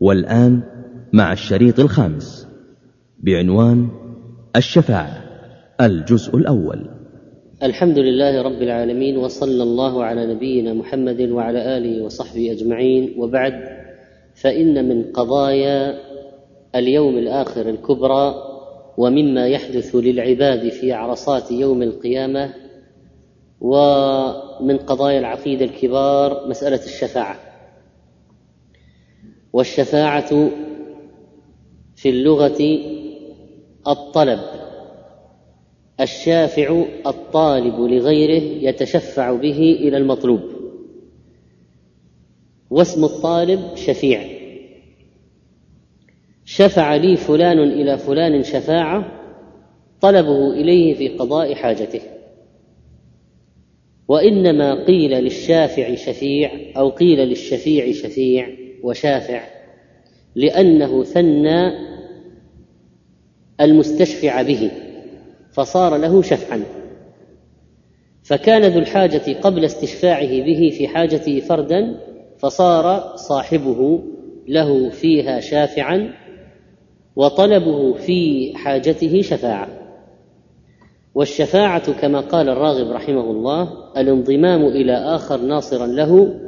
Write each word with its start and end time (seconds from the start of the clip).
والآن 0.00 0.62
مع 1.12 1.32
الشريط 1.32 1.80
الخامس 1.80 2.48
بعنوان 3.18 3.88
الشفاعة 4.56 5.24
الجزء 5.80 6.36
الأول. 6.36 6.88
الحمد 7.62 7.98
لله 7.98 8.42
رب 8.42 8.62
العالمين 8.62 9.16
وصلى 9.16 9.62
الله 9.62 10.04
على 10.04 10.34
نبينا 10.34 10.74
محمد 10.74 11.20
وعلى 11.20 11.76
آله 11.76 12.04
وصحبه 12.04 12.52
أجمعين. 12.52 13.14
وبعد 13.18 13.52
فإن 14.34 14.88
من 14.88 15.12
قضايا 15.12 15.98
اليوم 16.74 17.18
الآخر 17.18 17.68
الكبرى 17.68 18.34
ومما 18.96 19.46
يحدث 19.46 19.96
للعباد 19.96 20.68
في 20.68 20.92
عرصات 20.92 21.50
يوم 21.52 21.82
القيامة 21.82 22.54
ومن 23.60 24.76
قضايا 24.76 25.18
العقيدة 25.18 25.64
الكبار 25.64 26.48
مسألة 26.48 26.84
الشفاعة. 26.84 27.45
والشفاعة 29.56 30.50
في 31.94 32.08
اللغة 32.08 32.80
الطلب 33.88 34.40
الشافع 36.00 36.84
الطالب 37.06 37.80
لغيره 37.80 38.42
يتشفع 38.68 39.32
به 39.32 39.58
إلى 39.80 39.96
المطلوب. 39.96 40.40
واسم 42.70 43.04
الطالب 43.04 43.76
شفيع. 43.76 44.28
شفع 46.44 46.96
لي 46.96 47.16
فلان 47.16 47.58
إلى 47.58 47.98
فلان 47.98 48.42
شفاعة 48.42 49.12
طلبه 50.00 50.52
إليه 50.52 50.94
في 50.94 51.08
قضاء 51.08 51.54
حاجته. 51.54 52.00
وإنما 54.08 54.84
قيل 54.84 55.10
للشافع 55.10 55.94
شفيع 55.94 56.50
أو 56.76 56.88
قيل 56.88 57.18
للشفيع 57.18 57.92
شفيع. 57.92 58.65
وشافع 58.82 59.40
لأنه 60.34 61.04
ثنى 61.04 61.72
المستشفع 63.60 64.42
به 64.42 64.70
فصار 65.52 65.96
له 65.96 66.22
شفعا. 66.22 66.62
فكان 68.22 68.62
ذو 68.62 68.78
الحاجة 68.78 69.40
قبل 69.40 69.64
استشفاعه 69.64 70.42
به 70.42 70.70
في 70.78 70.88
حاجته 70.88 71.40
فردا 71.40 72.00
فصار 72.38 73.16
صاحبه 73.16 74.02
له 74.48 74.90
فيها 74.90 75.40
شافعا 75.40 76.14
وطلبه 77.16 77.94
في 77.94 78.52
حاجته 78.56 79.22
شفاعة. 79.22 79.68
والشفاعة 81.14 81.92
كما 81.92 82.20
قال 82.20 82.48
الراغب 82.48 82.90
رحمه 82.90 83.30
الله 83.30 83.68
الانضمام 83.96 84.66
إلى 84.66 84.92
آخر 84.92 85.40
ناصرا 85.40 85.86
له 85.86 86.40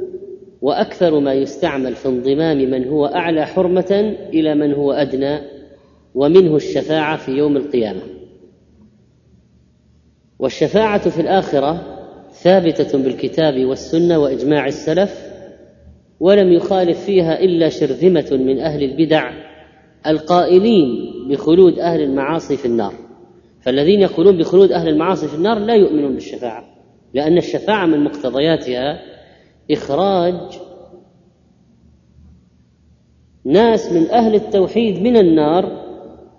وأكثر 0.61 1.19
ما 1.19 1.33
يستعمل 1.33 1.95
في 1.95 2.07
انضمام 2.07 2.57
من 2.57 2.87
هو 2.87 3.05
أعلى 3.05 3.45
حرمة 3.45 4.15
إلى 4.33 4.55
من 4.55 4.73
هو 4.73 4.91
أدنى 4.91 5.39
ومنه 6.15 6.55
الشفاعة 6.55 7.17
في 7.17 7.31
يوم 7.31 7.57
القيامة. 7.57 8.01
والشفاعة 10.39 11.09
في 11.09 11.21
الآخرة 11.21 11.99
ثابتة 12.31 13.03
بالكتاب 13.03 13.65
والسنة 13.65 14.19
وإجماع 14.19 14.67
السلف 14.67 15.29
ولم 16.19 16.51
يخالف 16.53 17.05
فيها 17.05 17.39
إلا 17.39 17.69
شرذمة 17.69 18.27
من 18.31 18.59
أهل 18.59 18.83
البدع 18.83 19.31
القائلين 20.07 20.87
بخلود 21.29 21.79
أهل 21.79 22.01
المعاصي 22.01 22.57
في 22.57 22.65
النار. 22.65 22.93
فالذين 23.61 24.01
يقولون 24.01 24.37
بخلود 24.37 24.71
أهل 24.71 24.89
المعاصي 24.89 25.27
في 25.27 25.35
النار 25.35 25.59
لا 25.59 25.75
يؤمنون 25.75 26.13
بالشفاعة 26.13 26.63
لأن 27.13 27.37
الشفاعة 27.37 27.85
من 27.85 28.03
مقتضياتها 28.03 28.99
إخراج 29.71 30.59
ناس 33.45 33.91
من 33.91 34.09
أهل 34.09 34.35
التوحيد 34.35 35.01
من 35.01 35.17
النار 35.17 35.89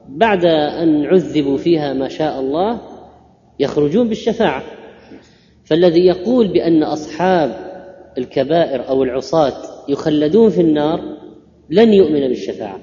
بعد 0.09 0.45
أن 0.45 1.05
عذبوا 1.07 1.57
فيها 1.57 1.93
ما 1.93 2.09
شاء 2.09 2.41
الله 2.41 2.81
يخرجون 3.61 4.09
بالشفاعة. 4.09 4.63
فالذي 5.65 6.07
يقول 6.07 6.49
بأن 6.49 6.83
أصحاب 6.83 7.71
الكبائر 8.19 8.89
أو 8.89 9.03
العصاة 9.03 9.53
يخلدون 9.89 10.51
في 10.51 10.61
النار 10.61 11.01
لن 11.71 11.93
يؤمن 11.93 12.21
بالشفاعة. 12.21 12.81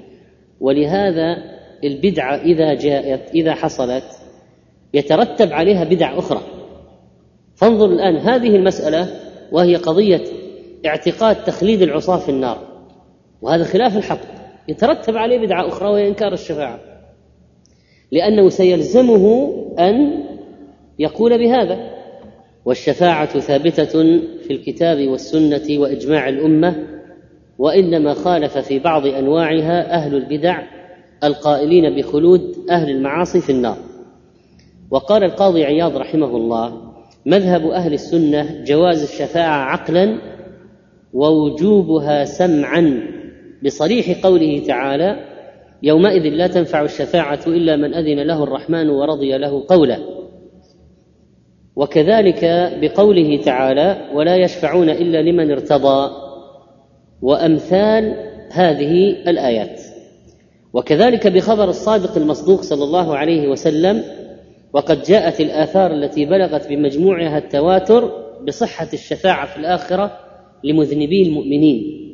ولهذا 0.60 1.36
البدعة 1.84 2.36
إذا 2.36 2.74
جاءت 2.74 3.30
إذا 3.34 3.54
حصلت 3.54 4.04
يترتب 4.94 5.52
عليها 5.52 5.84
بدع 5.84 6.18
أخرى. 6.18 6.40
فانظر 7.54 7.86
الآن 7.86 8.16
هذه 8.16 8.56
المسألة 8.56 9.08
وهي 9.52 9.76
قضية 9.76 10.24
اعتقاد 10.86 11.44
تخليد 11.44 11.82
العصاة 11.82 12.16
في 12.16 12.28
النار. 12.28 12.58
وهذا 13.42 13.64
خلاف 13.64 13.96
الحق. 13.96 14.20
يترتب 14.68 15.16
عليه 15.16 15.38
بدعة 15.38 15.68
أخرى 15.68 15.88
وهي 15.88 16.08
إنكار 16.08 16.32
الشفاعة. 16.32 16.80
لأنه 18.12 18.48
سيلزمه 18.48 19.54
أن 19.78 20.24
يقول 20.98 21.38
بهذا. 21.38 21.98
والشفاعة 22.64 23.38
ثابتة 23.38 23.92
في 24.38 24.50
الكتاب 24.50 25.08
والسنة 25.08 25.80
وإجماع 25.80 26.28
الأمة 26.28 26.86
وإنما 27.58 28.14
خالف 28.14 28.58
في 28.58 28.78
بعض 28.78 29.06
أنواعها 29.06 29.94
أهل 29.94 30.14
البدع 30.14 30.62
القائلين 31.24 31.96
بخلود 31.96 32.56
أهل 32.70 32.90
المعاصي 32.90 33.40
في 33.40 33.52
النار. 33.52 33.78
وقال 34.90 35.24
القاضي 35.24 35.64
عياض 35.64 35.96
رحمه 35.96 36.36
الله 36.36 36.88
مذهب 37.26 37.66
أهل 37.66 37.94
السنة 37.94 38.64
جواز 38.64 39.02
الشفاعة 39.02 39.64
عقلا 39.64 40.18
ووجوبها 41.12 42.24
سمعا 42.24 43.00
بصريح 43.64 44.26
قوله 44.26 44.62
تعالى 44.66 45.16
يومئذ 45.82 46.22
لا 46.22 46.46
تنفع 46.46 46.82
الشفاعة 46.82 47.40
إلا 47.46 47.76
من 47.76 47.94
أذن 47.94 48.26
له 48.26 48.42
الرحمن 48.42 48.90
ورضي 48.90 49.38
له 49.38 49.64
قولا 49.68 49.98
وكذلك 51.76 52.44
بقوله 52.80 53.40
تعالى 53.42 54.10
ولا 54.14 54.36
يشفعون 54.36 54.90
إلا 54.90 55.22
لمن 55.22 55.50
ارتضى. 55.50 56.10
وأمثال 57.22 58.14
هذه 58.50 59.10
الآيات. 59.10 59.80
وكذلك 60.72 61.26
بخبر 61.26 61.68
الصادق 61.68 62.16
المصدوق 62.16 62.62
صلى 62.62 62.84
الله 62.84 63.16
عليه 63.16 63.48
وسلم 63.48 64.04
وقد 64.72 65.02
جاءت 65.02 65.40
الآثار 65.40 65.92
التي 65.92 66.24
بلغت 66.24 66.68
بمجموعها 66.68 67.38
التواتر 67.38 68.12
بصحة 68.46 68.88
الشفاعة 68.92 69.46
في 69.46 69.56
الآخرة 69.56 70.27
لمذنبي 70.64 71.22
المؤمنين 71.22 72.08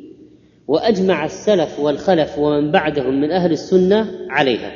وأجمع 0.67 1.25
السلف 1.25 1.79
والخلف 1.79 2.39
ومن 2.39 2.71
بعدهم 2.71 3.21
من 3.21 3.31
أهل 3.31 3.51
السنة 3.51 4.11
عليها 4.29 4.71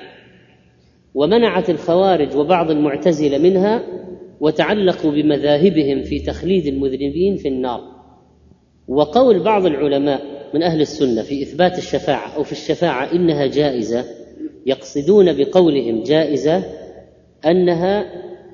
ومنعت 1.16 1.70
الخوارج 1.70 2.36
وبعض 2.36 2.72
المعتزلة 2.72 3.38
منها 3.38 3.84
وتعلقوا 4.40 5.12
بمذاهبهم 5.12 6.04
في 6.04 6.20
تخليد 6.20 6.68
المذنبين 6.68 7.38
في 7.38 7.48
النار 7.48 7.82
وقول 8.88 9.44
بعض 9.44 9.66
العلماء 9.66 10.22
من 10.54 10.64
أهل 10.64 10.82
السنة 10.82 11.22
في 11.22 11.44
إثبات 11.44 11.78
الشفاعة 11.78 12.36
أو 12.36 12.44
في 12.44 12.52
الشفاعة 12.52 13.14
إنها 13.14 13.46
جائزة 13.46 14.06
يقصدون 14.66 15.34
بقولهم 15.34 16.04
جائزة 16.04 16.64
أنها 17.46 18.06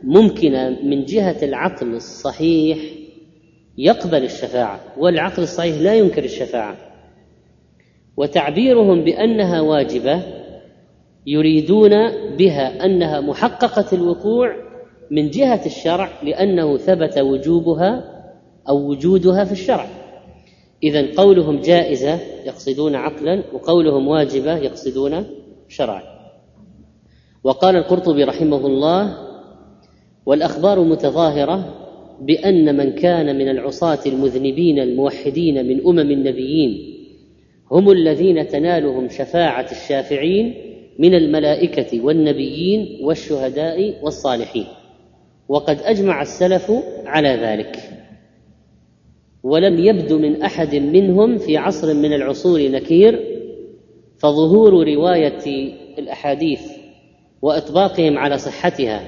ممكنة 0.03 0.69
من 0.83 1.05
جهة 1.05 1.37
العقل 1.43 1.87
الصحيح 1.87 2.77
يقبل 3.77 4.23
الشفاعة 4.23 4.79
والعقل 4.97 5.43
الصحيح 5.43 5.81
لا 5.81 5.95
ينكر 5.95 6.23
الشفاعة. 6.23 6.77
وتعبيرهم 8.17 9.03
بأنها 9.03 9.61
واجبة 9.61 10.23
يريدون 11.27 11.91
بها 12.37 12.85
أنها 12.85 13.21
محققة 13.21 13.85
الوقوع 13.93 14.55
من 15.11 15.29
جهة 15.29 15.65
الشرع 15.65 16.09
لأنه 16.23 16.77
ثبت 16.77 17.17
وجوبها 17.17 18.03
أو 18.69 18.89
وجودها 18.89 19.43
في 19.43 19.51
الشرع. 19.51 19.87
إذا 20.83 21.15
قولهم 21.17 21.61
جائزة 21.61 22.19
يقصدون 22.45 22.95
عقلا 22.95 23.43
وقولهم 23.53 24.07
واجبة 24.07 24.57
يقصدون 24.57 25.25
شرعا. 25.67 26.03
وقال 27.43 27.75
القرطبي 27.75 28.23
رحمه 28.23 28.67
الله 28.67 29.17
والأخبار 30.25 30.79
متظاهرة 30.79 31.84
بأن 32.21 32.77
من 32.77 32.91
كان 32.91 33.37
من 33.37 33.49
العصاة 33.49 33.99
المذنبين 34.05 34.79
الموحدين 34.79 35.65
من 35.65 35.87
أمم 35.87 36.11
النبيين 36.11 36.95
هم 37.71 37.91
الذين 37.91 38.47
تنالهم 38.47 39.09
شفاعة 39.09 39.71
الشافعين 39.71 40.53
من 40.99 41.15
الملائكة 41.15 42.01
والنبيين 42.01 43.05
والشهداء 43.05 44.03
والصالحين. 44.03 44.65
وقد 45.49 45.79
أجمع 45.81 46.21
السلف 46.21 46.71
على 47.05 47.29
ذلك. 47.29 47.79
ولم 49.43 49.79
يبد 49.79 50.13
من 50.13 50.41
أحد 50.41 50.75
منهم 50.75 51.37
في 51.37 51.57
عصر 51.57 51.93
من 51.93 52.13
العصور 52.13 52.67
نكير 52.69 53.19
فظهور 54.17 54.87
رواية 54.93 55.73
الأحاديث 55.99 56.61
وإطباقهم 57.41 58.17
على 58.17 58.37
صحتها 58.37 59.01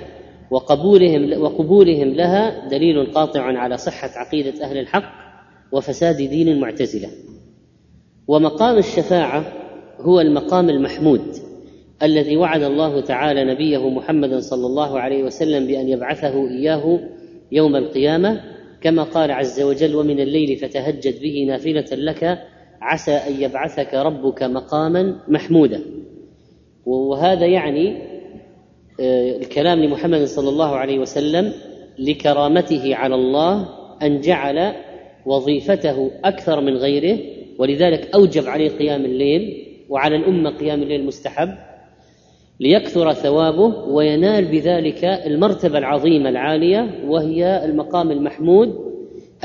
وقبولهم 0.52 1.42
وقبولهم 1.42 2.08
لها 2.08 2.68
دليل 2.68 3.06
قاطع 3.06 3.42
على 3.42 3.78
صحة 3.78 4.10
عقيدة 4.16 4.66
أهل 4.66 4.78
الحق 4.78 5.14
وفساد 5.72 6.16
دين 6.16 6.48
المعتزلة. 6.48 7.10
ومقام 8.28 8.78
الشفاعة 8.78 9.54
هو 10.00 10.22
المقام 10.22 10.70
المحمود 10.70 11.22
الذي 12.04 12.38
وعد 12.38 12.64
الله 12.64 13.02
تعالى 13.02 13.54
نبيه 13.54 13.90
محمدا 13.90 14.40
صلى 14.40 14.66
الله 14.66 15.00
عليه 15.00 15.24
وسلم 15.24 15.68
بأن 15.68 15.90
يبعثه 15.90 16.50
إياه 16.50 17.00
يوم 17.52 17.76
القيامة 17.76 18.42
كما 18.82 19.04
قال 19.04 19.32
عز 19.32 19.62
وجل 19.62 19.96
ومن 19.96 20.20
الليل 20.20 20.58
فتهجد 20.58 21.22
به 21.22 21.46
نافلة 21.48 21.86
لك 21.92 22.40
عسى 22.82 23.12
أن 23.12 23.42
يبعثك 23.42 23.94
ربك 23.94 24.44
مقاما 24.44 25.16
محمودا. 25.28 25.82
وهذا 26.86 27.46
يعني 27.46 28.07
الكلام 29.00 29.80
لمحمد 29.80 30.24
صلى 30.24 30.50
الله 30.50 30.76
عليه 30.76 31.00
وسلم 31.00 31.54
لكرامته 32.00 32.96
على 32.96 33.16
الله 33.16 33.70
أن 34.04 34.22
جعل 34.22 34.74
وظيفته 35.26 36.12
أكثر 36.24 36.62
من 36.62 36.78
غيره 36.78 37.20
ولذلك 37.60 38.16
أوجب 38.16 38.48
عليه 38.48 38.70
قيام 38.70 39.06
الليل 39.06 39.68
وعلى 39.90 40.16
الأمة 40.16 40.50
قيام 40.50 40.84
الليل 40.84 41.06
مستحب 41.06 41.50
ليكثر 42.60 43.14
ثوابه 43.14 43.76
وينال 43.90 44.46
بذلك 44.46 45.04
المرتبة 45.04 45.78
العظيمة 45.78 46.30
العالية 46.30 47.04
وهي 47.08 47.66
المقام 47.66 48.12
المحمود 48.12 48.76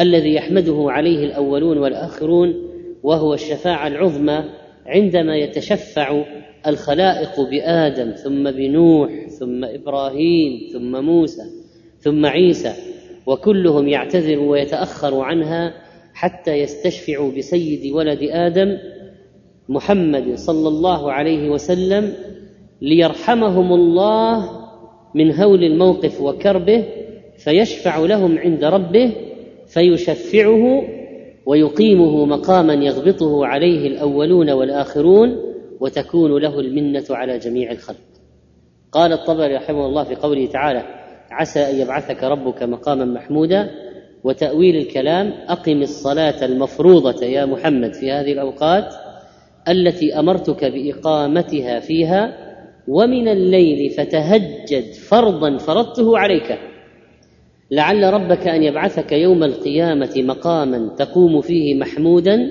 الذي 0.00 0.34
يحمده 0.34 0.86
عليه 0.88 1.24
الأولون 1.24 1.78
والآخرون 1.78 2.54
وهو 3.02 3.34
الشفاعة 3.34 3.86
العظمى 3.86 4.44
عندما 4.86 5.36
يتشفع 5.36 6.24
الخلائق 6.66 7.40
بآدم 7.40 8.10
ثم 8.10 8.50
بنوح 8.50 9.26
ثم 9.28 9.64
إبراهيم 9.64 10.68
ثم 10.72 11.04
موسى 11.04 11.42
ثم 11.98 12.26
عيسى 12.26 12.72
وكلهم 13.26 13.88
يعتذر 13.88 14.38
ويتأخر 14.38 15.20
عنها 15.20 15.74
حتى 16.14 16.52
يستشفعوا 16.52 17.30
بسيد 17.30 17.92
ولد 17.92 18.22
آدم 18.22 18.78
محمد 19.68 20.34
صلى 20.34 20.68
الله 20.68 21.12
عليه 21.12 21.50
وسلم 21.50 22.12
ليرحمهم 22.82 23.72
الله 23.72 24.50
من 25.14 25.34
هول 25.34 25.64
الموقف 25.64 26.20
وكربه 26.20 26.84
فيشفع 27.38 27.98
لهم 27.98 28.38
عند 28.38 28.64
ربه 28.64 29.12
فيشفعه 29.66 30.82
ويقيمه 31.46 32.24
مقاما 32.24 32.74
يغبطه 32.74 33.46
عليه 33.46 33.86
الأولون 33.86 34.50
والآخرون 34.50 35.36
وتكون 35.80 36.42
له 36.42 36.60
المنة 36.60 37.04
على 37.10 37.38
جميع 37.38 37.72
الخلق. 37.72 37.96
قال 38.92 39.12
الطبري 39.12 39.56
رحمه 39.56 39.86
الله 39.86 40.04
في 40.04 40.14
قوله 40.14 40.46
تعالى 40.46 40.82
عسى 41.30 41.60
أن 41.60 41.80
يبعثك 41.80 42.24
ربك 42.24 42.62
مقاما 42.62 43.04
محمودا 43.04 43.70
وتأويل 44.24 44.76
الكلام 44.76 45.32
أقم 45.48 45.82
الصلاة 45.82 46.44
المفروضة 46.44 47.26
يا 47.26 47.44
محمد 47.44 47.94
في 47.94 48.12
هذه 48.12 48.32
الأوقات 48.32 48.94
التي 49.68 50.18
أمرتك 50.18 50.64
بإقامتها 50.64 51.80
فيها 51.80 52.52
ومن 52.88 53.28
الليل 53.28 53.90
فتهجد 53.90 54.92
فرضا 54.92 55.56
فرضته 55.56 56.18
عليك 56.18 56.58
لعل 57.72 58.14
ربك 58.14 58.48
أن 58.48 58.62
يبعثك 58.62 59.12
يوم 59.12 59.44
القيامة 59.44 60.12
مقاما 60.16 60.88
تقوم 60.98 61.40
فيه 61.40 61.74
محمودا 61.74 62.50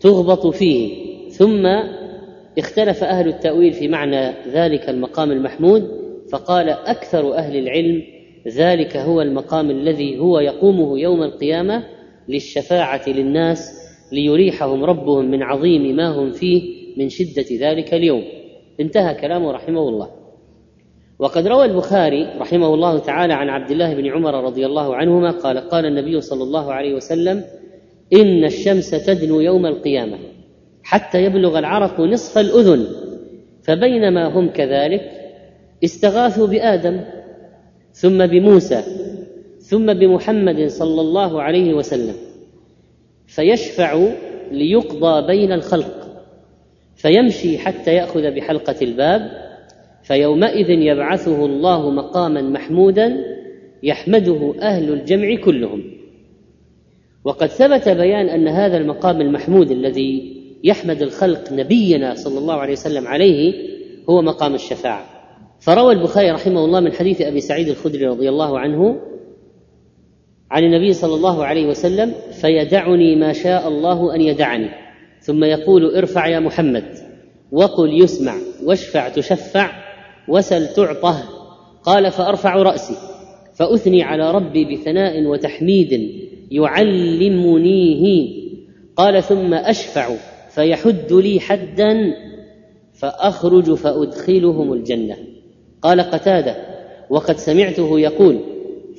تغبط 0.00 0.46
فيه. 0.46 1.10
ثم 1.28 1.66
اختلف 2.58 3.04
أهل 3.04 3.28
التأويل 3.28 3.72
في 3.72 3.88
معنى 3.88 4.32
ذلك 4.52 4.88
المقام 4.88 5.30
المحمود 5.30 5.90
فقال 6.32 6.68
أكثر 6.68 7.34
أهل 7.34 7.56
العلم 7.56 8.02
ذلك 8.48 8.96
هو 8.96 9.22
المقام 9.22 9.70
الذي 9.70 10.18
هو 10.18 10.38
يقومه 10.38 10.98
يوم 10.98 11.22
القيامة 11.22 11.86
للشفاعة 12.28 13.08
للناس 13.08 13.90
ليريحهم 14.12 14.84
ربهم 14.84 15.30
من 15.30 15.42
عظيم 15.42 15.96
ما 15.96 16.08
هم 16.08 16.32
فيه 16.32 16.62
من 16.96 17.08
شدة 17.08 17.46
ذلك 17.60 17.94
اليوم. 17.94 18.24
انتهى 18.80 19.14
كلامه 19.14 19.52
رحمه 19.52 19.88
الله. 19.88 20.19
وقد 21.20 21.46
روى 21.46 21.64
البخاري 21.64 22.26
رحمه 22.38 22.74
الله 22.74 22.98
تعالى 22.98 23.32
عن 23.34 23.48
عبد 23.48 23.70
الله 23.70 23.94
بن 23.94 24.06
عمر 24.06 24.44
رضي 24.44 24.66
الله 24.66 24.96
عنهما 24.96 25.30
قال 25.30 25.58
قال 25.58 25.86
النبي 25.86 26.20
صلى 26.20 26.42
الله 26.42 26.72
عليه 26.72 26.94
وسلم 26.94 27.44
إن 28.12 28.44
الشمس 28.44 28.90
تدنو 28.90 29.40
يوم 29.40 29.66
القيامة 29.66 30.18
حتى 30.82 31.24
يبلغ 31.24 31.58
العرق 31.58 32.00
نصف 32.00 32.38
الأذن 32.38 32.86
فبينما 33.62 34.26
هم 34.28 34.48
كذلك 34.48 35.10
استغاثوا 35.84 36.46
بآدم 36.46 37.00
ثم 37.92 38.26
بموسى 38.26 38.82
ثم 39.58 39.94
بمحمد 39.94 40.66
صلى 40.66 41.00
الله 41.00 41.42
عليه 41.42 41.74
وسلم 41.74 42.14
فيشفع 43.26 44.08
ليقضى 44.50 45.26
بين 45.26 45.52
الخلق 45.52 46.08
فيمشي 46.96 47.58
حتى 47.58 47.94
يأخذ 47.94 48.30
بحلقة 48.30 48.76
الباب 48.82 49.49
فيومئذ 50.02 50.70
يبعثه 50.70 51.46
الله 51.46 51.90
مقاما 51.90 52.42
محمودا 52.42 53.24
يحمده 53.82 54.54
أهل 54.62 54.92
الجمع 54.92 55.36
كلهم. 55.44 55.82
وقد 57.24 57.46
ثبت 57.46 57.88
بيان 57.88 58.28
أن 58.28 58.48
هذا 58.48 58.76
المقام 58.76 59.20
المحمود 59.20 59.70
الذي 59.70 60.36
يحمد 60.64 61.02
الخلق 61.02 61.52
نبينا 61.52 62.14
صلى 62.14 62.38
الله 62.38 62.54
عليه 62.54 62.72
وسلم 62.72 63.06
عليه 63.06 63.54
هو 64.10 64.22
مقام 64.22 64.54
الشفاعة. 64.54 65.06
فروى 65.60 65.92
البخاري 65.92 66.30
رحمه 66.30 66.64
الله 66.64 66.80
من 66.80 66.92
حديث 66.92 67.20
أبي 67.20 67.40
سعيد 67.40 67.68
الخدري 67.68 68.06
رضي 68.06 68.28
الله 68.28 68.58
عنه 68.58 69.00
عن 70.50 70.64
النبي 70.64 70.92
صلى 70.92 71.14
الله 71.14 71.44
عليه 71.44 71.66
وسلم 71.66 72.14
فيدعني 72.40 73.16
ما 73.16 73.32
شاء 73.32 73.68
الله 73.68 74.14
أن 74.14 74.20
يدعني. 74.20 74.68
ثم 75.20 75.44
يقول 75.44 75.96
ارفع 75.96 76.26
يا 76.26 76.40
محمد. 76.40 76.84
وقل 77.52 78.02
يسمع. 78.02 78.34
واشفع 78.64 79.08
تشفع. 79.08 79.79
وسل 80.28 80.66
تعطه. 80.66 81.22
قال 81.82 82.10
فأرفع 82.10 82.54
رأسي 82.54 82.94
فأثني 83.54 84.02
على 84.02 84.30
ربي 84.30 84.64
بثناء 84.64 85.26
وتحميد 85.26 86.10
يعلمنيه 86.50 88.28
قال 88.96 89.22
ثم 89.22 89.54
أشفع 89.54 90.16
فيحد 90.48 91.12
لي 91.12 91.40
حدا 91.40 92.14
فأخرج 92.92 93.74
فأدخلهم 93.74 94.72
الجنة. 94.72 95.16
قال 95.82 96.00
قتادة 96.00 96.56
وقد 97.10 97.36
سمعته 97.36 98.00
يقول 98.00 98.38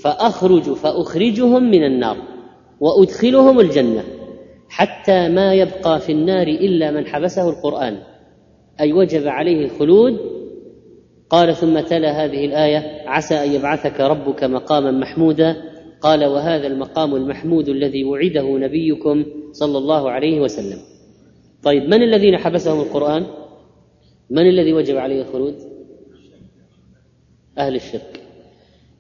فأخرج 0.03 0.73
فأخرجهم 0.73 1.71
من 1.71 1.83
النار 1.83 2.18
وأدخلهم 2.79 3.59
الجنة 3.59 4.03
حتى 4.69 5.29
ما 5.29 5.53
يبقى 5.53 6.00
في 6.00 6.12
النار 6.12 6.47
إلا 6.47 6.91
من 6.91 7.06
حبسه 7.06 7.50
القرآن. 7.50 7.97
أي 8.79 8.94
وجب 8.94 9.28
عليه 9.28 9.66
الخلود 9.66 10.41
قال 11.31 11.56
ثم 11.56 11.80
تلا 11.80 12.26
هذه 12.26 12.45
الآية 12.45 13.09
عسى 13.09 13.35
أن 13.35 13.52
يبعثك 13.52 14.00
ربك 14.00 14.44
مقاما 14.44 14.92
محمودا. 14.92 15.71
قال 16.02 16.26
وهذا 16.26 16.68
المقام 16.68 17.16
المحمود 17.16 17.69
الذي 17.69 18.04
وعده 18.04 18.57
نبيكم 18.57 19.26
صلى 19.52 19.78
الله 19.78 20.11
عليه 20.11 20.42
وسلم. 20.42 20.78
طيب 21.64 21.83
من 21.83 22.04
الذين 22.04 22.38
حبسهم 22.38 22.81
القرآن؟ 22.81 23.26
من 24.30 24.50
الذي 24.50 24.73
وجب 24.73 24.97
عليه 24.97 25.21
الخلود؟ 25.21 25.56
أهل 27.57 27.76
الشرك. 27.76 28.21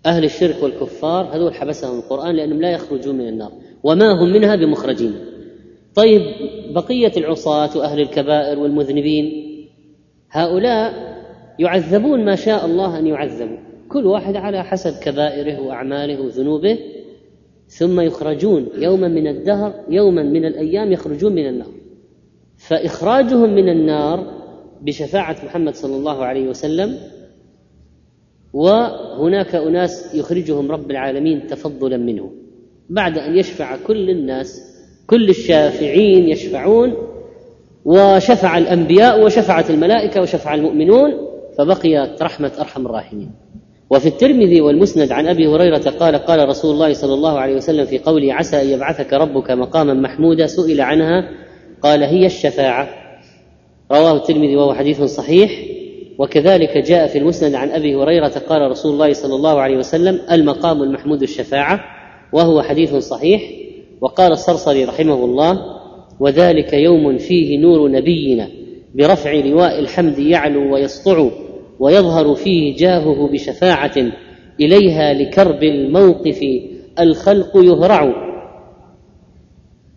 أهل 0.05 0.23
الشرك 0.23 0.63
والكفار 0.63 1.35
هذول 1.35 1.53
حبسهم 1.53 1.99
القرآن 1.99 2.35
لأنهم 2.35 2.61
لا 2.61 2.71
يخرجون 2.71 3.15
من 3.15 3.27
النار. 3.27 3.51
وما 3.83 4.23
هم 4.23 4.33
منها؟ 4.33 4.55
بمخرجين. 4.55 5.15
طيب 5.95 6.21
بقية 6.73 7.11
العصاة 7.17 7.77
وأهل 7.77 7.99
الكبائر 7.99 8.59
والمذنبين 8.59 9.47
هؤلاء 10.29 11.10
يعذبون 11.59 12.25
ما 12.25 12.35
شاء 12.35 12.65
الله 12.65 12.99
أن 12.99 13.07
يعذبوا. 13.07 13.57
كل 13.89 14.05
واحد 14.05 14.35
على 14.35 14.63
حسب 14.63 14.99
كبائره 15.03 15.61
وأعماله 15.61 16.21
وذنوبه 16.21 16.79
ثم 17.67 17.99
يخرجون 18.01 18.67
يوما 18.77 19.07
من 19.07 19.27
الدهر 19.27 19.73
يوما 19.89 20.23
من 20.23 20.45
الأيام 20.45 20.91
يخرجون 20.91 21.35
من 21.35 21.47
النار. 21.47 21.71
فإخراجهم 22.57 23.55
من 23.55 23.69
النار 23.69 24.41
بشفاعة 24.81 25.35
محمد 25.45 25.75
صلى 25.75 25.95
الله 25.95 26.25
عليه 26.25 26.47
وسلم 26.47 26.97
وهناك 28.53 29.55
أناس 29.55 30.15
يخرجهم 30.15 30.71
رب 30.71 30.91
العالمين 30.91 31.47
تفضلا 31.47 31.97
منه. 31.97 32.31
بعد 32.89 33.17
أن 33.17 33.37
يشفع 33.37 33.77
كل 33.87 34.09
الناس 34.09 34.71
كل 35.07 35.29
الشافعين 35.29 36.29
يشفعون 36.29 36.93
وشفع 37.85 38.57
الأنبياء 38.57 39.25
وشفعت 39.25 39.69
الملائكة 39.69 40.21
وشفع 40.21 40.55
المؤمنون 40.55 41.30
فبقيت 41.57 42.21
رحمة 42.21 42.51
أرحم 42.59 42.85
الراحمين. 42.85 43.31
وفي 43.89 44.07
الترمذي 44.07 44.61
والمسند 44.61 45.11
عن 45.11 45.27
أبي 45.27 45.47
هريرة 45.47 45.89
قال 45.99 46.15
قال 46.15 46.49
رسول 46.49 46.73
الله 46.73 46.93
صلى 46.93 47.13
الله 47.13 47.39
عليه 47.39 47.55
وسلم 47.55 47.85
في 47.85 47.99
قوله 47.99 48.33
عسى 48.33 48.61
أن 48.61 48.67
يبعثك 48.67 49.13
ربك 49.13 49.51
مقاما 49.51 49.93
محمودا 49.93 50.45
سئل 50.45 50.81
عنها 50.81 51.29
قال 51.81 52.03
هي 52.03 52.25
الشفاعة 52.25 52.89
رواه 53.91 54.15
الترمذي 54.15 54.55
وهو 54.55 54.73
حديث 54.73 55.03
صحيح. 55.03 55.51
وكذلك 56.17 56.77
جاء 56.77 57.07
في 57.07 57.17
المسند 57.17 57.55
عن 57.55 57.69
أبي 57.69 57.95
هريرة 57.95 58.41
قال 58.49 58.71
رسول 58.71 58.93
الله 58.93 59.13
صلى 59.13 59.35
الله 59.35 59.59
عليه 59.59 59.77
وسلم 59.77 60.19
المقام 60.31 60.83
المحمود 60.83 61.21
الشفاعة 61.21 61.79
وهو 62.33 62.61
حديث 62.61 62.95
صحيح. 62.95 63.41
وقال 64.01 64.31
الصرصري 64.31 64.85
رحمه 64.85 65.25
الله 65.25 65.59
وذلك 66.19 66.73
يوم 66.73 67.17
فيه 67.17 67.59
نور 67.59 67.91
نبينا 67.91 68.60
برفع 68.95 69.33
لواء 69.33 69.79
الحمد 69.79 70.19
يعلو 70.19 70.73
ويسطع 70.73 71.29
ويظهر 71.79 72.35
فيه 72.35 72.75
جاهه 72.75 73.29
بشفاعة 73.33 74.11
إليها 74.59 75.13
لكرب 75.13 75.63
الموقف 75.63 76.45
الخلق 76.99 77.57
يهرع. 77.57 78.31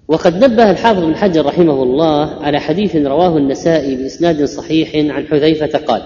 وقد 0.08 0.44
نبه 0.44 0.70
الحافظ 0.70 1.04
بن 1.04 1.16
حجر 1.16 1.46
رحمه 1.46 1.82
الله 1.82 2.30
على 2.44 2.60
حديث 2.60 2.96
رواه 2.96 3.36
النسائي 3.36 3.96
بإسناد 3.96 4.44
صحيح 4.44 5.14
عن 5.14 5.26
حذيفة 5.26 5.78
قال 5.78 6.02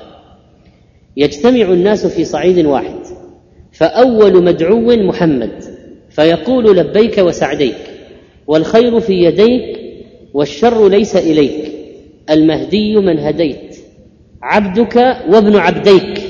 يجتمع 1.16 1.72
الناس 1.72 2.06
في 2.06 2.24
صعيد 2.24 2.66
واحد 2.66 3.00
فأول 3.72 4.44
مدعو 4.44 4.80
محمد 4.80 5.64
فيقول 6.10 6.76
لبيك 6.76 7.18
وسعديك 7.18 7.76
والخير 8.46 9.00
في 9.00 9.12
يديك 9.12 9.78
والشر 10.34 10.88
ليس 10.88 11.16
إليك 11.16 11.77
المهدي 12.30 12.96
من 12.96 13.18
هديت. 13.18 13.76
عبدك 14.42 14.96
وابن 15.28 15.56
عبديك. 15.56 16.22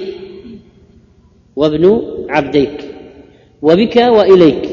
وابن 1.56 2.02
عبديك. 2.28 2.84
وبك 3.62 3.96
وإليك. 3.96 4.68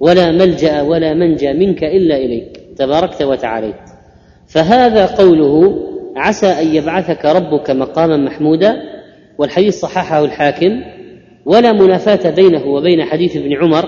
ولا 0.00 0.32
ملجأ 0.32 0.82
ولا 0.82 1.14
منجأ 1.14 1.52
منك 1.52 1.84
إلا 1.84 2.16
إليك. 2.16 2.60
تباركت 2.76 3.22
وتعاليت. 3.22 3.80
فهذا 4.46 5.06
قوله 5.06 5.82
عسى 6.16 6.46
أن 6.46 6.74
يبعثك 6.74 7.24
ربك 7.24 7.70
مقاما 7.70 8.16
محمودا 8.16 8.76
والحديث 9.38 9.80
صححه 9.80 10.24
الحاكم. 10.24 10.80
ولا 11.46 11.72
منافاة 11.72 12.30
بينه 12.30 12.66
وبين 12.66 13.04
حديث 13.04 13.36
ابن 13.36 13.56
عمر 13.56 13.84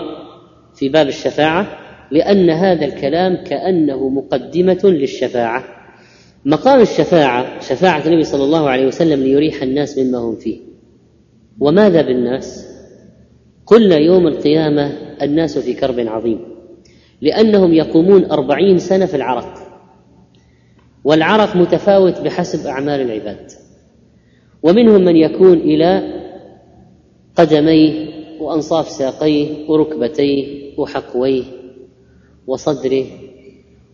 في 0.75 0.89
باب 0.89 1.09
الشفاعة 1.09 1.67
لأن 2.11 2.51
هذا 2.51 2.85
الكلام 2.85 3.45
كأنه 3.45 4.09
مقدمة 4.09 4.81
للشفاعة. 4.85 5.84
مقام 6.47 6.81
الشفاعة 6.81 7.61
شفاعة 7.61 8.07
النبي 8.07 8.25
صلى 8.25 8.45
الله 8.45 8.69
عليه 8.71 8.87
وسلم 8.87 9.21
ليريح 9.21 9.63
الناس 9.63 9.99
مما 9.99 10.19
هم 10.19 10.37
فيه. 10.37 10.61
وماذا 11.61 12.03
بالناس؟ 12.03 12.67
قلنا 13.67 13.97
يوم 13.97 14.27
القيامة 14.27 14.87
الناس 15.23 15.59
في 15.59 15.75
كرب 15.75 16.01
عظيم 16.01 16.41
لأنهم 17.21 17.75
يقومون 17.75 18.25
أربعين 18.25 18.79
سنة 18.79 19.07
في 19.07 19.17
العرق. 19.17 19.59
والعرق 21.05 21.57
متفاوت 21.57 22.21
بحسب 22.21 22.67
أعمال 22.67 23.01
العباد. 23.01 23.51
ومنهم 24.63 25.05
من 25.05 25.17
يكون 25.17 25.59
إلى 25.59 26.21
قدميه 27.37 28.09
وأنصاف 28.41 28.89
ساقيه 28.89 29.71
وركبتيه 29.71 30.73
وحقويه 30.79 31.43
وصدره 32.47 33.07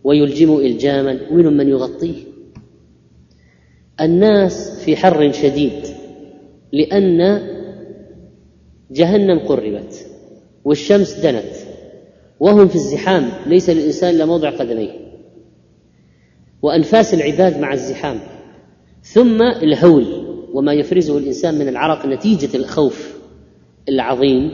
ويلجم 0.03 0.55
إلجاما 0.55 1.19
ومنهم 1.31 1.53
من 1.53 1.69
يغطيه. 1.69 2.30
الناس 4.01 4.83
في 4.85 4.95
حر 4.95 5.31
شديد 5.31 5.83
لأن 6.73 7.47
جهنم 8.91 9.39
قربت 9.39 10.07
والشمس 10.65 11.13
دنت 11.13 11.55
وهم 12.39 12.67
في 12.67 12.75
الزحام 12.75 13.29
ليس 13.47 13.69
للإنسان 13.69 14.15
إلا 14.15 14.25
موضع 14.25 14.49
قدميه. 14.49 14.91
وأنفاس 16.61 17.13
العباد 17.13 17.59
مع 17.59 17.73
الزحام 17.73 18.19
ثم 19.03 19.41
الهول 19.41 20.05
وما 20.53 20.73
يفرزه 20.73 21.17
الإنسان 21.17 21.55
من 21.55 21.67
العرق 21.67 22.05
نتيجة 22.05 22.57
الخوف 22.57 23.17
العظيم. 23.89 24.51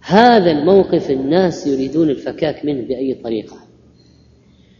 هذا 0.00 0.50
الموقف 0.50 1.10
الناس 1.10 1.66
يريدون 1.66 2.10
الفكاك 2.10 2.64
منه 2.64 2.82
بأي 2.82 3.14
طريقة. 3.14 3.56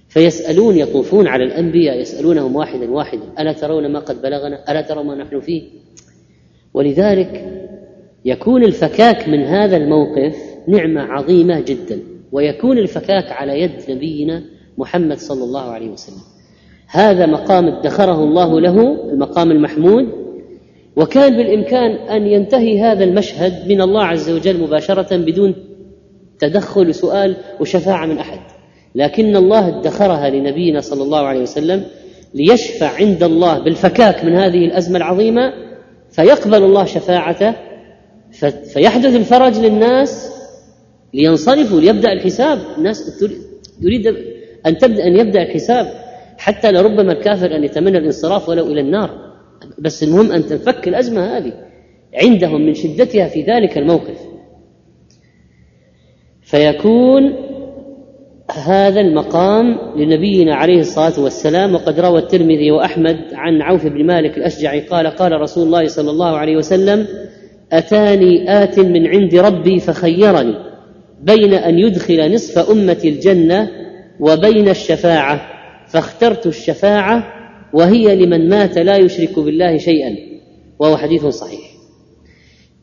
فيسألون 0.08 0.76
يطوفون 0.76 1.26
على 1.26 1.44
الأنبياء 1.44 2.00
يسألونهم 2.00 2.56
واحدا 2.56 2.90
واحدا 2.90 3.22
ألا 3.38 3.52
ترون 3.52 3.92
ما 3.92 3.98
قد 3.98 4.22
بلغنا؟ 4.22 4.72
ألا 4.72 4.80
ترون 4.80 5.06
ما 5.06 5.14
نحن 5.14 5.40
فيه؟ 5.40 5.62
ولذلك 6.74 7.44
يكون 8.24 8.64
الفكاك 8.64 9.28
من 9.28 9.42
هذا 9.44 9.76
الموقف 9.76 10.36
نعمة 10.68 11.00
عظيمة 11.00 11.60
جدا 11.60 12.00
ويكون 12.32 12.78
الفكاك 12.78 13.32
على 13.32 13.60
يد 13.60 13.72
نبينا 13.88 14.42
محمد 14.78 15.18
صلى 15.18 15.44
الله 15.44 15.62
عليه 15.62 15.90
وسلم. 15.90 16.22
هذا 16.86 17.26
مقام 17.26 17.64
ادخره 17.66 18.24
الله 18.24 18.60
له 18.60 19.04
المقام 19.12 19.50
المحمود 19.50 20.08
وكان 20.96 21.36
بالإمكان 21.36 21.90
أن 21.90 22.26
ينتهي 22.26 22.80
هذا 22.80 23.04
المشهد 23.04 23.68
من 23.68 23.80
الله 23.80 24.04
عز 24.04 24.30
وجل 24.30 24.60
مباشرة 24.60 25.16
بدون 25.16 25.54
تدخل 26.38 26.94
سؤال 26.94 27.36
وشفاعة 27.60 28.06
من 28.06 28.18
أحد. 28.18 28.40
لكن 28.94 29.36
الله 29.36 29.68
ادخرها 29.68 30.30
لنبينا 30.30 30.80
صلى 30.80 31.02
الله 31.02 31.18
عليه 31.18 31.40
وسلم 31.40 31.84
ليشفع 32.34 32.94
عند 32.94 33.22
الله 33.22 33.58
بالفكاك 33.58 34.24
من 34.24 34.34
هذه 34.34 34.64
الأزمة 34.64 34.96
العظيمة 34.96 35.52
فيقبل 36.10 36.62
الله 36.62 36.84
شفاعته 36.84 37.54
فيحدث 38.72 39.14
الفرج 39.16 39.58
للناس 39.58 40.32
لينصرفوا 41.14 41.80
ليبدأ 41.80 42.12
الحساب. 42.12 42.58
الناس 42.78 43.18
تريد 43.82 44.06
أن 44.66 44.78
تبدأ 44.78 45.06
أن 45.06 45.16
يبدأ 45.16 45.42
الحساب 45.42 45.92
حتى 46.38 46.72
لربما 46.72 47.12
الكافر 47.12 47.56
أن 47.56 47.64
يتمنى 47.64 47.98
الانصراف 47.98 48.48
ولو 48.48 48.66
إلى 48.66 48.80
النار. 48.80 49.10
بس 49.78 50.02
المهم 50.02 50.32
أن 50.32 50.46
تنفك 50.46 50.88
الأزمة 50.88 51.36
هذه 51.36 51.52
عندهم 52.14 52.66
من 52.66 52.74
شدتها 52.74 53.28
في 53.28 53.42
ذلك 53.42 53.78
الموقف. 53.78 54.18
فيكون 56.42 57.47
هذا 58.50 59.00
المقام 59.00 59.78
لنبينا 59.96 60.54
عليه 60.54 60.80
الصلاة 60.80 61.20
والسلام 61.20 61.74
وقد 61.74 62.00
روى 62.00 62.18
الترمذي 62.18 62.70
وأحمد 62.70 63.18
عن 63.32 63.62
عوف 63.62 63.86
بن 63.86 64.06
مالك 64.06 64.38
الأشجعي 64.38 64.80
قال 64.80 65.06
قال 65.06 65.40
رسول 65.40 65.66
الله 65.66 65.86
صلى 65.86 66.10
الله 66.10 66.36
عليه 66.36 66.56
وسلم 66.56 67.06
أتاني 67.72 68.62
آت 68.62 68.78
من 68.78 69.06
عند 69.06 69.34
ربي 69.34 69.80
فخيرني 69.80 70.54
بين 71.22 71.54
أن 71.54 71.78
يدخل 71.78 72.34
نصف 72.34 72.70
امتي 72.70 73.08
الجنة 73.08 73.70
وبين 74.20 74.68
الشفاعة 74.68 75.40
فاخترت 75.88 76.46
الشفاعة 76.46 77.24
وهي 77.72 78.16
لمن 78.16 78.48
مات 78.48 78.78
لا 78.78 78.96
يشرك 78.96 79.38
بالله 79.38 79.76
شيئا 79.76 80.16
وهو 80.78 80.96
حديث 80.96 81.26
صحيح. 81.26 81.60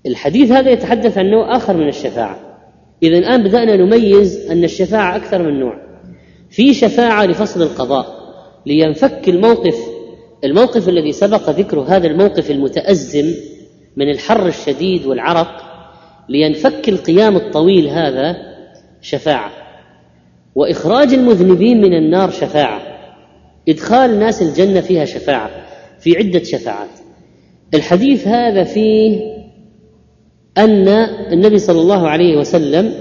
الحديث 0.05 0.51
هذا 0.51 0.71
يتحدث 0.71 1.17
عن 1.17 1.25
نوع 1.25 1.57
آخر 1.57 1.77
من 1.77 1.87
الشفاعة. 1.87 2.44
إذا 3.03 3.17
الآن 3.17 3.43
بدأنا 3.43 3.75
نميز 3.75 4.51
أن 4.51 4.63
الشفاعة 4.63 5.15
أكثر 5.15 5.43
من 5.43 5.59
نوع. 5.59 5.85
في 6.49 6.73
شفاعة 6.73 7.25
لفصل 7.25 7.61
القضاء 7.61 8.15
لينفك 8.65 9.29
الموقف 9.29 9.75
الموقف 10.43 10.89
الذي 10.89 11.11
سبق 11.11 11.49
ذكره 11.49 11.85
هذا 11.89 12.07
الموقف 12.07 12.51
المتأزم 12.51 13.33
من 13.97 14.09
الحر 14.09 14.47
الشديد 14.47 15.05
والعرق 15.05 15.61
لينفك 16.29 16.89
القيام 16.89 17.35
الطويل 17.35 17.87
هذا 17.87 18.35
شفاعة. 19.01 19.51
وإخراج 20.55 21.13
المذنبين 21.13 21.81
من 21.81 21.93
النار 21.93 22.29
شفاعة. 22.29 22.81
إدخال 23.69 24.19
ناس 24.19 24.41
الجنة 24.41 24.81
فيها 24.81 25.05
شفاعة 25.05 25.49
في 25.99 26.17
عدة 26.17 26.43
شفاعات. 26.43 26.89
الحديث 27.73 28.27
هذا 28.27 28.63
فيه 28.63 29.34
أن 30.57 30.87
النبي 31.33 31.59
صلى 31.59 31.81
الله 31.81 32.07
عليه 32.07 32.37
وسلم 32.37 32.93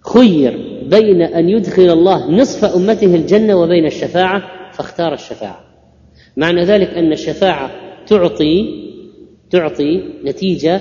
خير 0.00 0.80
بين 0.90 1.22
أن 1.22 1.48
يدخل 1.48 1.90
الله 1.90 2.30
نصف 2.30 2.64
أمته 2.64 3.14
الجنة 3.14 3.56
وبين 3.56 3.86
الشفاعة 3.86 4.42
فاختار 4.72 5.14
الشفاعة. 5.14 5.60
معنى 6.36 6.64
ذلك 6.64 6.88
أن 6.88 7.12
الشفاعة 7.12 7.70
تعطي 8.06 8.84
تعطي 9.50 10.02
نتيجة 10.24 10.80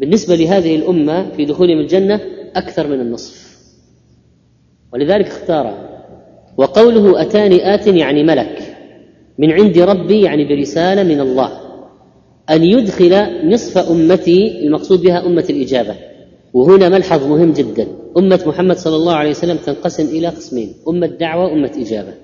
بالنسبة 0.00 0.36
لهذه 0.36 0.76
الأمة 0.76 1.30
في 1.30 1.44
دخولهم 1.44 1.78
الجنة 1.78 2.20
أكثر 2.56 2.86
من 2.86 3.00
النصف. 3.00 3.58
ولذلك 4.92 5.26
اختار. 5.26 5.90
وقوله 6.56 7.22
أتاني 7.22 7.74
آت 7.74 7.86
يعني 7.86 8.24
ملك 8.24 8.76
من 9.38 9.52
عند 9.52 9.78
ربي 9.78 10.20
يعني 10.20 10.44
برسالة 10.44 11.02
من 11.02 11.20
الله. 11.20 11.69
أن 12.50 12.64
يدخل 12.64 13.26
نصف 13.48 13.78
أمتي 13.78 14.66
المقصود 14.66 15.02
بها 15.02 15.26
أمة 15.26 15.44
الإجابة. 15.50 15.94
وهنا 16.52 16.88
ملحظ 16.88 17.26
مهم 17.26 17.52
جدا. 17.52 17.86
أمة 18.18 18.40
محمد 18.46 18.76
صلى 18.76 18.96
الله 18.96 19.12
عليه 19.12 19.30
وسلم 19.30 19.56
تنقسم 19.56 20.06
إلى 20.06 20.28
قسمين 20.28 20.72
أمة 20.88 21.06
دعوة 21.06 21.52
وامه 21.52 21.70
إجابة. 21.76 22.14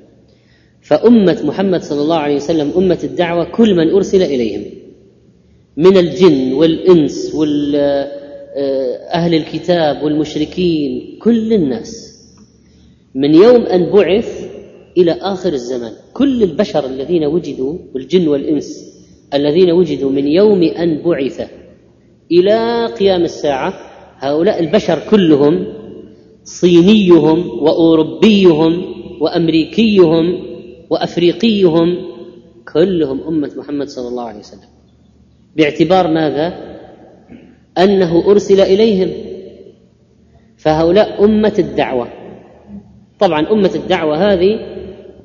فأمة 0.83 1.43
محمد 1.45 1.83
صلى 1.83 2.03
الله 2.03 2.17
عليه 2.17 2.37
وسلم 2.37 2.73
أمة 2.77 2.99
الدعوة 3.05 3.45
كل 3.45 3.75
من 3.75 3.91
أرسل 3.91 4.23
إليهم. 4.23 4.65
من 5.77 5.97
الجن 5.97 6.53
والإنس 6.53 7.35
وأهل 7.35 9.35
الكتاب 9.35 10.03
والمشركين 10.03 11.19
كل 11.23 11.53
الناس. 11.53 12.17
من 13.15 13.35
يوم 13.35 13.63
أن 13.63 13.91
بعث 13.91 14.45
إلى 14.99 15.13
آخر 15.13 15.53
الزمان 15.53 15.93
كل 16.13 16.43
البشر 16.43 16.87
الذين 16.87 17.25
وجدوا 17.25 17.79
والجن 17.95 18.29
والإنس 18.29 18.96
الذين 19.35 19.71
وجدوا 19.71 20.11
من 20.11 20.27
يوم 20.27 20.63
أن 20.63 21.03
بعث 21.03 21.51
إلى 22.33 22.87
قيام 22.87 23.23
الساعة 23.23 23.75
هؤلاء 24.19 24.61
البشر 24.61 24.99
كلهم 25.11 25.67
صينيهم 26.45 27.63
وأوروبيهم 27.63 28.85
وأمريكيهم 29.21 30.43
وأفريقيهم 30.91 31.97
كلهم 32.73 33.21
أمة 33.21 33.51
محمد 33.57 33.89
صلى 33.89 34.09
الله 34.09 34.23
عليه 34.23 34.39
وسلم. 34.39 34.69
باعتبار 35.57 36.09
ماذا؟ 36.09 36.77
أنه 37.79 38.31
أرسل 38.31 38.61
إليهم. 38.61 39.11
فهؤلاء 40.57 41.25
أمة 41.25 41.55
الدعوة. 41.59 42.09
طبعا 43.21 43.53
أمة 43.53 43.71
الدعوة 43.75 44.33
هذه 44.33 44.61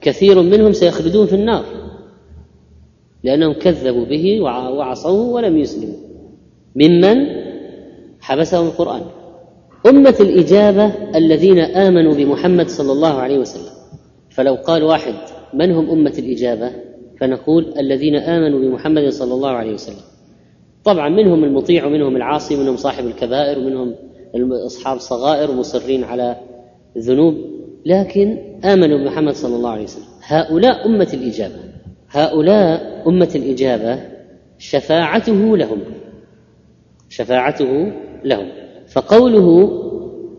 كثير 0.01 0.41
منهم 0.41 0.71
سيخلدون 0.71 1.27
في 1.27 1.35
النار. 1.35 1.80
لأنهم 3.23 3.53
كذبوا 3.53 4.05
به 4.05 4.41
وعصوه 4.41 5.29
ولم 5.29 5.57
يسلموا. 5.57 5.99
ممن؟ 6.75 7.17
حبسهم 8.19 8.67
القرآن. 8.67 9.01
أمة 9.85 10.15
الإجابة 10.19 10.93
الذين 11.15 11.59
آمنوا 11.59 12.13
بمحمد 12.13 12.67
صلى 12.67 12.91
الله 12.91 13.13
عليه 13.13 13.37
وسلم. 13.37 13.73
فلو 14.29 14.55
قال 14.55 14.83
واحد 14.83 15.13
من 15.53 15.71
هم 15.71 15.89
أمة 15.89 16.13
الإجابة؟ 16.17 16.71
فنقول 17.19 17.73
الذين 17.79 18.15
آمنوا 18.15 18.59
بمحمد 18.59 19.09
صلى 19.09 19.33
الله 19.33 19.49
عليه 19.49 19.73
وسلم. 19.73 20.03
طبعا 20.83 21.09
منهم 21.09 21.43
المطيع 21.43 21.85
ومنهم 21.85 22.15
العاصي 22.15 22.55
ومنهم 22.55 22.75
صاحب 22.75 23.05
الكبائر 23.05 23.59
ومنهم 23.59 23.95
اصحاب 24.65 24.97
الصغائر 24.97 25.51
ومصرين 25.51 26.03
على 26.03 26.35
الذنوب. 26.97 27.35
لكن 27.85 28.37
آمنوا 28.65 28.97
بمحمد 28.97 29.33
صلى 29.33 29.55
الله 29.55 29.69
عليه 29.69 29.83
وسلم. 29.83 30.05
هؤلاء 30.23 30.85
أمة 30.87 31.07
الإجابة. 31.13 31.70
هؤلاء 32.11 33.03
أمة 33.07 33.29
الإجابة 33.35 33.99
شفاعته 34.57 35.57
لهم. 35.57 35.79
شفاعته 37.09 37.91
لهم. 38.23 38.47
فقوله 38.87 39.71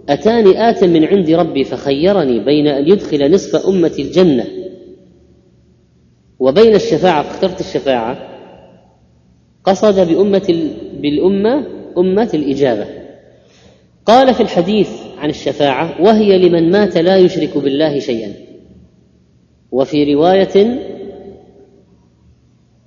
أتاني 0.08 0.70
ات 0.70 0.84
من 0.84 1.04
عند 1.04 1.30
ربي 1.30 1.64
فخيرني 1.64 2.44
بين 2.44 2.66
أن 2.66 2.88
يدخل 2.88 3.32
نصف 3.32 3.66
أمة 3.66 3.92
الجنة 3.98 4.44
وبين 6.38 6.74
الشفاعة 6.74 7.22
فاخترت 7.22 7.60
الشفاعة 7.60 8.28
قصد 9.64 10.08
بأمة 10.08 10.70
بالأمة 11.00 11.66
أمة 11.98 12.30
الإجابة. 12.34 12.86
قال 14.06 14.34
في 14.34 14.42
الحديث 14.42 14.90
عن 15.18 15.30
الشفاعة 15.30 16.02
وهي 16.02 16.38
لمن 16.38 16.70
مات 16.70 16.96
لا 16.96 17.16
يشرك 17.16 17.58
بالله 17.58 17.98
شيئا. 17.98 18.32
وفي 19.72 20.14
رواية 20.14 20.78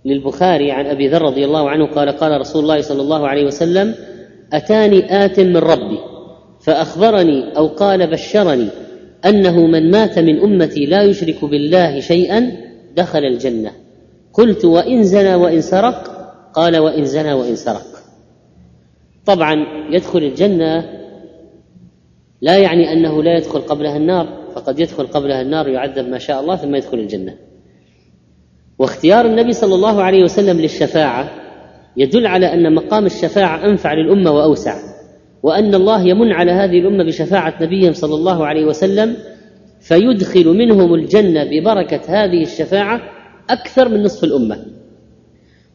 للبخاري 0.05 0.71
عن 0.71 0.85
أبي 0.85 1.07
ذر 1.07 1.21
رضي 1.21 1.45
الله 1.45 1.69
عنه 1.69 1.85
قال 1.85 2.09
قال 2.09 2.41
رسول 2.41 2.63
الله 2.63 2.81
صلى 2.81 3.01
الله 3.01 3.27
عليه 3.27 3.45
وسلم 3.45 3.95
أتاني 4.53 5.25
آت 5.25 5.39
من 5.39 5.57
ربي 5.57 5.99
فأخبرني 6.61 7.57
أو 7.57 7.67
قال 7.67 8.07
بشرني 8.11 8.67
أنه 9.25 9.67
من 9.67 9.91
مات 9.91 10.19
من 10.19 10.39
أمتي 10.39 10.85
لا 10.85 11.03
يشرك 11.03 11.45
بالله 11.45 11.99
شيئا 11.99 12.51
دخل 12.95 13.19
الجنة. 13.19 13.71
قلت 14.33 14.65
وإن 14.65 15.03
زنى 15.03 15.35
وإن 15.35 15.61
سرق؟ 15.61 16.15
قال 16.53 16.77
وإن 16.77 17.05
زنى 17.05 17.33
وإن 17.33 17.55
سرق. 17.55 17.85
طبعا 19.25 19.55
يدخل 19.91 20.23
الجنة 20.23 20.89
لا 22.41 22.57
يعني 22.57 22.93
أنه 22.93 23.23
لا 23.23 23.37
يدخل 23.37 23.59
قبلها 23.59 23.97
النار 23.97 24.27
فقد 24.55 24.79
يدخل 24.79 25.07
قبلها 25.07 25.41
النار 25.41 25.67
يعذب 25.67 26.09
ما 26.09 26.17
شاء 26.17 26.41
الله 26.41 26.55
ثم 26.55 26.75
يدخل 26.75 26.97
الجنة. 26.97 27.35
واختيار 28.79 29.25
النبي 29.25 29.53
صلى 29.53 29.75
الله 29.75 30.03
عليه 30.03 30.23
وسلم 30.23 30.59
للشفاعة 30.59 31.29
يدل 31.97 32.27
على 32.27 32.53
أن 32.53 32.75
مقام 32.75 33.05
الشفاعة 33.05 33.65
أنفع 33.65 33.93
للأمة 33.93 34.31
وأوسع 34.31 34.75
وأن 35.43 35.75
الله 35.75 36.01
يمن 36.01 36.31
على 36.31 36.51
هذه 36.51 36.79
الأمة 36.79 37.03
بشفاعة 37.03 37.53
نبيهم 37.61 37.93
صلى 37.93 38.15
الله 38.15 38.45
عليه 38.45 38.65
وسلم 38.65 39.17
فيدخل 39.81 40.45
منهم 40.47 40.93
الجنة 40.93 41.43
ببركة 41.43 42.01
هذه 42.07 42.43
الشفاعة 42.43 43.01
أكثر 43.49 43.89
من 43.89 44.03
نصف 44.03 44.23
الأمة. 44.23 44.65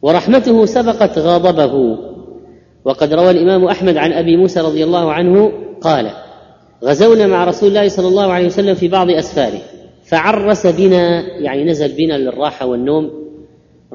ورحمته 0.01 0.65
سبقت 0.65 1.19
غضبه. 1.19 1.97
وقد 2.85 3.13
روى 3.13 3.31
الإمام 3.31 3.65
أحمد 3.65 3.97
عن 3.97 4.13
أبي 4.13 4.37
موسى 4.37 4.59
رضي 4.59 4.83
الله 4.83 5.13
عنه 5.13 5.51
قال 5.81 6.11
غزونا 6.83 7.27
مع 7.27 7.43
رسول 7.45 7.69
الله 7.69 7.87
صلى 7.87 8.07
الله 8.07 8.33
عليه 8.33 8.45
وسلم 8.45 8.75
في 8.75 8.87
بعض 8.87 9.09
أسفاره. 9.09 9.61
فعرس 10.11 10.67
بنا 10.67 11.21
يعني 11.37 11.63
نزل 11.63 11.91
بنا 11.91 12.17
للراحة 12.17 12.65
والنوم. 12.65 13.11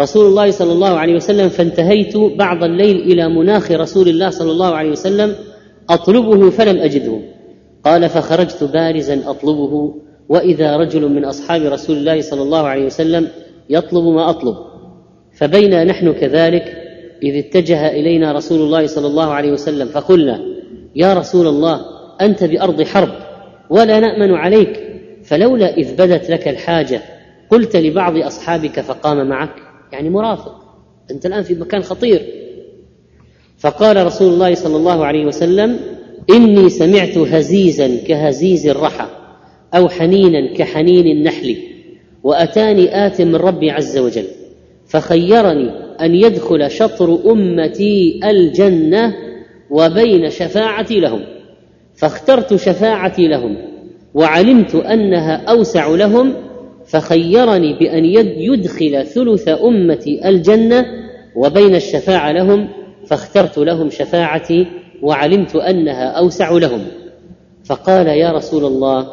رسول 0.00 0.26
الله 0.26 0.50
صلى 0.50 0.72
الله 0.72 0.88
عليه 0.88 1.14
وسلم 1.14 1.48
فانتهيت 1.48 2.16
بعض 2.16 2.64
الليل 2.64 2.96
إلى 2.96 3.28
مناخ 3.28 3.70
رسول 3.70 4.08
الله 4.08 4.30
صلى 4.30 4.50
الله 4.50 4.74
عليه 4.74 4.90
وسلم 4.90 5.34
أطلبه 5.90 6.50
فلم 6.50 6.78
أجده. 6.78 7.20
قال 7.84 8.08
فخرجت 8.08 8.64
بارزا 8.64 9.30
أطلبه 9.30 9.94
وإذا 10.28 10.76
رجل 10.76 11.08
من 11.08 11.24
أصحاب 11.24 11.62
رسول 11.62 11.96
الله 11.96 12.20
صلى 12.20 12.42
الله 12.42 12.66
عليه 12.66 12.86
وسلم 12.86 13.28
يطلب 13.70 14.04
ما 14.04 14.30
أطلب. 14.30 14.56
فبينا 15.38 15.84
نحن 15.84 16.12
كذلك 16.12 16.76
إذ 17.22 17.36
اتجه 17.36 17.90
إلينا 17.90 18.32
رسول 18.32 18.60
الله 18.60 18.86
صلى 18.86 19.06
الله 19.06 19.32
عليه 19.32 19.52
وسلم 19.52 19.88
فقلنا 19.88 20.40
يا 20.96 21.14
رسول 21.14 21.46
الله 21.46 21.80
أنت 22.20 22.44
بأرض 22.44 22.82
حرب 22.82 23.12
ولا 23.70 24.00
نأمن 24.00 24.34
عليك 24.34 24.85
فلولا 25.26 25.76
إذ 25.76 25.94
بدت 25.94 26.30
لك 26.30 26.48
الحاجة 26.48 27.02
قلت 27.50 27.76
لبعض 27.76 28.16
أصحابك 28.16 28.80
فقام 28.80 29.28
معك. 29.28 29.54
يعني 29.92 30.10
مرافق. 30.10 30.54
أنت 31.10 31.26
الآن 31.26 31.42
في 31.42 31.54
مكان 31.54 31.82
خطير. 31.82 32.22
فقال 33.58 34.06
رسول 34.06 34.32
الله 34.32 34.54
صلى 34.54 34.76
الله 34.76 35.06
عليه 35.06 35.26
وسلم 35.26 35.78
إني 36.30 36.68
سمعت 36.68 37.18
هزيزا 37.18 37.96
كهزيز 38.06 38.66
الرحى 38.66 39.06
أو 39.74 39.88
حنينا 39.88 40.54
كحنين 40.54 41.06
النحل 41.06 41.56
وأتاني 42.22 43.06
آت 43.06 43.20
من 43.20 43.36
ربي 43.36 43.70
عز 43.70 43.98
وجل 43.98 44.24
فخيرني 44.86 45.70
أن 46.00 46.14
يدخل 46.14 46.70
شطر 46.70 47.32
أمتي 47.32 48.20
الجنة 48.24 49.14
وبين 49.70 50.30
شفاعتي 50.30 51.00
لهم. 51.00 51.24
فاخترت 51.94 52.54
شفاعتي 52.54 53.28
لهم. 53.28 53.75
وعلمت 54.16 54.74
أنها 54.74 55.44
أوسع 55.50 55.86
لهم 55.86 56.34
فخيرني 56.86 57.78
بأن 57.78 58.04
يدخل 58.38 59.06
ثلث 59.06 59.48
امتي 59.48 60.28
الجنة 60.28 60.86
وبين 61.36 61.74
الشفاعة 61.74 62.32
لهم 62.32 62.68
فاخترت 63.06 63.58
لهم 63.58 63.90
شفاعتي 63.90 64.66
وعلمت 65.02 65.56
أنها 65.56 66.04
أوسع 66.04 66.50
لهم. 66.50 66.80
فقال 67.64 68.06
يا 68.06 68.32
رسول 68.32 68.64
الله 68.64 69.06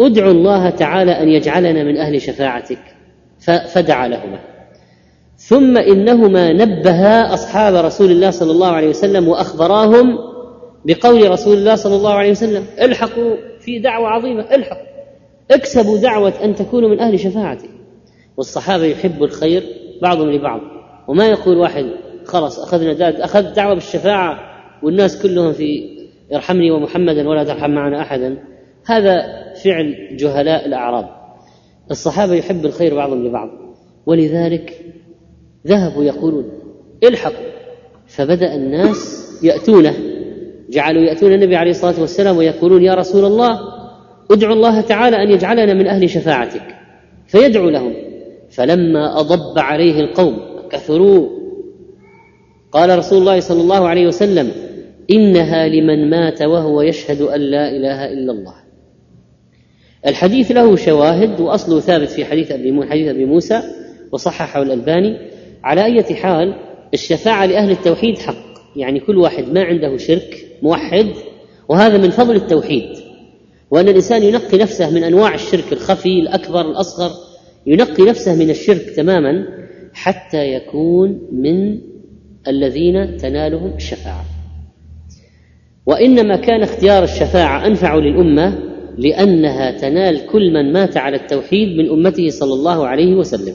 ادعو 0.00 0.30
الله 0.30 0.70
تعالى 0.70 1.12
أن 1.12 1.28
يجعلنا 1.28 1.84
من 1.84 1.96
أهل 1.96 2.22
شفاعتك. 2.22 2.78
فدعا 3.74 4.08
لهما. 4.08 4.38
ثم 5.36 5.76
إنهما 5.76 6.52
نبها 6.52 7.34
أصحاب 7.34 7.74
رسول 7.74 8.10
الله 8.10 8.30
صلى 8.30 8.52
الله 8.52 8.68
عليه 8.68 8.88
وسلم 8.88 9.28
وأخبراهم 9.28 10.18
بقول 10.86 11.30
رسول 11.30 11.58
الله 11.58 11.74
صلى 11.74 11.96
الله 11.96 12.12
عليه 12.12 12.30
وسلم 12.30 12.64
الحقوا 12.80 13.36
في 13.60 13.78
دعوة 13.78 14.08
عظيمة 14.08 14.54
الحقوا. 14.54 14.86
اكسبوا 15.50 15.98
دعوة 15.98 16.44
أن 16.44 16.54
تكونوا 16.54 16.88
من 16.88 17.00
أهل 17.00 17.20
شفاعتي. 17.20 17.68
والصحابة 18.36 18.84
يحبوا 18.84 19.26
الخير 19.26 19.62
بعضهم 20.02 20.30
لبعض. 20.30 20.60
وما 21.08 21.26
يقول 21.26 21.56
واحد 21.56 21.84
خلاص 22.24 22.58
أخذنا 22.58 22.92
داد 22.92 23.20
اخذ 23.20 23.52
دعوة 23.52 23.74
بالشفاعة 23.74 24.38
والناس 24.82 25.22
كلهم 25.22 25.52
في 25.52 25.96
ارحمني 26.34 26.70
ومحمدا 26.70 27.28
ولا 27.28 27.44
ترحم 27.44 27.70
معنا 27.70 28.00
أحدا. 28.00 28.38
هذا 28.86 29.22
فعل 29.64 30.16
جهلاء 30.16 30.66
الأعراب. 30.66 31.08
الصحابة 31.90 32.34
يحب 32.34 32.66
الخير 32.66 32.94
بعضهم 32.94 33.26
لبعض. 33.26 33.48
ولذلك 34.06 34.84
ذهبوا 35.66 36.04
يقولون 36.04 36.50
الحقوا. 37.04 37.46
فبدأ 38.06 38.54
الناس 38.54 39.30
يأتونه. 39.42 39.94
جعلوا 40.70 41.02
يأتون 41.02 41.32
النبي 41.32 41.56
عليه 41.56 41.70
الصلاة 41.70 42.00
والسلام 42.00 42.36
ويقولون 42.36 42.82
يا 42.82 42.94
رسول 42.94 43.24
الله 43.24 43.60
ادعو 44.30 44.52
الله 44.52 44.80
تعالى 44.80 45.22
أن 45.22 45.30
يجعلنا 45.30 45.74
من 45.74 45.86
أهل 45.86 46.10
شفاعتك. 46.10 46.76
فيدعو 47.26 47.68
لهم. 47.68 47.94
فلما 48.50 49.20
أضب 49.20 49.58
عليه 49.58 50.00
القوم 50.00 50.38
كثروا. 50.70 51.28
قال 52.72 52.98
رسول 52.98 53.18
الله 53.18 53.40
صلى 53.40 53.60
الله 53.60 53.88
عليه 53.88 54.06
وسلم 54.06 54.50
إنها 55.10 55.68
لمن 55.68 56.10
مات 56.10 56.42
وهو 56.42 56.82
يشهد 56.82 57.20
أن 57.20 57.40
لا 57.40 57.68
إله 57.68 58.04
إلا 58.04 58.32
الله. 58.32 58.54
الحديث 60.06 60.50
له 60.50 60.76
شواهد 60.76 61.40
واصله 61.40 61.80
ثابت 61.80 62.08
في 62.08 62.24
حديث 62.24 62.52
أبي 62.52 62.86
حديث 62.90 63.08
أبي 63.08 63.24
موسى 63.24 63.62
وصححه 64.12 64.62
الألباني. 64.62 65.16
على 65.64 65.84
أي 65.84 66.02
حال 66.14 66.54
الشفاعة 66.94 67.46
لأهل 67.46 67.70
التوحيد 67.70 68.18
حق. 68.18 68.46
يعني 68.76 69.00
كل 69.00 69.16
واحد 69.16 69.52
ما 69.52 69.62
عنده 69.62 69.96
شرك 69.96 70.45
موحد 70.62 71.06
وهذا 71.68 71.98
من 71.98 72.10
فضل 72.10 72.36
التوحيد 72.36 72.88
وأن 73.70 73.88
الإنسان 73.88 74.22
ينقي 74.22 74.58
نفسه 74.58 74.90
من 74.90 75.04
أنواع 75.04 75.34
الشرك 75.34 75.72
الخفي 75.72 76.20
الأكبر 76.20 76.60
الأصغر 76.60 77.10
ينقي 77.66 78.02
نفسه 78.02 78.34
من 78.34 78.50
الشرك 78.50 78.90
تماما 78.96 79.46
حتى 79.92 80.52
يكون 80.52 81.20
من 81.32 81.78
الذين 82.48 83.16
تنالهم 83.16 83.72
الشفاعة. 83.76 84.24
وإنما 85.86 86.36
كان 86.36 86.62
اختيار 86.62 87.04
الشفاعة 87.04 87.66
أنفع 87.66 87.94
للأمة 87.94 88.58
لأنها 88.98 89.70
تنال 89.70 90.26
كل 90.26 90.52
من 90.52 90.72
مات 90.72 90.96
على 90.96 91.16
التوحيد 91.16 91.78
من 91.78 91.90
أمته 91.90 92.28
صلى 92.28 92.54
الله 92.54 92.86
عليه 92.86 93.14
وسلم. 93.14 93.54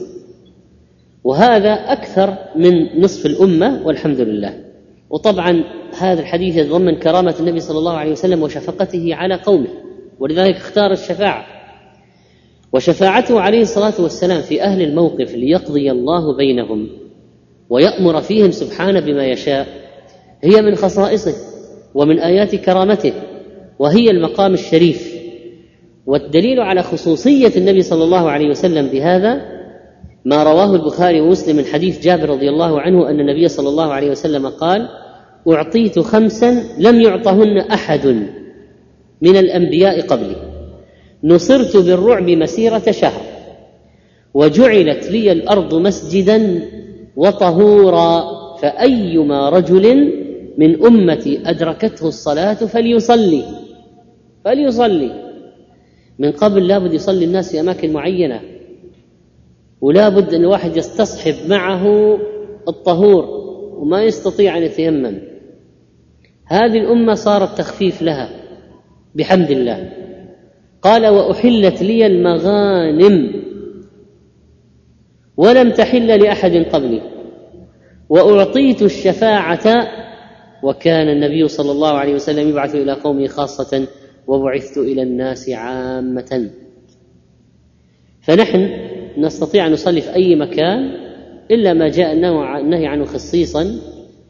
وهذا 1.24 1.72
أكثر 1.72 2.38
من 2.56 3.00
نصف 3.00 3.26
الأمة 3.26 3.86
والحمد 3.86 4.20
لله. 4.20 4.54
وطبعا 5.10 5.64
هذا 5.98 6.20
الحديث 6.20 6.56
يتضمن 6.56 6.94
كرامة 6.94 7.34
النبي 7.40 7.60
صلى 7.60 7.78
الله 7.78 7.92
عليه 7.92 8.12
وسلم 8.12 8.42
وشفقته 8.42 9.14
على 9.14 9.34
قومه 9.34 9.68
ولذلك 10.20 10.56
اختار 10.56 10.92
الشفاعة. 10.92 11.46
وشفاعته 12.72 13.40
عليه 13.40 13.62
الصلاة 13.62 13.94
والسلام 13.98 14.40
في 14.40 14.62
أهل 14.62 14.82
الموقف 14.82 15.34
ليقضي 15.34 15.90
الله 15.90 16.36
بينهم 16.36 16.88
ويأمر 17.70 18.20
فيهم 18.20 18.50
سبحانه 18.50 19.00
بما 19.00 19.26
يشاء 19.26 19.66
هي 20.42 20.62
من 20.62 20.74
خصائصه 20.74 21.34
ومن 21.94 22.18
آيات 22.18 22.54
كرامته 22.54 23.12
وهي 23.78 24.10
المقام 24.10 24.54
الشريف. 24.54 25.12
والدليل 26.06 26.60
على 26.60 26.82
خصوصية 26.82 27.52
النبي 27.56 27.82
صلى 27.82 28.04
الله 28.04 28.30
عليه 28.30 28.48
وسلم 28.48 28.86
بهذا 28.86 29.52
ما 30.24 30.42
رواه 30.42 30.74
البخاري 30.74 31.20
ومسلم 31.20 31.56
من 31.56 31.64
حديث 31.64 32.00
جابر 32.00 32.30
رضي 32.30 32.48
الله 32.48 32.80
عنه 32.80 33.10
أن 33.10 33.20
النبي 33.20 33.48
صلى 33.48 33.68
الله 33.68 33.92
عليه 33.92 34.10
وسلم 34.10 34.48
قال 34.48 34.88
أعطيت 35.48 35.98
خمسا 35.98 36.64
لم 36.78 37.00
يعطهن 37.00 37.58
أحد 37.58 38.06
من 39.22 39.36
الأنبياء 39.36 40.00
قبلي. 40.00 40.36
نصرت 41.24 41.76
بالرعب 41.76 42.30
مسيرة 42.30 42.90
شهر 42.90 43.22
وجعلت 44.34 45.10
لي 45.10 45.32
الأرض 45.32 45.74
مسجدا 45.74 46.68
وطهورا 47.16 48.24
فأيما 48.56 49.48
رجل 49.48 50.12
من 50.58 50.84
أمتي 50.86 51.40
أدركته 51.46 52.08
الصلاة 52.08 52.54
فليصلي 52.54 53.42
فليصلي. 54.44 55.32
من 56.18 56.32
قبل 56.32 56.68
لابد 56.68 56.92
يصلي 56.94 57.24
الناس 57.24 57.52
في 57.52 57.60
أماكن 57.60 57.92
معينة 57.92 58.40
ولا 59.80 60.08
بد 60.08 60.34
أن 60.34 60.40
الواحد 60.40 60.76
يستصحب 60.76 61.34
معه 61.48 62.18
الطهور 62.68 63.24
وما 63.78 64.02
يستطيع 64.02 64.58
أن 64.58 64.62
يتيمم. 64.62 65.31
هذه 66.52 66.78
الأمة 66.78 67.14
صارت 67.14 67.58
تخفيف 67.58 68.02
لها 68.02 68.30
بحمد 69.14 69.50
الله. 69.50 69.92
قال 70.82 71.06
وأحلت 71.06 71.82
لي 71.82 72.06
المغانم 72.06 73.42
ولم 75.36 75.70
تحل 75.70 76.22
لأحد 76.22 76.52
قبلي. 76.72 77.02
وأعطيت 78.08 78.82
الشفاعة 78.82 79.88
وكان 80.62 81.08
النبي 81.08 81.48
صلى 81.48 81.72
الله 81.72 81.92
عليه 81.92 82.14
وسلم 82.14 82.48
يبعث 82.48 82.74
إلى 82.74 82.92
قومه 82.92 83.26
خاصة 83.26 83.86
وبعثت 84.26 84.78
إلى 84.78 85.02
الناس 85.02 85.50
عامة. 85.50 86.50
فنحن 88.22 88.70
نستطيع 89.18 89.66
أن 89.66 89.72
نصلي 89.72 90.00
في 90.00 90.14
أي 90.14 90.36
مكان 90.36 90.90
إلا 91.50 91.74
ما 91.74 91.88
جاء 91.88 92.12
النهي 92.12 92.86
عنه 92.86 93.04
خصيصا 93.04 93.78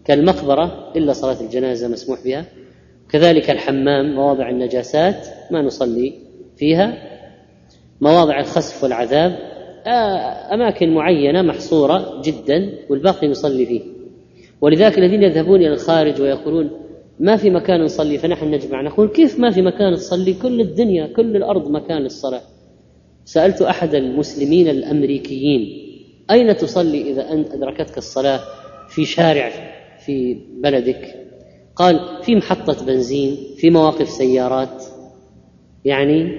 كالمقبرة 0.05 0.93
إلا 0.97 1.13
صلاة 1.13 1.41
الجنازة 1.41 1.89
مسموح 1.89 2.25
بها. 2.25 2.45
كذلك 3.11 3.51
الحمام 3.51 4.15
مواضع 4.15 4.49
النجاسات 4.51 5.27
ما 5.51 5.63
نصلي 5.63 6.13
فيها. 6.57 6.95
مواضع 8.01 8.41
الخسف 8.41 8.83
والعذاب 8.83 9.39
أماكن 10.53 10.95
معينة 10.95 11.43
محصورة 11.43 12.23
جدا 12.25 12.73
والباقي 12.91 13.29
نصلي 13.29 13.67
فيه. 13.67 13.81
ولذلك 14.61 14.99
الذين 14.99 15.23
يذهبون 15.23 15.61
إلى 15.61 15.73
الخارج 15.73 16.21
ويقولون 16.21 16.71
ما 17.21 17.37
في 17.37 17.51
مكان 17.51 17.81
نصلي 17.85 18.19
فنحن 18.19 18.51
نجمع. 18.51 18.83
نقول 18.83 19.09
كيف 19.09 19.39
ما 19.39 19.51
في 19.51 19.63
مكان 19.63 19.95
تصلي؟ 19.95 20.35
كل 20.35 20.61
الدنيا 20.61 21.07
كل 21.07 21.37
الأرض 21.37 21.71
مكان 21.71 22.03
للصلاه 22.03 22.41
سألت 23.25 23.63
أحد 23.63 23.95
المسلمين 23.95 24.69
الأمريكيين 24.69 25.89
أين 26.31 26.57
تصلي 26.57 27.11
إذا 27.11 27.33
انت 27.33 27.53
أدركتك 27.55 27.99
الصلاة 27.99 28.41
في 28.89 29.05
شارع 29.05 29.53
في 30.07 30.39
بلدك؟ 30.63 31.15
قال 31.77 32.01
في 32.23 32.37
محطة 32.37 32.87
بنزين 32.87 33.37
في 33.57 33.71
مواقف 33.71 34.09
سيارات. 34.09 34.85
يعني 35.85 36.33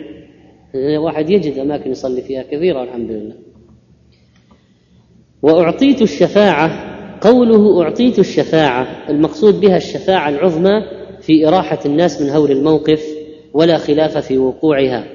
واحد 0.98 1.30
يجد 1.30 1.58
أماكن 1.58 1.92
يصلي 1.92 2.22
فيها 2.22 2.44
كثيرة 2.44 2.84
الحمد 2.84 3.12
لله 3.12 3.36
وأعطيت 5.42 6.02
الشفاعة 6.02 6.94
قوله 7.22 7.84
أعطيت 7.84 8.20
الشفاعة 8.20 9.10
المقصود 9.10 9.60
بها 9.60 9.78
الشفاعة 9.78 10.30
العظمى 10.30 10.84
في 11.22 11.48
إراحة 11.48 11.80
الناس 11.86 12.22
من 12.22 12.30
هول 12.30 12.52
الموقف 12.52 13.04
ولا 13.54 13.78
خلاف 13.78 14.18
في 14.18 14.38
وقوعها. 14.38 15.08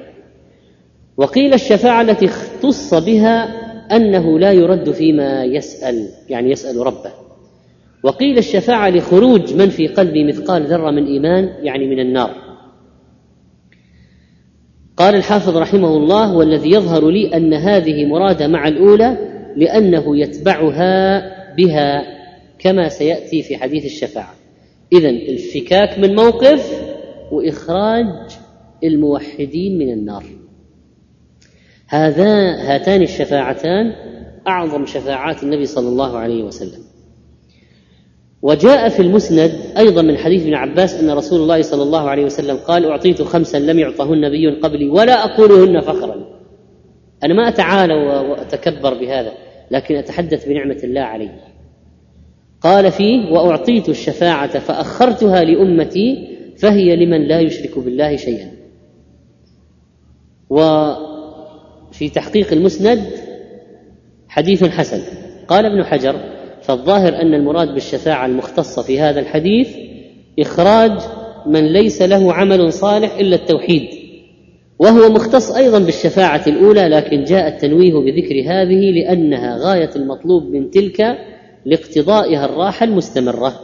وقيل 1.17 1.55
الشفاعة 1.55 2.01
التي 2.01 2.27
اختص 2.27 2.95
بها 2.95 3.45
أنه 3.97 4.39
لا 4.39 4.53
يرد 4.53 4.91
فيما 4.91 5.45
يسأل 5.45 6.09
يعني 6.29 6.51
يسأل 6.51 6.87
ربه. 6.87 7.28
وقيل 8.03 8.39
الشفاعة 8.39 8.91
لخروج 8.91 9.55
من 9.55 9.69
في 9.69 9.89
قلبه 9.89 10.25
مثقال 10.25 10.63
ذرة 10.63 10.91
من 10.91 11.07
إيمان 11.07 11.45
يعني 11.63 11.87
من 11.87 12.01
النار. 12.01 12.49
قال 14.97 15.15
الحافظ 15.15 15.57
رحمه 15.57 15.97
الله 15.97 16.37
والذي 16.37 16.71
يظهر 16.71 17.11
لي 17.11 17.37
أن 17.37 17.55
هذه 17.55 18.07
مرادة 18.07 18.49
مع 18.49 18.69
الأولى 18.69 19.19
لأنه 19.57 20.19
يتبعها 20.19 21.23
بها 21.57 22.03
كما 22.59 22.89
سيأتي 22.89 23.43
في 23.43 23.57
حديث 23.57 23.85
الشفاعة. 23.85 24.35
اذا 24.93 25.09
الفكاك 25.09 25.99
من 25.99 26.15
موقف 26.15 26.83
وإخراج 27.33 28.07
الموحدين 28.85 29.79
من 29.79 29.93
النار. 29.93 30.25
هذا 31.87 32.57
هاتان 32.57 33.03
الشفاعتان 33.03 33.93
أعظم 34.49 34.87
شفاعات 34.87 35.43
النبي 35.43 35.67
صلى 35.67 35.89
الله 35.89 36.19
عليه 36.19 36.43
وسلم. 36.43 36.88
وجاء 38.43 38.89
في 38.89 39.03
المسند 39.03 39.53
أيضا 39.79 40.03
من 40.03 40.17
حديث 40.17 40.43
ابن 40.43 40.55
عباس 40.55 40.95
أن 40.95 41.11
رسول 41.11 41.41
الله 41.41 41.63
صلى 41.63 41.83
الله 41.83 42.11
عليه 42.11 42.25
وسلم 42.25 42.57
قال 42.57 42.85
أعطيت 42.85 43.23
خمسا 43.23 43.57
لم 43.57 43.79
يعطهن 43.79 44.21
نبي 44.21 44.61
قبلي 44.61 44.89
ولا 44.89 45.25
أقولهن 45.25 45.81
فخرا 45.81 46.39
أنا 47.25 47.35
ما 47.35 47.49
أتعالى 47.49 47.95
وأتكبر 47.95 48.95
بهذا 48.95 49.33
لكن 49.71 49.97
أتحدث 49.97 50.49
بنعمة 50.49 50.81
الله 50.85 51.01
علي. 51.01 51.31
قال 52.61 52.93
فيه 52.93 53.33
وأعطيت 53.33 53.89
الشفاعة 53.89 54.59
فأخرتها 54.59 55.45
لأمتي 55.45 56.37
فهي 56.57 56.97
لمن 56.97 57.29
لا 57.29 57.41
يشرك 57.41 57.79
بالله 57.79 58.17
شيئا. 58.17 58.51
وفي 60.51 62.09
تحقيق 62.15 62.53
المسند 62.53 63.03
حديث 64.29 64.65
حسن. 64.65 65.01
قال 65.49 65.67
ابن 65.67 65.85
حجر 65.85 66.38
فالظاهر 66.69 67.23
أن 67.23 67.35
المراد 67.35 67.75
بالشفاعة 67.75 68.27
المختصة 68.27 68.83
في 68.83 69.01
هذا 69.01 69.21
الحديث 69.21 69.69
إخراج 70.39 70.93
من 71.47 71.73
ليس 71.73 72.03
له 72.03 72.33
عمل 72.33 72.73
صالح 72.73 73.17
إلا 73.17 73.37
التوحيد 73.37 73.89
وهو 74.79 75.09
مختص 75.09 75.51
أيضا 75.51 75.79
بالشفاعة 75.79 76.43
الأولى 76.47 76.89
لكن 76.89 77.25
جاء 77.25 77.49
التنويه 77.49 77.93
بذكر 77.93 78.35
هذه 78.35 78.91
لأنها 78.91 79.57
غاية 79.59 79.91
المطلوب 79.97 80.43
من 80.45 80.71
تلك 80.71 81.19
لاقتضائها 81.67 82.45
الراحة 82.45 82.85
المستمرة. 82.85 83.61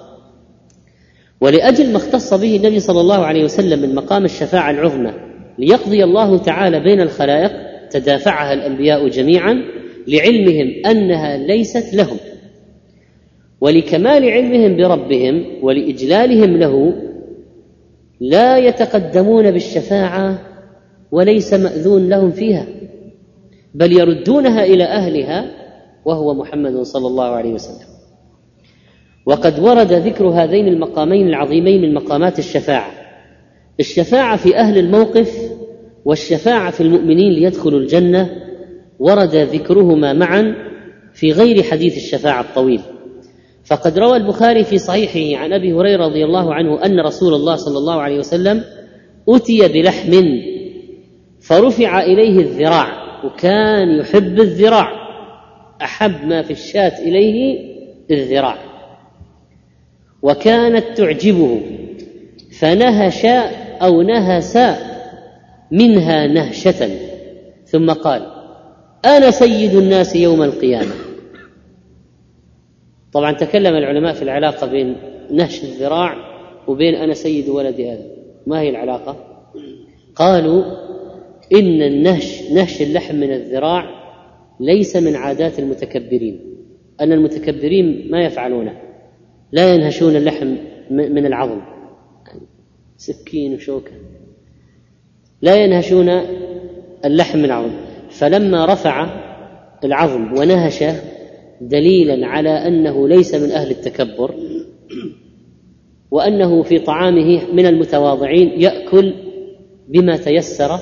ولأجل 1.40 1.92
ما 1.92 1.96
اختص 1.96 2.34
به 2.34 2.56
النبي 2.56 2.80
صلى 2.80 3.00
الله 3.00 3.26
عليه 3.26 3.44
وسلم 3.44 3.78
من 3.78 3.94
مقام 3.94 4.24
الشفاعة 4.24 4.70
العظمى 4.70 5.12
ليقضي 5.58 6.04
الله 6.04 6.38
تعالى 6.38 6.80
بين 6.80 7.00
الخلائق 7.00 7.52
تدافعها 7.90 8.52
الأنبياء 8.52 9.08
جميعا 9.08 9.64
لعلمهم 10.08 10.86
أنها 10.86 11.36
ليست 11.36 11.94
لهم. 11.94 12.16
ولكمال 13.60 14.30
علمهم 14.30 14.76
بربهم 14.76 15.44
ولإجلالهم 15.62 16.56
له 16.56 16.94
لا 18.20 18.58
يتقدمون 18.58 19.50
بالشفاعة 19.50 20.38
وليس 21.12 21.54
مأذون 21.54 22.08
لهم 22.08 22.30
فيها 22.30 22.66
بل 23.74 23.92
يردونها 23.92 24.64
إلى 24.64 24.84
أهلها 24.84 25.50
وهو 26.04 26.34
محمد 26.34 26.82
صلى 26.82 27.06
الله 27.06 27.24
عليه 27.24 27.52
وسلم. 27.52 27.86
وقد 29.26 29.60
ورد 29.60 29.92
ذكر 29.92 30.28
هذين 30.28 30.68
المقامين 30.68 31.28
العظيمين 31.28 31.82
من 31.82 31.94
مقامات 31.94 32.38
الشفاعة 32.38 32.90
الشفاعة 33.80 34.36
في 34.36 34.56
أهل 34.56 34.78
الموقف 34.78 35.50
والشفاعة 36.04 36.70
في 36.70 36.80
المؤمنين 36.80 37.32
ليدخلوا 37.32 37.80
الجنة 37.80 38.30
ورد 38.98 39.36
ذكرهما 39.36 40.12
معا 40.12 40.54
في 41.14 41.32
غير 41.32 41.62
حديث 41.62 41.96
الشفاعة 41.96 42.40
الطويل. 42.40 42.80
فقد 43.64 43.98
روى 43.98 44.16
البخاري 44.16 44.64
في 44.64 44.78
صحيحه 44.78 45.42
عن 45.42 45.52
أبي 45.52 45.72
هريرة 45.72 46.06
رضي 46.06 46.24
الله 46.24 46.54
عنه 46.54 46.84
أن 46.84 47.00
رسول 47.00 47.34
الله 47.34 47.56
صلى 47.56 47.78
الله 47.78 48.00
عليه 48.00 48.18
وسلم 48.18 48.64
أتي 49.28 49.68
بلحم 49.68 50.22
فرفع 51.40 52.02
إليه 52.02 52.40
الذراع 52.40 53.04
وكان 53.24 54.00
يحب 54.00 54.40
الذراع 54.40 54.88
أحب 55.82 56.26
ما 56.26 56.42
في 56.42 56.50
الشاة 56.50 56.98
إليه 56.98 57.58
الذراع 58.10 58.58
وكانت 60.22 60.84
تعجبه 60.96 61.60
فنهش 62.58 63.24
أو 63.82 64.02
نهس 64.02 64.58
منها 65.70 66.26
نهشة 66.26 66.90
ثم 67.66 67.90
قال 67.90 68.26
أنا 69.04 69.30
سيد 69.30 69.74
الناس 69.74 70.16
يوم 70.16 70.42
القيامة. 70.42 71.03
طبعا 73.14 73.32
تكلم 73.32 73.74
العلماء 73.74 74.14
في 74.14 74.22
العلاقة 74.22 74.66
بين 74.66 74.96
نهش 75.30 75.64
الذراع 75.64 76.14
وبين 76.68 76.94
أنا 76.94 77.14
سيد 77.14 77.48
ولد 77.48 77.80
آدم 77.80 78.14
ما 78.46 78.60
هي 78.60 78.70
العلاقة؟ 78.70 79.16
قالوا 80.16 80.64
إن 81.52 81.82
النهش 81.82 82.50
نهش 82.52 82.82
اللحم 82.82 83.14
من 83.14 83.32
الذراع 83.32 84.04
ليس 84.60 84.96
من 84.96 85.16
عادات 85.16 85.58
المتكبرين. 85.58 86.40
أن 87.00 87.12
المتكبرين 87.12 88.10
ما 88.10 88.24
يفعلونه. 88.24 88.80
لا 89.52 89.74
ينهشون 89.74 90.16
اللحم 90.16 90.56
من 90.90 91.26
العظم. 91.26 91.60
سكين 92.96 93.54
وشوكة. 93.54 93.92
لا 95.42 95.56
ينهشون 95.56 96.08
اللحم 97.04 97.38
من 97.38 97.44
العظم. 97.44 97.72
فلما 98.10 98.66
رفع 98.66 99.06
العظم 99.84 100.38
ونهش 100.38 100.84
دليلا 101.60 102.26
على 102.26 102.50
أنه 102.50 103.08
ليس 103.08 103.34
من 103.34 103.50
أهل 103.50 103.70
التكبر 103.70 104.34
وأنه 106.10 106.62
في 106.62 106.78
طعامه 106.78 107.52
من 107.52 107.66
المتواضعين 107.66 108.60
يأكل 108.60 109.14
بما 109.88 110.16
تيسر 110.16 110.78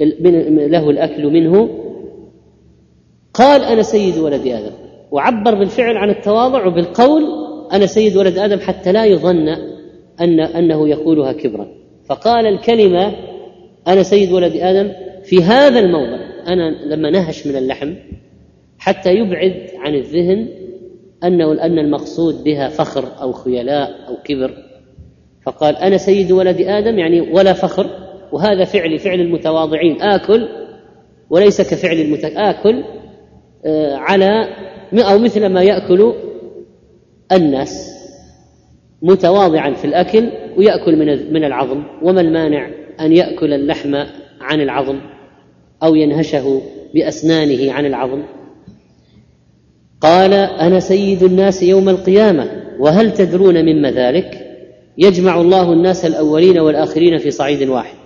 له 0.00 0.90
الأكل 0.90 1.26
منه. 1.26 1.68
قال 3.34 3.64
أنا 3.64 3.82
سيد 3.82 4.18
ولد 4.18 4.46
آدم 4.46 4.72
وعبر 5.10 5.54
بالفعل 5.54 5.96
عن 5.96 6.10
التواضع 6.10 6.66
وبالقول 6.66 7.22
أنا 7.72 7.86
سيد 7.86 8.16
ولد 8.16 8.38
آدم 8.38 8.58
حتى 8.58 8.92
لا 8.92 9.04
يظن 9.04 9.48
أن 10.20 10.40
أنه 10.40 10.88
يقولها 10.88 11.32
كبرا. 11.32 11.68
فقال 12.08 12.46
الكلمة 12.46 13.12
أنا 13.88 14.02
سيد 14.02 14.32
ولد 14.32 14.56
آدم 14.56 14.92
في 15.24 15.42
هذا 15.42 15.80
الموضع 15.80 16.18
أنا 16.46 16.94
لما 16.94 17.10
نهش 17.10 17.46
من 17.46 17.56
اللحم 17.56 17.94
حتى 18.82 19.14
يبعد 19.14 19.70
عن 19.78 19.94
الذهن 19.94 20.48
أنه 21.24 21.52
ان 21.52 21.78
المقصود 21.78 22.44
بها 22.44 22.68
فخر 22.68 23.04
أو 23.20 23.32
خيلاء 23.32 23.90
أو 24.08 24.16
كبر. 24.24 24.54
فقال 25.42 25.76
أنا 25.76 25.96
سيد 25.96 26.32
ولد 26.32 26.60
آدم 26.60 26.98
يعني 26.98 27.20
ولا 27.20 27.52
فخر 27.52 27.86
وهذا 28.32 28.64
فعلي 28.64 28.98
فعل 28.98 29.20
المتواضعين. 29.20 30.02
آكل 30.02 30.48
وليس 31.30 31.60
كفعل 31.60 31.96
المت... 31.96 32.24
آكل 32.24 32.84
آه، 33.66 33.96
على 33.96 34.48
أو 34.92 35.18
مثل 35.18 35.46
ما 35.46 35.62
يأكل 35.62 36.14
الناس. 37.32 37.92
متواضعا 39.02 39.70
في 39.70 39.84
الأكل 39.84 40.30
ويأكل 40.56 40.96
من 40.96 41.32
من 41.32 41.44
العظم. 41.44 41.82
وما 42.02 42.20
المانع 42.20 42.70
أن 43.00 43.12
يأكل 43.12 43.52
اللحم 43.52 43.94
عن 44.40 44.60
العظم 44.60 45.00
أو 45.82 45.94
ينهشه 45.94 46.62
بأسنانه 46.94 47.72
عن 47.72 47.86
العظم؟ 47.86 48.22
قال 50.02 50.34
أنا 50.34 50.80
سيد 50.80 51.22
الناس 51.22 51.62
يوم 51.62 51.88
القيامة 51.88 52.50
وهل 52.78 53.14
تدرون 53.14 53.62
مما 53.62 53.90
ذلك؟ 53.90 54.38
يجمع 54.98 55.40
الله 55.40 55.72
الناس 55.72 56.04
الأولين 56.04 56.58
والآخرين 56.58 57.18
في 57.18 57.30
صعيد 57.30 57.68
واحد. 57.68 57.96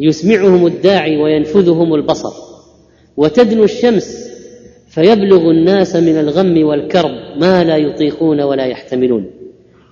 يسمعهم 0.00 0.66
الداعي 0.66 1.16
وينفذهم 1.22 1.94
البصر. 1.94 2.32
وتدنو 3.16 3.64
الشمس 3.64 4.28
فيبلغ 4.88 5.50
الناس 5.50 5.96
من 5.96 6.18
الغم 6.18 6.66
والكرب 6.66 7.40
ما 7.40 7.64
لا 7.64 7.76
يطيقون 7.76 8.40
ولا 8.40 8.66
يحتملون. 8.66 9.30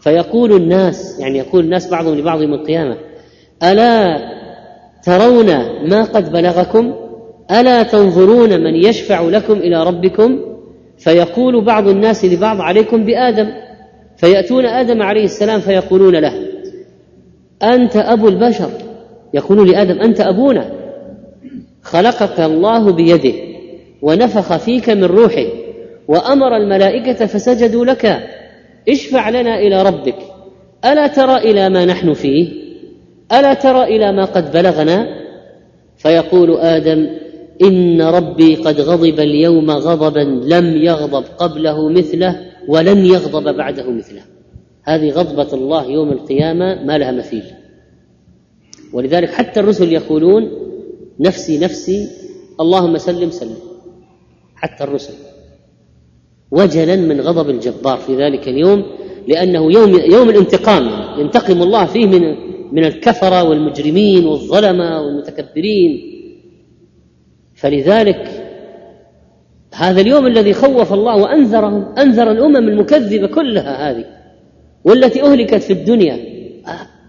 فيقول 0.00 0.52
الناس 0.52 1.20
يعني 1.20 1.38
يقول 1.38 1.64
الناس 1.64 1.90
بعضهم 1.90 2.18
لبعض 2.18 2.42
يوم 2.42 2.54
القيامة 2.54 2.96
ألا 3.62 4.18
ترون 5.04 5.46
ما 5.88 6.04
قد 6.04 6.32
بلغكم؟ 6.32 6.94
ألا 7.50 7.82
تنظرون 7.82 8.60
من 8.60 8.74
يشفع 8.74 9.20
لكم 9.20 9.52
إلى 9.52 9.84
ربكم؟ 9.84 10.53
فيقول 11.04 11.64
بعض 11.64 11.88
الناس 11.88 12.24
لبعض 12.24 12.60
عليكم 12.60 13.04
بآدم 13.04 13.52
فيأتون 14.16 14.66
آدم 14.66 15.02
عليه 15.02 15.24
السلام 15.24 15.60
فيقولون 15.60 16.16
له 16.16 16.32
أنت 17.62 17.96
أبو 17.96 18.28
البشر. 18.28 18.70
يقول 19.34 19.70
لآدم 19.70 20.00
أنت 20.00 20.20
أبونا. 20.20 20.70
خلقك 21.82 22.40
الله 22.40 22.92
بيده 22.92 23.32
ونفخ 24.02 24.56
فيك 24.56 24.90
من 24.90 25.04
روحه 25.04 25.46
وأمر 26.08 26.56
الملائكة 26.56 27.26
فسجدوا 27.26 27.84
لك. 27.84 28.18
اشفع 28.88 29.28
لنا 29.28 29.58
إلى 29.58 29.82
ربك. 29.82 30.18
ألا 30.84 31.06
ترى 31.06 31.36
إلى 31.36 31.68
ما 31.68 31.84
نحن 31.84 32.12
فيه؟ 32.12 32.48
ألا 33.32 33.54
ترى 33.54 33.84
إلى 33.84 34.12
ما 34.12 34.24
قد 34.24 34.52
بلغنا؟ 34.52 35.06
فيقول 35.96 36.56
آدم 36.56 37.06
إن 37.62 38.02
ربي 38.02 38.54
قد 38.54 38.80
غضب 38.80 39.20
اليوم 39.20 39.70
غضبا 39.70 40.20
لم 40.54 40.76
يغضب 40.76 41.24
قبله 41.38 41.88
مثله 41.88 42.40
ولن 42.68 43.06
يغضب 43.06 43.56
بعده 43.56 43.90
مثله. 43.90 44.22
هذه 44.82 45.10
غضبة 45.10 45.54
الله 45.54 45.90
يوم 45.90 46.12
القيامة 46.12 46.84
ما 46.84 46.98
لها 46.98 47.12
مثيل. 47.12 47.42
ولذلك 48.92 49.30
حتى 49.30 49.60
الرسل 49.60 49.92
يقولون 49.92 50.50
نفسي 51.20 51.58
نفسي 51.58 52.08
اللهم 52.60 52.98
سلم 52.98 53.30
سلم. 53.30 53.56
حتى 54.56 54.84
الرسل. 54.84 55.14
وجلا 56.50 56.96
من 56.96 57.20
غضب 57.20 57.50
الجبار 57.50 57.98
في 57.98 58.16
ذلك 58.16 58.48
اليوم 58.48 58.84
لأنه 59.28 59.72
يوم 59.72 60.00
يوم 60.12 60.30
الانتقام. 60.30 60.90
ينتقم 61.20 61.62
الله 61.62 61.84
فيه 61.86 62.06
من 62.06 62.34
من 62.72 62.84
الكفرة 62.84 63.44
والمجرمين 63.44 64.26
والظلمة 64.26 65.00
والمتكبرين. 65.00 66.13
فلذلك 67.64 68.28
هذا 69.74 70.00
اليوم 70.00 70.26
الذي 70.26 70.52
خوف 70.52 70.92
الله 70.92 71.16
وأنذرهم 71.16 71.94
أنذر 71.98 72.30
الأمم 72.30 72.68
المكذبة 72.68 73.26
كلها 73.26 73.90
هذه 73.90 74.04
والتي 74.84 75.22
أهلكت 75.22 75.62
في 75.62 75.72
الدنيا. 75.72 76.18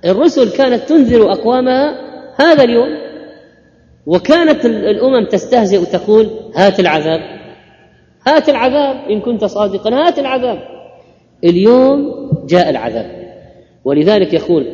الرسل 0.05 0.51
كانت 0.51 0.89
تنذر 0.89 1.31
أقوامها 1.31 1.95
هذا 2.35 2.63
اليوم 2.63 2.87
وكانت 4.05 4.65
الأمم 4.65 5.25
تستهزئ 5.25 5.77
وتقول 5.77 6.29
هات 6.55 6.79
العذاب 6.79 7.19
هات 8.27 8.49
العذاب 8.49 8.95
إن 9.09 9.21
كنت 9.21 9.45
صادقا 9.45 10.07
هات 10.07 10.19
العذاب. 10.19 10.59
اليوم 11.43 12.11
جاء 12.49 12.69
العذاب 12.69 13.11
ولذلك 13.85 14.33
يقول 14.33 14.67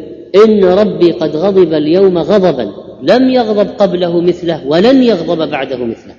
إن 0.46 0.64
ربي 0.64 1.12
قد 1.12 1.36
غضب 1.36 1.74
اليوم 1.74 2.18
غضبا. 2.18 2.91
لم 3.02 3.30
يغضب 3.30 3.70
قبله 3.70 4.22
مثله 4.22 4.68
ولن 4.68 5.04
يغضب 5.04 5.50
بعده 5.50 5.78
مثله. 5.78 6.16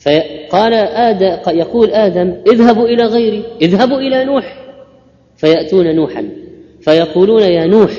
فقال 0.00 0.74
آدم 0.74 1.58
يقول 1.58 1.90
آدم 1.90 2.34
اذهبوا 2.52 2.88
إلى 2.88 3.04
غيري 3.04 3.44
اذهبوا 3.62 3.98
إلى 3.98 4.24
نوح. 4.24 4.56
فيأتون 5.36 5.96
نوحا 5.96 6.28
فيقولون 6.80 7.42
يا 7.42 7.66
نوح 7.66 7.90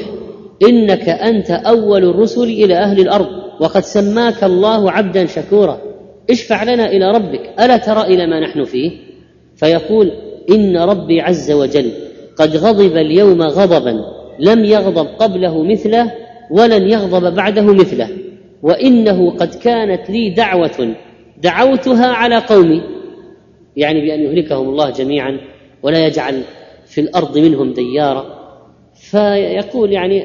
إنك 0.70 1.10
أنت 1.10 1.52
أول 1.52 2.04
الرسل 2.04 2.44
إلى 2.44 2.76
أهل 2.76 3.00
الأرض 3.02 3.28
وقد 3.60 3.84
سماك 3.84 4.44
الله 4.44 4.92
عبدا 4.92 5.26
شكورا. 5.26 5.82
اشفع 6.30 6.64
لنا 6.64 6.86
إلى 6.86 7.12
ربك 7.12 7.42
ألا 7.60 7.78
ترى 7.78 8.02
إلى 8.02 8.28
ما 8.28 8.40
نحن 8.40 8.64
فيه؟ 8.64 8.92
فيقول 9.56 10.12
إن 10.52 10.78
ربي 10.78 11.22
عز 11.22 11.52
وجل 11.52 11.92
قد 12.38 12.58
غضب 12.58 12.98
اليوم 12.98 13.42
غضبا 13.42 14.06
لم 14.40 14.66
يغضب 14.66 15.08
قبله 15.08 15.64
مثله 15.64 16.12
ولن 16.52 16.90
يغضب 16.90 17.36
بعده 17.36 17.74
مثله. 17.74 18.10
وإنه 18.64 19.32
قد 19.32 19.56
كانت 19.56 20.10
لي 20.10 20.30
دعوة 20.30 20.96
دعوتها 21.38 22.08
على 22.08 22.38
قومي 22.38 22.82
يعني 23.78 24.02
بأن 24.02 24.20
يهلكهم 24.20 24.70
الله 24.70 24.90
جميعا 24.90 25.40
ولا 25.84 26.06
يجعل 26.06 26.42
في 26.86 27.02
الأرض 27.02 27.38
منهم 27.38 27.74
ديارا 27.74 28.26
فيقول 28.96 29.92
يعني 29.92 30.24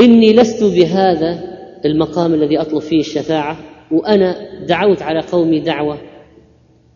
إني 0.00 0.32
لست 0.32 0.64
بهذا 0.64 1.58
المقام 1.84 2.34
الذي 2.34 2.60
أطلب 2.60 2.78
فيه 2.78 3.00
الشفاعة 3.00 3.56
وأنا 3.90 4.36
دعوت 4.66 5.02
على 5.02 5.20
قومي 5.20 5.60
دعوة. 5.60 5.98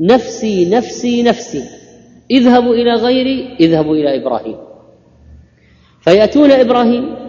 نفسي 0.00 0.70
نفسي 0.70 1.22
نفسي. 1.22 1.62
اذهبوا 2.30 2.74
إلى 2.74 2.94
غيري 2.94 3.56
اذهبوا 3.60 3.96
إلى 3.96 4.16
إبراهيم. 4.16 4.56
فيأتون 6.00 6.50
إبراهيم 6.50 7.21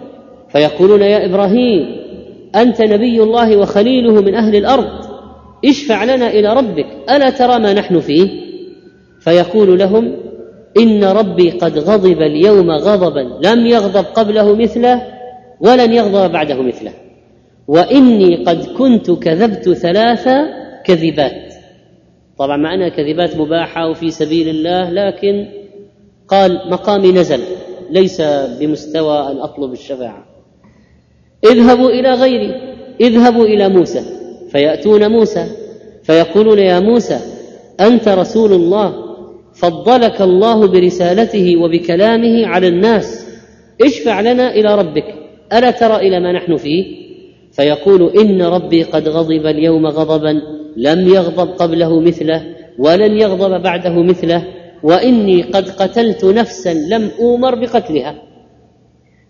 فيقولون 0.54 1.02
يا 1.02 1.26
إبراهيم 1.26 1.96
أنت 2.54 2.82
نبي 2.82 3.22
الله 3.22 3.56
وخليله 3.56 4.22
من 4.22 4.34
أهل 4.34 4.56
الأرض 4.56 4.88
اشفع 5.64 6.04
لنا 6.04 6.30
إلى 6.30 6.52
ربك 6.52 6.86
ألا 7.10 7.30
ترى 7.30 7.58
ما 7.58 7.72
نحن 7.72 8.00
فيه؟ 8.00 8.28
فيقول 9.20 9.78
لهم 9.78 10.16
إن 10.78 11.04
ربي 11.04 11.50
قد 11.50 11.78
غضب 11.78 12.18
اليوم 12.22 12.70
غضبا 12.70 13.48
لم 13.48 13.66
يغضب 13.66 14.04
قبله 14.04 14.54
مثله 14.54 15.02
ولن 15.60 15.92
يغضب 15.92 16.32
بعده 16.32 16.62
مثله. 16.62 16.92
وإني 17.68 18.44
قد 18.44 18.64
كنت 18.64 19.10
كذبت 19.10 19.72
ثلاث 19.72 20.28
كذبات. 20.84 21.54
طبعا 22.38 22.56
مع 22.56 22.74
انها 22.74 22.88
كذبات 22.88 23.36
مباحة 23.36 23.88
وفي 23.88 24.10
سبيل 24.10 24.48
الله 24.48 24.90
لكن 24.90 25.46
قال 26.28 26.70
مقامي 26.70 27.12
نزل 27.12 27.40
ليس 27.90 28.22
بمستوى 28.60 29.18
ان 29.18 29.36
اطلب 29.36 29.72
الشفاعة. 29.72 30.33
اذهبوا 31.44 31.90
إلى 31.90 32.14
غيري 32.14 32.54
اذهبوا 33.00 33.44
إلى 33.46 33.68
موسى 33.68 34.02
فيأتون 34.50 35.10
موسى 35.10 35.46
فيقولون 36.02 36.58
يا 36.58 36.80
موسى 36.80 37.18
أنت 37.80 38.08
رسول 38.08 38.52
الله 38.52 38.94
فضلك 39.54 40.22
الله 40.22 40.66
برسالته 40.66 41.56
وبكلامه 41.56 42.46
على 42.46 42.68
الناس 42.68 43.26
اشفع 43.82 44.20
لنا 44.20 44.54
إلى 44.54 44.74
ربك 44.74 45.04
ألا 45.52 45.70
ترى 45.70 45.96
إلى 45.96 46.20
ما 46.20 46.32
نحن 46.32 46.56
فيه؟ 46.56 47.04
فيقول 47.52 48.18
إن 48.18 48.42
ربي 48.42 48.82
قد 48.82 49.08
غضب 49.08 49.46
اليوم 49.46 49.86
غضبا 49.86 50.42
لم 50.76 51.08
يغضب 51.08 51.48
قبله 51.48 52.00
مثله 52.00 52.42
ولن 52.78 53.20
يغضب 53.20 53.62
بعده 53.62 54.02
مثله 54.02 54.44
وإني 54.82 55.42
قد 55.42 55.68
قتلت 55.68 56.24
نفسا 56.24 56.74
لم 56.74 57.10
أومر 57.20 57.54
بقتلها. 57.54 58.22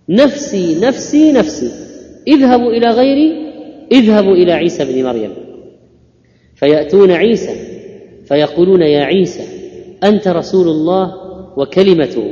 نفسي 0.09 0.81
نفسي 0.81 1.33
نفسي. 1.33 1.71
اذهبوا 2.29 2.71
إلى 2.73 2.91
غيري 2.91 3.33
اذهبوا 3.93 4.35
إلى 4.35 4.53
عيسى 4.53 4.85
بن 4.85 5.05
مريم. 5.05 5.31
فيأتون 6.55 7.11
عيسى 7.11 7.55
فيقولون 8.27 8.83
يا 8.83 9.05
عيسى 9.05 9.43
أنت 10.05 10.29
رسول 10.29 10.69
الله 10.69 11.15
وكلمته. 11.57 12.25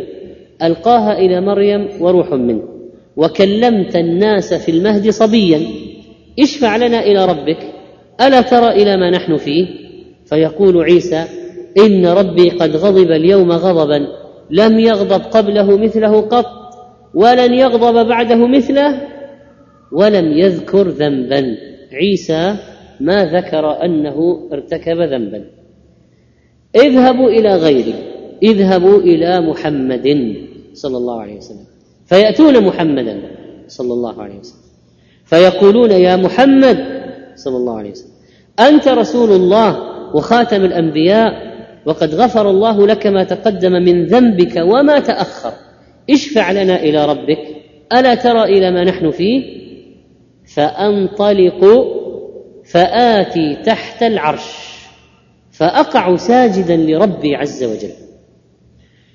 ألقاها 0.62 1.18
إلى 1.18 1.40
مريم 1.40 1.88
وروح 2.00 2.32
منه. 2.32 2.62
وكلمت 3.16 3.96
الناس 3.96 4.54
في 4.54 4.70
المهد 4.70 5.10
صبيا. 5.10 5.60
اشفع 6.38 6.76
لنا 6.76 7.02
إلى 7.02 7.24
ربك. 7.24 7.58
ألا 8.20 8.40
ترى 8.40 8.68
إلى 8.68 8.96
ما 8.96 9.10
نحن 9.10 9.36
فيه؟ 9.36 9.66
فيقول 10.26 10.82
عيسى 10.82 11.24
إن 11.78 12.06
ربي 12.06 12.50
قد 12.50 12.76
غضب 12.76 13.10
اليوم 13.10 13.52
غضبا. 13.52 14.06
لم 14.50 14.78
يغضب 14.78 15.22
قبله 15.22 15.76
مثله 15.76 16.20
قط 16.20 16.46
ولن 17.14 17.54
يغضب 17.54 18.06
بعده 18.08 18.46
مثله 18.46 19.11
ولم 19.92 20.32
يذكر 20.32 20.88
ذنبا. 20.88 21.56
عيسى 21.92 22.56
ما 23.00 23.24
ذكر 23.24 23.84
أنه 23.84 24.48
ارتكب 24.52 25.00
ذنبا. 25.00 25.44
اذهبوا 26.76 27.30
إلى 27.30 27.56
غيري 27.56 27.94
اذهبوا 28.42 29.00
إلى 29.00 29.40
محمد 29.40 30.36
صلى 30.72 30.96
الله 30.96 31.20
عليه 31.20 31.36
وسلم. 31.36 31.66
فيأتون 32.06 32.64
محمدا 32.64 33.20
صلى 33.68 33.92
الله 33.92 34.22
عليه 34.22 34.38
وسلم. 34.38 34.62
فيقولون 35.24 35.90
يا 35.90 36.16
محمد 36.16 36.78
صلى 37.36 37.56
الله 37.56 37.78
عليه 37.78 37.90
وسلم 37.90 38.12
أنت 38.60 38.88
رسول 38.88 39.30
الله 39.32 39.78
وخاتم 40.14 40.64
الأنبياء 40.64 41.52
وقد 41.86 42.14
غفر 42.14 42.50
الله 42.50 42.86
لك 42.86 43.06
ما 43.06 43.24
تقدم 43.24 43.72
من 43.72 44.06
ذنبك 44.06 44.56
وما 44.56 44.98
تأخر. 44.98 45.52
اشفع 46.10 46.52
لنا 46.52 46.82
إلى 46.82 47.06
ربك. 47.06 47.38
ألا 47.92 48.14
ترى 48.14 48.42
إلى 48.42 48.70
ما 48.70 48.84
نحن 48.84 49.10
فيه؟ 49.10 49.61
فأنطلق 50.44 51.64
فآتي 52.64 53.56
تحت 53.66 54.02
العرش 54.02 54.72
فأقع 55.50 56.16
ساجدا 56.16 56.76
لربي 56.76 57.36
عز 57.36 57.64
وجل. 57.64 57.92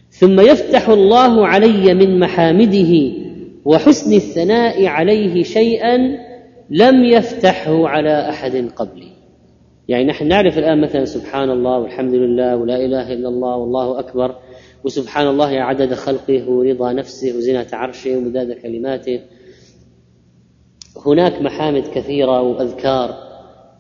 ثم 0.09 0.39
يفتح 0.39 0.89
الله 0.89 1.47
علي 1.47 1.93
من 1.93 2.19
محامده 2.19 3.11
وحسن 3.65 4.13
الثناء 4.13 4.85
عليه 4.85 5.43
شيئا 5.43 5.97
لم 6.69 7.03
يفتحه 7.03 7.87
على 7.87 8.29
أحد 8.29 8.69
قبلي. 8.75 9.17
يعني 9.87 10.05
نحن 10.05 10.27
نعرف 10.27 10.57
الآن 10.57 10.81
مثلا 10.81 11.05
سبحان 11.05 11.49
الله 11.49 11.79
والحمد 11.79 12.13
لله 12.13 12.55
ولا 12.55 12.85
إله 12.85 13.13
إلا 13.13 13.29
الله 13.29 13.55
والله 13.55 13.99
أكبر 13.99 14.35
وسبحان 14.83 15.27
الله 15.27 15.49
عدد 15.49 15.93
خلقه 15.93 16.49
ورضا 16.49 16.93
نفسه 16.93 17.37
وزنة 17.37 17.67
عرشه 17.73 18.17
ومداد 18.17 18.51
كلماته 18.51 19.19
هناك 21.05 21.41
محامد 21.41 21.88
كثيرة 21.88 22.41
وأذكار 22.41 23.27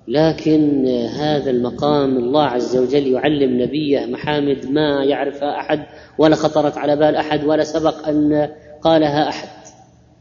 لكن 0.07 0.87
هذا 1.19 1.51
المقام 1.51 2.17
الله 2.17 2.43
عز 2.43 2.77
وجل 2.77 3.07
يعلم 3.07 3.61
نبيه 3.61 4.05
محامد 4.05 4.71
ما 4.71 5.03
يعرفها 5.03 5.59
أحد 5.59 5.85
ولا 6.17 6.35
خطرت 6.35 6.77
على 6.77 6.95
بال 6.95 7.15
أحد 7.15 7.43
ولا 7.43 7.63
سبق 7.63 8.07
أن 8.07 8.49
قالها 8.81 9.29
أحد. 9.29 9.47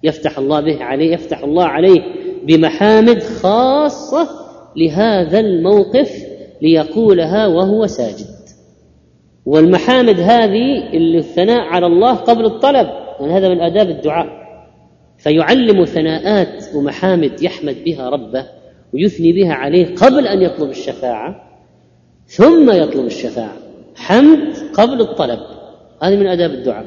يفتح 0.03 0.39
الله 0.39 0.61
به 0.61 0.85
عليه 0.85 1.15
يفتح 1.15 1.43
الله 1.43 1.65
عليه 1.65 2.01
بمحامد 2.43 3.23
خاصة 3.23 4.29
لهذا 4.77 5.41
الموقف 5.41 6.11
ليقولها 6.63 7.47
وهو 7.47 7.87
ساجد. 7.87 8.37
والمحامد 9.47 10.21
هذه 10.21 10.89
اللي 10.93 11.19
الثناء 11.19 11.61
على 11.61 11.87
الله 11.87 12.15
قبل 12.15 12.45
الطلب 12.45 12.87
يعني 13.21 13.33
هذا 13.33 13.49
من 13.49 13.61
آداب 13.61 13.91
الدعاء. 13.91 14.46
فيعلم 15.27 15.85
ثناءات 15.85 16.65
ومحامد 16.75 17.43
يحمد 17.43 17.85
بها 17.85 18.09
ربه 18.09 18.47
ويثني 18.95 19.33
بها 19.33 19.53
عليه 19.55 19.95
قبل 19.95 20.27
أن 20.27 20.43
يطلب 20.43 20.71
الشفاعة 20.71 21.43
ثم 22.27 22.71
يطلب 22.71 23.07
الشفاعة. 23.07 23.57
حمد 23.97 24.57
قبل 24.75 25.01
الطلب. 25.01 25.39
هذه 26.03 26.17
من 26.17 26.27
أداب 26.27 26.51
الدعاء. 26.51 26.87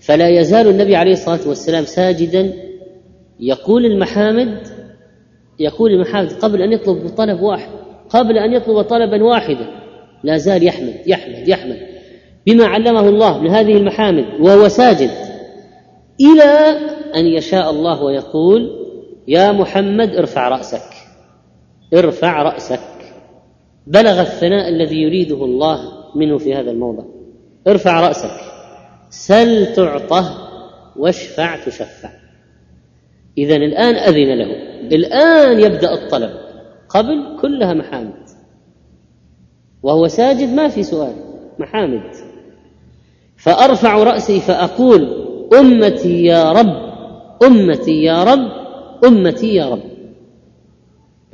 فلا 0.00 0.28
يزال 0.28 0.68
النبي 0.68 0.96
عليه 0.96 1.12
الصلاة 1.12 1.48
والسلام 1.48 1.84
ساجدا. 1.84 2.52
يقول 3.40 3.86
المحامد 3.86 4.58
يقول 5.58 5.90
المحامد 5.90 6.32
قبل 6.32 6.62
أن 6.62 6.72
يطلب 6.72 7.08
طلب 7.08 7.40
واحد 7.40 7.70
قبل 8.08 8.38
أن 8.38 8.52
يطلب 8.52 8.82
طلبا 8.82 9.24
واحدا. 9.24 9.66
لا 10.24 10.36
زال 10.36 10.66
يحمد 10.66 10.94
يحمد 11.06 11.48
يحمد. 11.48 11.78
بما 12.46 12.66
علمه 12.66 13.08
الله 13.08 13.38
من 13.38 13.50
هذه 13.50 13.76
المحامد 13.76 14.24
وهو 14.40 14.68
ساجد. 14.68 15.29
إلى 16.20 16.78
أن 17.16 17.26
يشاء 17.26 17.70
الله 17.70 18.02
ويقول 18.02 18.86
يا 19.28 19.52
محمد 19.52 20.14
ارفع 20.14 20.48
رأسك. 20.48 20.90
ارفع 21.94 22.42
رأسك. 22.42 22.80
بلغ 23.86 24.20
الثناء 24.20 24.68
الذي 24.68 25.02
يريده 25.02 25.44
الله 25.44 25.78
منه 26.14 26.38
في 26.38 26.54
هذا 26.54 26.70
الموضع. 26.70 27.04
ارفع 27.68 28.00
رأسك. 28.00 28.40
سل 29.10 29.72
تعطه 29.74 30.48
واشفع 30.96 31.64
تشفع. 31.64 32.10
إذا 33.38 33.56
الآن 33.56 33.94
أذن 33.94 34.38
له. 34.38 34.46
الآن 34.96 35.60
يبدأ 35.60 35.94
الطلب. 35.94 36.30
قبل 36.88 37.38
كلها 37.40 37.74
محامد. 37.74 38.28
وهو 39.82 40.08
ساجد 40.08 40.48
ما 40.48 40.68
في 40.68 40.82
سؤال. 40.82 41.14
محامد. 41.58 42.02
فأرفع 43.36 44.02
رأسي 44.02 44.40
فأقول 44.40 45.29
أمتي 45.58 46.24
يا 46.24 46.52
رب 46.52 46.90
أمتي 47.42 48.02
يا 48.02 48.24
رب 48.24 48.50
أمتي 49.04 49.54
يا 49.54 49.68
رب. 49.70 49.82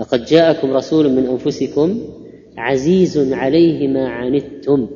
لقد 0.01 0.25
جاءكم 0.25 0.73
رسول 0.73 1.09
من 1.13 1.27
أنفسكم 1.27 2.01
عزيز 2.57 3.33
عليه 3.33 3.89
ما 3.89 4.09
عنتم. 4.09 4.87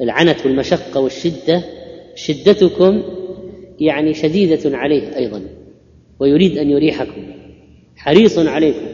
العنت 0.00 0.46
والمشقة 0.46 1.00
والشدة 1.00 1.64
شدتكم 2.14 3.02
يعني 3.80 4.14
شديدة 4.14 4.76
عليه 4.76 5.16
أيضا 5.16 5.42
ويريد 6.20 6.58
أن 6.58 6.70
يريحكم 6.70 7.22
حريص 7.96 8.38
عليكم. 8.38 8.86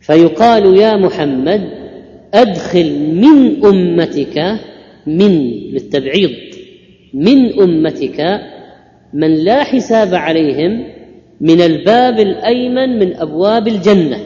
فيقال 0.00 0.76
يا 0.76 0.96
محمد 0.96 1.60
أدخل 2.34 3.14
من 3.14 3.64
أمتك 3.66 4.58
من 5.06 5.30
للتبعيض 5.72 6.30
من 7.14 7.60
أمتك 7.60 8.40
من 9.14 9.34
لا 9.34 9.64
حساب 9.64 10.14
عليهم 10.14 10.86
من 11.40 11.60
الباب 11.60 12.20
الأيمن 12.20 12.98
من 12.98 13.16
أبواب 13.16 13.68
الجنة. 13.68 14.18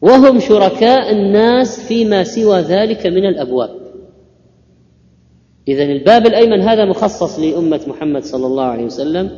وهم 0.00 0.40
شركاء 0.40 1.12
الناس 1.12 1.88
فيما 1.88 2.24
سوى 2.24 2.60
ذلك 2.60 3.06
من 3.06 3.26
الأبواب. 3.26 3.70
اذا 5.68 5.82
الباب 5.82 6.26
الأيمن 6.26 6.60
هذا 6.60 6.84
مخصص 6.84 7.38
لأمة 7.38 7.80
محمد 7.86 8.22
صلى 8.22 8.46
الله 8.46 8.64
عليه 8.64 8.84
وسلم 8.84 9.30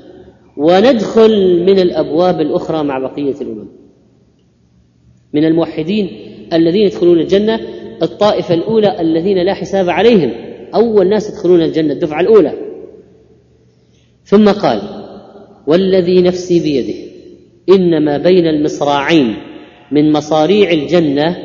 وندخل 0.57 1.63
من 1.67 1.79
الأبواب 1.79 2.41
الأخرى 2.41 2.83
مع 2.83 2.99
بقية 2.99 3.35
الأمم. 3.41 3.69
من 5.33 5.45
الموحدين 5.45 6.11
الذين 6.53 6.87
يدخلون 6.87 7.21
الجنة 7.21 7.61
الطائفة 8.03 8.55
الأولى 8.55 9.01
الذين 9.01 9.39
لا 9.39 9.55
حساب 9.55 9.91
عليهم. 9.91 10.44
أول 10.75 11.09
ناس 11.09 11.31
يدخلون 11.31 11.63
الجنة 11.63 11.93
الدفعة 11.93 12.21
الأولى. 12.21 12.53
ثم 14.25 14.49
قال 14.49 14.81
والذي 15.67 16.23
نفسي 16.23 16.61
بيده 16.61 16.95
إنما 17.69 18.19
بين 18.19 18.47
المصراعين 18.47 19.37
من 19.93 20.13
مصاريع 20.13 20.71
الجنة 20.71 21.37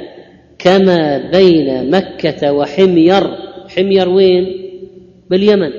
كما 0.59 1.31
بين 1.31 1.91
مكة 1.91 2.53
وحمير. 2.53 3.23
حمير 3.67 4.09
وين؟ 4.09 4.45
باليمن. 5.29 5.71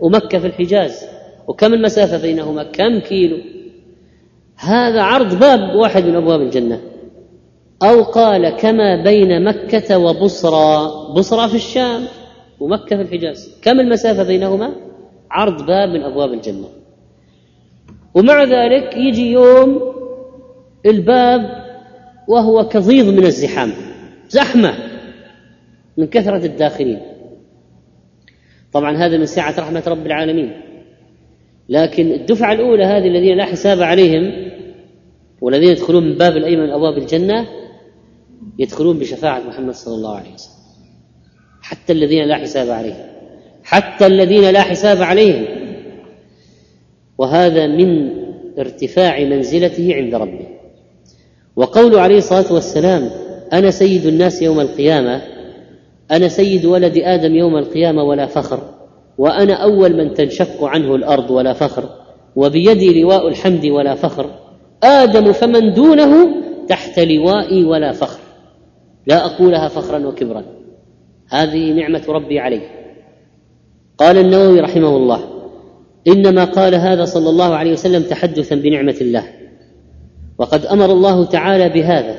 ومكة 0.00 0.38
في 0.38 0.46
الحجاز. 0.46 1.04
وكم 1.48 1.74
المسافة 1.74 2.22
بينهما؟ 2.22 2.62
كم 2.62 2.98
كيلو؟ 2.98 3.36
هذا 4.56 5.00
عرض 5.00 5.38
باب 5.38 5.76
واحد 5.76 6.04
من 6.04 6.16
أبواب 6.16 6.40
الجنة. 6.40 6.80
أو 7.82 8.02
قال 8.02 8.50
كما 8.50 9.02
بين 9.02 9.44
مكة 9.44 9.98
وبصرى. 9.98 10.90
بصرى 11.16 11.48
في 11.48 11.54
الشام. 11.54 12.02
ومكة 12.62 12.96
في 12.96 13.02
الحجاز. 13.02 13.58
كم 13.62 13.80
المسافة 13.80 14.22
بينهما؟ 14.22 14.74
عرض 15.30 15.66
باب 15.66 15.88
من 15.88 16.02
أبواب 16.02 16.32
الجنة. 16.32 16.68
ومع 18.14 18.44
ذلك 18.44 18.96
يجي 18.96 19.32
يوم 19.32 19.80
الباب 20.86 21.40
وهو 22.28 22.68
كضيض 22.68 23.06
من 23.06 23.26
الزحام. 23.26 23.72
زحمة 24.28 24.74
من 25.96 26.06
كثرة 26.06 26.46
الداخلين. 26.46 27.00
طبعا 28.72 28.96
هذا 28.96 29.18
من 29.18 29.26
سعه 29.26 29.60
رحمة 29.60 29.82
رب 29.86 30.06
العالمين. 30.06 30.60
لكن 31.68 32.12
الدفعة 32.12 32.52
الأولى 32.52 32.84
هذه 32.84 33.06
الذين 33.06 33.36
لا 33.36 33.44
حساب 33.44 33.82
عليهم 33.82 34.52
والذين 35.40 35.68
يدخلون 35.68 36.04
من 36.04 36.14
باب 36.14 36.36
الأيمن 36.36 36.62
من 36.62 36.70
أبواب 36.70 36.98
الجنة 36.98 37.46
يدخلون 38.58 38.98
بشفاعة 38.98 39.40
محمد 39.40 39.74
صلى 39.74 39.94
الله 39.94 40.16
عليه 40.16 40.34
وسلم. 40.34 40.61
حتى 41.62 41.92
الذين 41.92 42.24
لا 42.24 42.36
حساب 42.36 42.70
عليهم. 42.70 43.06
حتى 43.64 44.06
الذين 44.06 44.50
لا 44.50 44.60
حساب 44.60 45.02
عليهم. 45.02 45.44
وهذا 47.18 47.66
من 47.66 48.10
ارتفاع 48.58 49.24
منزلته 49.24 49.94
عند 49.94 50.14
ربه. 50.14 50.46
وقول 51.56 51.98
عليه 51.98 52.18
الصلاة 52.18 52.52
والسلام 52.52 53.10
أنا 53.52 53.70
سيد 53.70 54.06
الناس 54.06 54.42
يوم 54.42 54.60
القيامة 54.60 55.22
أنا 56.10 56.28
سيد 56.28 56.64
ولد 56.64 56.98
آدم 56.98 57.34
يوم 57.34 57.56
القيامة 57.56 58.02
ولا 58.02 58.26
فخر 58.26 58.60
وأنا 59.18 59.54
أول 59.54 59.96
من 59.96 60.14
تنشق 60.14 60.64
عنه 60.64 60.94
الأرض 60.94 61.30
ولا 61.30 61.52
فخر 61.52 61.88
وبيدي 62.36 63.02
لواء 63.02 63.28
الحمد 63.28 63.66
ولا 63.66 63.94
فخر 63.94 64.30
آدم 64.82 65.32
فمن 65.32 65.72
دونه 65.72 66.34
تحت 66.68 66.98
لوائي 66.98 67.64
ولا 67.64 67.92
فخر. 67.92 68.20
لا 69.06 69.26
أقولها 69.26 69.68
فخرا 69.68 70.06
وكبرا. 70.06 70.44
هذه 71.32 71.72
نعمة 71.72 72.02
ربي 72.08 72.38
علي 72.38 72.60
قال 73.98 74.18
النووي 74.18 74.60
رحمه 74.60 74.96
الله 74.96 75.20
إنما 76.08 76.44
قال 76.44 76.74
هذا 76.74 77.04
صلى 77.04 77.30
الله 77.30 77.54
عليه 77.54 77.72
وسلم 77.72 78.02
تحدثا 78.02 78.54
بنعمة 78.54 78.96
الله 79.00 79.24
وقد 80.38 80.66
أمر 80.66 80.92
الله 80.92 81.24
تعالى 81.24 81.68
بهذا 81.68 82.16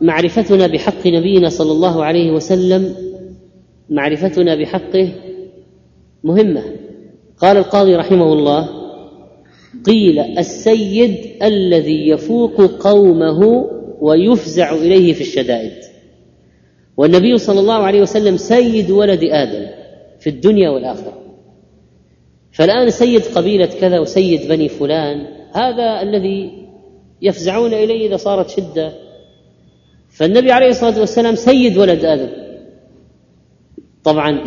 ومعرفتنا 0.00 0.66
بحق 0.66 1.06
نبينا 1.06 1.48
صلى 1.48 1.72
الله 1.72 2.04
عليه 2.04 2.30
وسلم 2.30 2.94
معرفتنا 3.90 4.54
بحقه 4.54 5.08
مهمة. 6.24 6.62
قال 7.38 7.56
القاضي 7.56 7.96
رحمه 7.96 8.32
الله 8.32 8.68
قيل 9.86 10.18
السيد 10.18 11.16
الذي 11.42 12.08
يفوق 12.08 12.60
قومه 12.60 13.70
ويفزع 14.00 14.74
إليه 14.74 15.12
في 15.12 15.20
الشدائد. 15.20 15.93
والنبي 16.96 17.38
صلى 17.38 17.60
الله 17.60 17.74
عليه 17.74 18.02
وسلم 18.02 18.36
سيد 18.36 18.90
ولد 18.90 19.24
آدم 19.24 19.66
في 20.20 20.30
الدنيا 20.30 20.70
والآخرة. 20.70 21.18
فالآن 22.52 22.90
سيد 22.90 23.22
قبيلة 23.22 23.66
كذا 23.66 23.98
وسيد 23.98 24.48
بني 24.48 24.68
فلان 24.68 25.26
هذا 25.52 26.02
الذي 26.02 26.66
يفزعون 27.22 27.74
إليه 27.74 28.08
إذا 28.08 28.16
صارت 28.16 28.50
شدة. 28.50 28.92
فالنبي 30.10 30.52
عليه 30.52 30.68
الصلاة 30.68 31.00
والسلام 31.00 31.34
سيد 31.34 31.78
ولد 31.78 32.04
آدم. 32.04 32.28
طبعا 34.04 34.40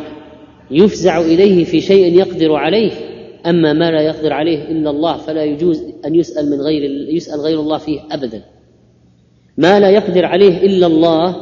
يفزع 0.72 1.22
إليه 1.22 1.64
في 1.64 1.82
شيء 1.82 2.18
يقدر 2.18 2.56
عليه 2.56 2.92
أما 3.46 3.74
ما 3.74 3.92
لا 3.92 4.02
يقدر 4.02 4.34
عليه 4.34 4.64
إلا 4.64 4.90
الله 4.90 5.18
فلا 5.18 5.44
يجوز 5.44 5.84
أن 6.06 6.16
يسأل 6.16 6.50
من 6.50 6.62
غير 6.62 6.84
يسأل 7.10 7.40
غير 7.40 7.60
الله 7.60 7.78
فيه 7.78 8.00
ابدا. 8.12 8.44
ما 9.58 9.80
لا 9.80 9.90
يقدر 9.90 10.26
عليه 10.26 10.58
إلا 10.58 10.88
الله 10.88 11.36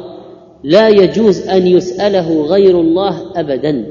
لا 0.64 0.88
يجوز 0.88 1.48
أن 1.48 1.66
يسأله 1.66 2.42
غير 2.42 2.80
الله 2.80 3.40
ابدا. 3.40 3.86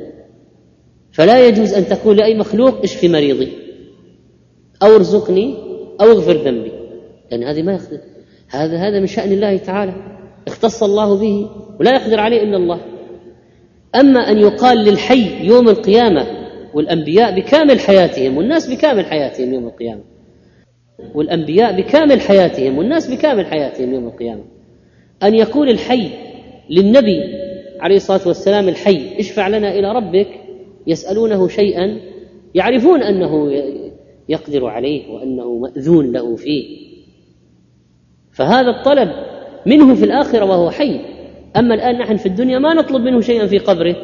فلا 1.12 1.48
يجوز 1.48 1.74
أن 1.74 1.88
تقول 1.88 2.18
لأي 2.18 2.38
مخلوق 2.38 2.82
اشف 2.84 3.04
مريضي؟ 3.04 3.52
أو 4.84 4.96
ارزقني 4.96 5.58
أو 6.02 6.06
اغفر 6.06 6.34
ذنبي. 6.34 6.72
لأن 7.32 7.44
هذه 7.44 7.62
ما 7.62 7.74
يقدر 7.74 8.00
هذا 8.50 8.78
هذا 8.78 9.00
من 9.00 9.08
شأن 9.08 9.32
الله 9.32 9.58
تعالى. 9.58 9.94
اختص 10.48 10.84
الله 10.84 11.18
به 11.18 11.50
ولا 11.80 11.92
يقدر 11.96 12.20
عليه 12.20 12.44
إلا 12.44 12.58
الله. 12.58 12.80
أما 13.96 14.20
أن 14.20 14.38
يقال 14.38 14.78
للحي 14.78 15.48
يوم 15.48 15.70
القيامة 15.70 16.28
والأنبياء 16.74 17.40
بكامل 17.40 17.80
حياتهم 17.80 18.38
والناس 18.38 18.70
بكامل 18.70 19.06
حياتهم 19.06 19.54
يوم 19.54 19.66
القيامة. 19.68 20.02
والأنبياء 21.16 21.82
بكامل 21.82 22.22
حياتهم 22.22 22.78
والناس 22.78 23.08
بكامل 23.08 23.46
حياتهم 23.46 23.94
يوم 23.94 24.08
القيامة. 24.08 24.44
أن 25.24 25.36
يقول 25.36 25.70
الحي 25.70 26.25
للنبي 26.70 27.22
عليه 27.80 27.96
الصلاة 27.96 28.28
والسلام 28.28 28.70
الحي. 28.70 29.20
اشفع 29.20 29.48
لنا 29.48 29.80
إلى 29.80 29.92
ربك 29.92 30.28
يسألونه 30.88 31.48
شيئا 31.48 31.98
يعرفون 32.56 33.04
أنه 33.04 33.52
يقدر 34.30 34.66
عليه 34.66 35.12
وأنه 35.12 35.58
مأذون 35.58 36.12
له 36.12 36.36
فيه. 36.36 36.86
فهذا 38.32 38.70
الطلب 38.70 39.10
منه 39.66 39.96
في 39.96 40.06
الآخرة 40.06 40.46
وهو 40.46 40.70
حي. 40.70 41.00
أما 41.58 41.76
الآن 41.76 41.98
نحن 41.98 42.16
في 42.18 42.26
الدنيا 42.26 42.60
ما 42.60 42.74
نطلب 42.74 43.02
منه 43.02 43.22
شيئا 43.22 43.48
في 43.48 43.58
قبره 43.58 43.96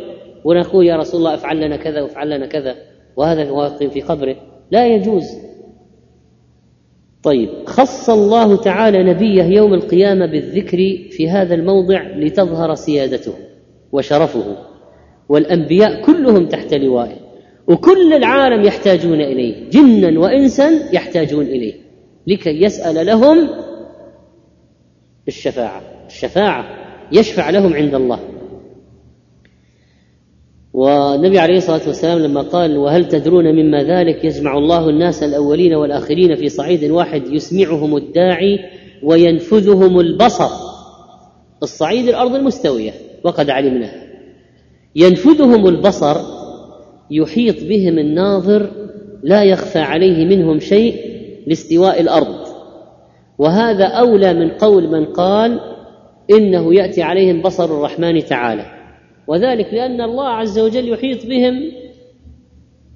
ونقول 0.44 0.86
يا 0.86 0.96
رسول 0.96 1.20
الله 1.20 1.34
افعل 1.34 1.62
لنا 1.62 1.78
كذا 1.78 2.02
وافعل 2.02 2.30
لنا 2.30 2.46
كذا 2.46 2.76
وهذا 3.18 3.52
واقع 3.52 3.88
في 3.88 4.02
قبره. 4.02 4.36
لا 4.72 4.88
يجوز. 4.88 5.24
طيب 7.24 7.50
خص 7.66 8.10
الله 8.10 8.56
تعالى 8.56 9.04
نبيه 9.04 9.44
يوم 9.44 9.74
القيامة 9.74 10.26
بالذكر 10.26 10.78
في 11.12 11.30
هذا 11.30 11.56
الموضع 11.56 12.02
لتظهر 12.02 12.76
سيادته 12.76 13.34
وشرفه. 13.92 14.58
والأنبياء 15.30 16.02
كلهم 16.02 16.46
تحت 16.46 16.74
لوائه 16.74 17.18
وكل 17.68 18.14
العالم 18.14 18.64
يحتاجون 18.64 19.22
إليه 19.22 19.70
جنا 19.70 20.20
وانسا 20.20 20.94
يحتاجون 20.94 21.46
إليه 21.46 21.74
لكي 22.28 22.64
يسأل 22.64 23.06
لهم 23.06 23.50
الشفاعة. 25.28 25.82
الشفاعة 26.08 26.66
يشفع 27.12 27.50
لهم 27.50 27.74
عند 27.74 27.96
الله. 27.96 28.20
والنبي 30.74 31.40
عليه 31.40 31.58
الصلاة 31.58 31.88
والسلام 31.88 32.20
لما 32.20 32.42
قال 32.42 32.78
وهل 32.78 33.08
تدرون 33.08 33.56
مما 33.56 33.84
ذلك 33.84 34.26
يجمع 34.26 34.58
الله 34.58 34.90
الناس 34.90 35.24
الأولين 35.24 35.74
والآخرين 35.74 36.36
في 36.36 36.50
صعيد 36.50 36.84
واحد 36.84 37.28
يسمعهم 37.28 37.98
الداعي 37.98 38.60
وينفذهم 39.04 40.00
البصر. 40.00 40.50
الصعيد 41.64 42.08
الأرض 42.08 42.36
المستوية 42.36 42.92
وقد 43.24 43.50
علمناها. 43.50 44.04
ينفذهم 44.96 45.68
البصر 45.68 46.18
يحيط 47.12 47.64
بهم 47.64 48.00
الناظر 48.00 48.72
لا 49.24 49.44
يخفى 49.44 49.80
عليه 49.80 50.26
منهم 50.26 50.60
شيء 50.60 50.96
لاستواء 51.48 52.02
الأرض. 52.02 52.36
وهذا 53.38 53.86
أولى 53.86 54.34
من 54.34 54.52
قول 54.52 54.88
من 54.88 55.06
قال 55.06 55.60
إنه 56.32 56.76
يأتي 56.76 57.02
عليهم 57.02 57.42
بصر 57.42 57.66
الرحمن 57.66 58.26
تعالى. 58.26 58.81
وذلك 59.28 59.74
لأن 59.74 60.02
الله 60.02 60.28
عز 60.28 60.60
وجل 60.60 60.90
يحيط 60.90 61.26
بهم 61.26 61.72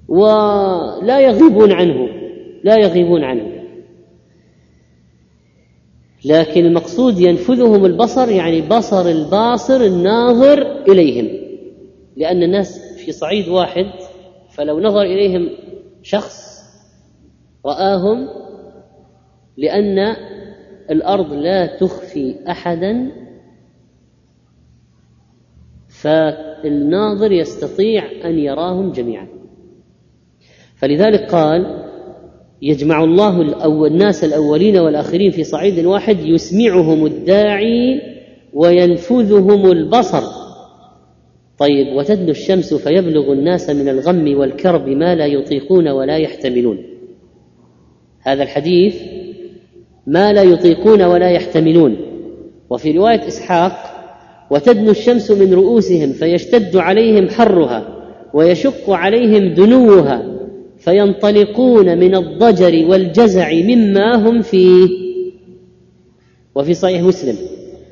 ولا 0.08 1.20
يغيبون 1.20 1.72
عنه 1.72 2.08
لا 2.64 2.76
يغيبون 2.76 3.24
عنه. 3.24 3.52
لكن 6.24 6.66
المقصود 6.66 7.20
ينفذهم 7.20 7.84
البصر 7.84 8.30
يعني 8.30 8.60
بصر 8.60 9.06
الباصر 9.06 9.80
الناظر 9.80 10.82
إليهم. 10.88 11.28
لأن 12.16 12.42
الناس 12.42 12.96
في 12.96 13.12
صعيد 13.12 13.48
واحد 13.48 13.86
فلو 14.50 14.80
نظر 14.80 15.02
إليهم 15.02 15.48
شخص 16.02 16.56
رآهم 17.66 18.28
لأن 19.56 20.16
الأرض 20.90 21.32
لا 21.32 21.66
تخفي 21.66 22.36
أحدا 22.48 23.10
فالناظر 26.00 27.32
يستطيع 27.32 28.04
أن 28.24 28.38
يراهم 28.38 28.92
جميعا. 28.92 29.28
فلذلك 30.76 31.30
قال 31.30 31.84
يجمع 32.62 33.04
الله 33.04 33.42
الناس 33.86 34.24
الأولين 34.24 34.76
والآخرين 34.76 35.30
في 35.30 35.44
صعيد 35.44 35.84
واحد 35.84 36.20
يسمعهم 36.20 37.06
الداعي 37.06 38.00
وينفذهم 38.52 39.72
البصر. 39.72 40.22
طيب 41.58 41.96
وتدنو 41.96 42.30
الشمس 42.30 42.74
فيبلغ 42.74 43.32
الناس 43.32 43.70
من 43.70 43.88
الغم 43.88 44.38
والكرب 44.38 44.88
ما 44.88 45.14
لا 45.14 45.26
يطيقون 45.26 45.88
ولا 45.88 46.16
يحتملون. 46.16 46.78
هذا 48.20 48.42
الحديث 48.42 49.02
ما 50.06 50.32
لا 50.32 50.42
يطيقون 50.42 51.02
ولا 51.02 51.30
يحتملون. 51.30 51.96
وفي 52.70 52.92
رواية 52.92 53.26
إسحاق 53.26 53.95
وتدنو 54.50 54.90
الشمس 54.90 55.30
من 55.30 55.54
رؤوسهم 55.54 56.12
فيشتد 56.12 56.76
عليهم 56.76 57.28
حرها 57.28 57.96
ويشق 58.34 58.90
عليهم 58.90 59.54
دنوها 59.54 60.36
فينطلقون 60.78 61.98
من 61.98 62.14
الضجر 62.14 62.86
والجزع 62.88 63.52
مما 63.52 64.16
هم 64.16 64.42
فيه. 64.42 64.88
وفي 66.54 66.74
صحيح 66.74 67.02
مسلم 67.02 67.36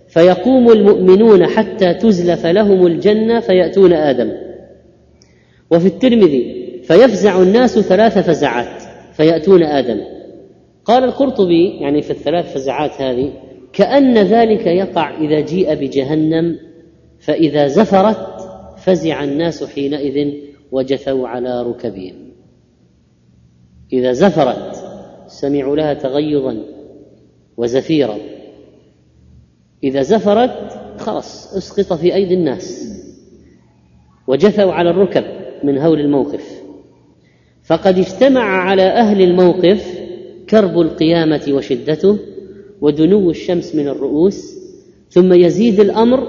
فيقوم 0.09 0.73
المؤمنون 0.73 1.47
حتى 1.47 1.95
تزلف 1.95 2.47
لهم 2.47 2.87
الجنة 2.87 3.41
فيأتون 3.41 3.93
آدم. 3.93 4.33
وفي 5.71 5.87
الترمذي 5.87 6.65
فيفزع 6.83 7.43
الناس 7.43 7.79
ثلاث 7.79 8.19
فزعات 8.19 8.83
فيأتون 9.13 9.63
آدم. 9.63 10.01
قال 10.85 11.05
القرطبي 11.05 11.69
يعني 11.81 12.03
في 12.03 12.11
الثلاث 12.11 12.55
فزعات 12.55 13.03
هذه 13.03 13.33
كأن 13.75 14.19
ذلك 14.19 14.67
يقع 14.67 15.19
إذا 15.19 15.41
جيء 15.41 15.75
بجهنم 15.75 16.59
فإذا 17.19 17.67
زفرت 17.67 18.27
فزع 18.77 19.25
الناس 19.25 19.65
حينئذ 19.65 20.35
وجثوا 20.73 21.29
على 21.29 21.63
ركبهم. 21.63 22.15
إذا 23.93 24.13
زفرت 24.13 24.85
سمعوا 25.27 25.77
لها 25.77 25.95
تغيظا 25.95 26.63
وزفيرا. 27.57 28.19
إذا 29.85 30.03
زفرت 30.03 30.81
خلاص 30.99 31.55
اسقط 31.55 31.93
في 31.93 32.15
أيدي 32.15 32.35
الناس. 32.35 32.95
وجثوا 34.27 34.73
على 34.73 34.91
الركب 34.91 35.25
من 35.65 35.79
هول 35.79 36.01
الموقف. 36.01 36.63
فقد 37.65 37.99
اجتمع 37.99 38.43
على 38.43 38.83
أهل 38.83 39.23
الموقف 39.23 40.01
كرب 40.51 40.81
القيامة 40.81 41.43
وشدته 41.49 42.19
ودنو 42.85 43.31
الشمس 43.31 43.75
من 43.75 43.89
الرؤوس 43.89 44.59
ثم 45.11 45.33
يزيد 45.33 45.81
الأمر 45.81 46.29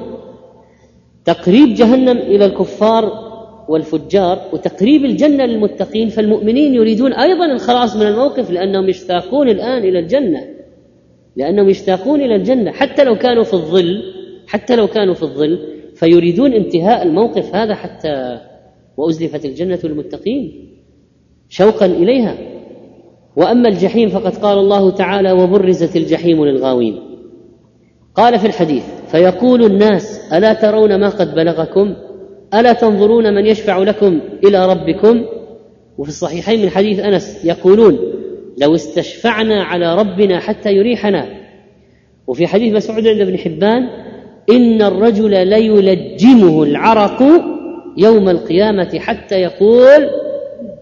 تقريب 1.26 1.74
جهنم 1.74 2.18
إلى 2.18 2.46
الكفار 2.46 3.26
والفجار 3.70 4.42
وتقريب 4.54 5.06
الجنة 5.06 5.46
للمتقين 5.46 6.10
فالمؤمنين 6.10 6.74
يريدون 6.74 7.14
أيضا 7.14 7.46
الخلاص 7.46 7.96
من 7.96 8.08
الموقف 8.08 8.52
لأنهم 8.52 8.90
يشتاقون 8.90 9.50
الآن 9.50 9.84
إلى 9.84 10.00
الجنة 10.00 10.48
لأنهم 11.36 11.70
يشتاقون 11.70 12.22
إلى 12.22 12.36
الجنة 12.36 12.72
حتى 12.72 13.04
لو 13.04 13.16
كانوا 13.16 13.44
في 13.44 13.54
الظل 13.54 14.04
حتى 14.48 14.76
لو 14.76 14.88
كانوا 14.88 15.14
في 15.14 15.24
الظل 15.24 15.60
فيريدون 15.96 16.54
انتهاء 16.54 17.04
الموقف 17.04 17.56
هذا 17.56 17.76
حتى 17.76 18.40
وأزلفت 18.98 19.46
الجنة 19.46 19.80
للمتقين 19.84 20.70
شوقا 21.50 21.86
إليها. 21.86 22.55
وأما 23.36 23.70
الجحيم 23.70 24.10
فقد 24.10 24.38
قال 24.38 24.58
الله 24.58 24.92
تعالى 24.92 25.32
وبرزت 25.32 25.96
الجحيم 25.96 26.46
للغاوين. 26.46 27.00
قال 28.16 28.40
في 28.40 28.48
الحديث 28.48 28.84
فيقول 29.12 29.66
الناس 29.66 30.34
ألا 30.34 30.54
ترون 30.54 31.00
ما 31.00 31.10
قد 31.10 31.36
بلغكم؟ 31.36 31.96
ألا 32.54 32.74
تنظرون 32.74 33.34
من 33.34 33.46
يشفع 33.46 33.78
لكم 33.78 34.20
إلى 34.44 34.66
ربكم؟ 34.66 35.26
وفي 35.98 36.10
الصحيحين 36.10 36.62
من 36.62 36.70
حديث 36.70 37.00
أنس 37.00 37.46
يقولون 37.46 38.00
لو 38.58 38.76
استشفعنا 38.76 39.64
على 39.64 39.96
ربنا 39.96 40.40
حتى 40.40 40.72
يريحنا. 40.72 41.26
وفي 42.28 42.48
حديث 42.48 42.74
مسعود 42.74 43.08
عند 43.08 43.22
ابن 43.22 43.38
حبان 43.38 43.90
إن 44.50 44.82
الرجل 44.82 45.48
ليلجمه 45.48 46.64
العرق 46.64 47.24
يوم 47.98 48.30
القيامة 48.30 49.00
حتى 49.00 49.36
يقول 49.36 50.10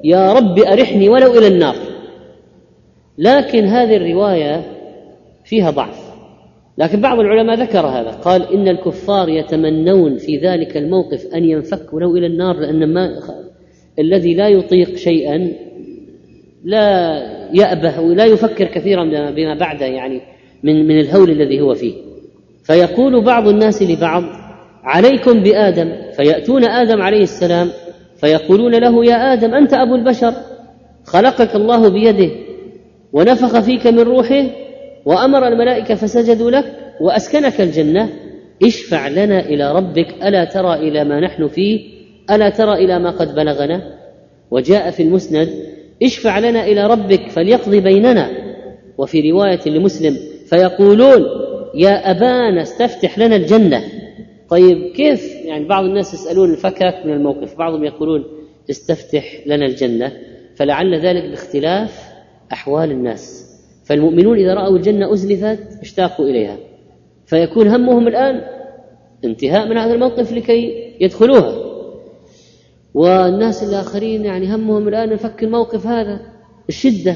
يا 0.04 0.34
رب 0.34 0.60
أرحني 0.60 1.10
ولو 1.10 1.38
إلى 1.38 1.48
النار. 1.48 1.76
لكن 3.18 3.66
هذه 3.66 3.96
الرواية 3.98 4.64
فيها 5.46 5.72
ضعف. 5.72 6.14
لكن 6.78 7.02
بعض 7.02 7.20
العلماء 7.20 7.56
ذكر 7.56 7.86
هذا 7.86 8.10
قال 8.10 8.54
إن 8.54 8.68
الكفار 8.68 9.30
يتمنون 9.30 10.18
في 10.18 10.38
ذلك 10.38 10.78
الموقف 10.78 11.26
أن 11.36 11.46
ينفكوا 11.46 12.00
لو 12.00 12.18
إلى 12.18 12.28
النار 12.28 12.56
لأن 12.60 12.94
ما 12.94 13.20
الذي 14.00 14.34
لا 14.34 14.48
يطيق 14.48 14.96
شيئا 14.96 15.52
لا 16.64 17.18
يأبه 17.54 18.00
ولا 18.00 18.26
يفكر 18.26 18.66
كثيرا 18.66 19.32
بما 19.32 19.58
بعده 19.58 19.86
يعني 19.86 20.22
من 20.64 20.88
من 20.88 21.00
الهول 21.00 21.30
الذي 21.30 21.62
هو 21.62 21.74
فيه. 21.74 21.94
فيقول 22.64 23.24
بعض 23.24 23.48
الناس 23.48 23.84
لبعض 23.84 24.24
عليكم 24.84 25.44
بآدم 25.44 25.92
فيأتون 26.12 26.64
آدم 26.64 27.02
عليه 27.02 27.24
السلام 27.24 27.70
فيقولون 28.18 28.76
له 28.76 29.06
يا 29.06 29.34
آدم 29.34 29.54
أنت 29.54 29.74
أبو 29.74 29.96
البشر 29.96 30.34
خلقك 31.06 31.56
الله 31.56 31.90
بيده 31.90 32.32
ونفخ 33.14 33.60
فيك 33.60 33.88
من 33.88 34.00
روحه 34.00 34.44
وأمر 35.06 35.48
الملائكة 35.48 35.96
فسجدوا 35.96 36.52
لك 36.52 36.66
وأسكنك 37.02 37.62
الجنة. 37.62 38.10
اشفع 38.64 39.08
لنا 39.08 39.40
إلى 39.40 39.72
ربك 39.72 40.08
ألا 40.24 40.46
ترى 40.46 40.74
إلى 40.74 41.04
ما 41.04 41.20
نحن 41.20 41.48
فيه 41.48 41.82
ألا 42.32 42.50
ترى 42.50 42.74
إلى 42.74 43.00
ما 43.00 43.10
قد 43.10 43.36
بلغنا. 43.36 43.94
وجاء 44.52 44.92
في 44.92 45.04
المسند 45.04 45.50
اشفع 46.04 46.40
لنا 46.40 46.66
إلى 46.66 46.88
ربك 46.88 47.30
فليقضي 47.30 47.80
بيننا. 47.80 48.30
وفي 48.98 49.32
رواية 49.32 49.60
لمسلم 49.66 50.18
فيقولون 50.50 51.26
يا 51.76 52.12
أبانا 52.12 52.62
استفتح 52.62 53.20
لنا 53.20 53.36
الجنة. 53.36 53.84
طيب 54.50 54.94
كيف؟ 54.96 55.46
يعني 55.46 55.68
بعض 55.68 55.84
الناس 55.84 56.14
يسألون 56.14 56.52
الفكك 56.52 56.96
من 57.06 57.14
الموقف 57.14 57.58
بعضهم 57.58 57.84
يقولون 57.84 58.24
استفتح 58.70 59.24
لنا 59.46 59.66
الجنة. 59.66 60.12
فلعل 60.56 61.00
ذلك 61.00 61.30
باختلاف 61.30 62.13
أحوال 62.54 62.92
الناس. 62.92 63.54
فالمؤمنون 63.86 64.38
إذا 64.38 64.54
رأوا 64.54 64.78
الجنة 64.78 65.14
أزلفت 65.14 65.60
اشتاقوا 65.82 66.26
إليها. 66.26 66.58
فيكون 67.26 67.68
همهم 67.68 68.08
الآن 68.08 68.42
انتهاء 69.26 69.68
من 69.68 69.78
هذا 69.78 69.94
الموقف 69.94 70.32
لكي 70.32 70.94
يدخلوها. 71.00 71.56
والناس 72.94 73.64
الآخرين 73.64 74.26
يعني 74.26 74.56
همهم 74.56 74.88
الآن 74.88 75.10
نفك 75.10 75.44
الموقف 75.44 75.88
هذا 75.88 76.20
الشدة. 76.70 77.16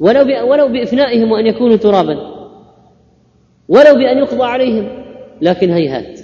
ولو 0.00 0.50
ولو 0.50 0.68
بإفنائهم 0.68 1.32
وأن 1.32 1.46
يكونوا 1.46 1.76
ترابا. 1.76 2.16
ولو 3.68 3.94
بأن 3.94 4.18
يقضى 4.18 4.44
عليهم 4.44 4.88
لكن 5.42 5.70
هيهات. 5.70 6.20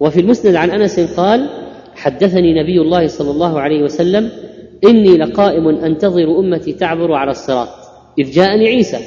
وفي 0.00 0.20
المسند 0.20 0.54
عن 0.54 0.70
أنس 0.70 1.00
قال 1.00 1.48
حدثني 1.94 2.62
نبي 2.62 2.80
الله 2.80 3.06
صلى 3.06 3.30
الله 3.30 3.60
عليه 3.60 3.82
وسلم 3.82 4.30
إني 4.84 5.16
لقائم 5.16 5.68
أنتظر 5.68 6.38
أمتي 6.38 6.72
تعبر 6.72 7.12
على 7.12 7.30
الصراط. 7.30 7.68
إذ 8.18 8.30
جاءني 8.30 8.68
عيسى 8.68 8.98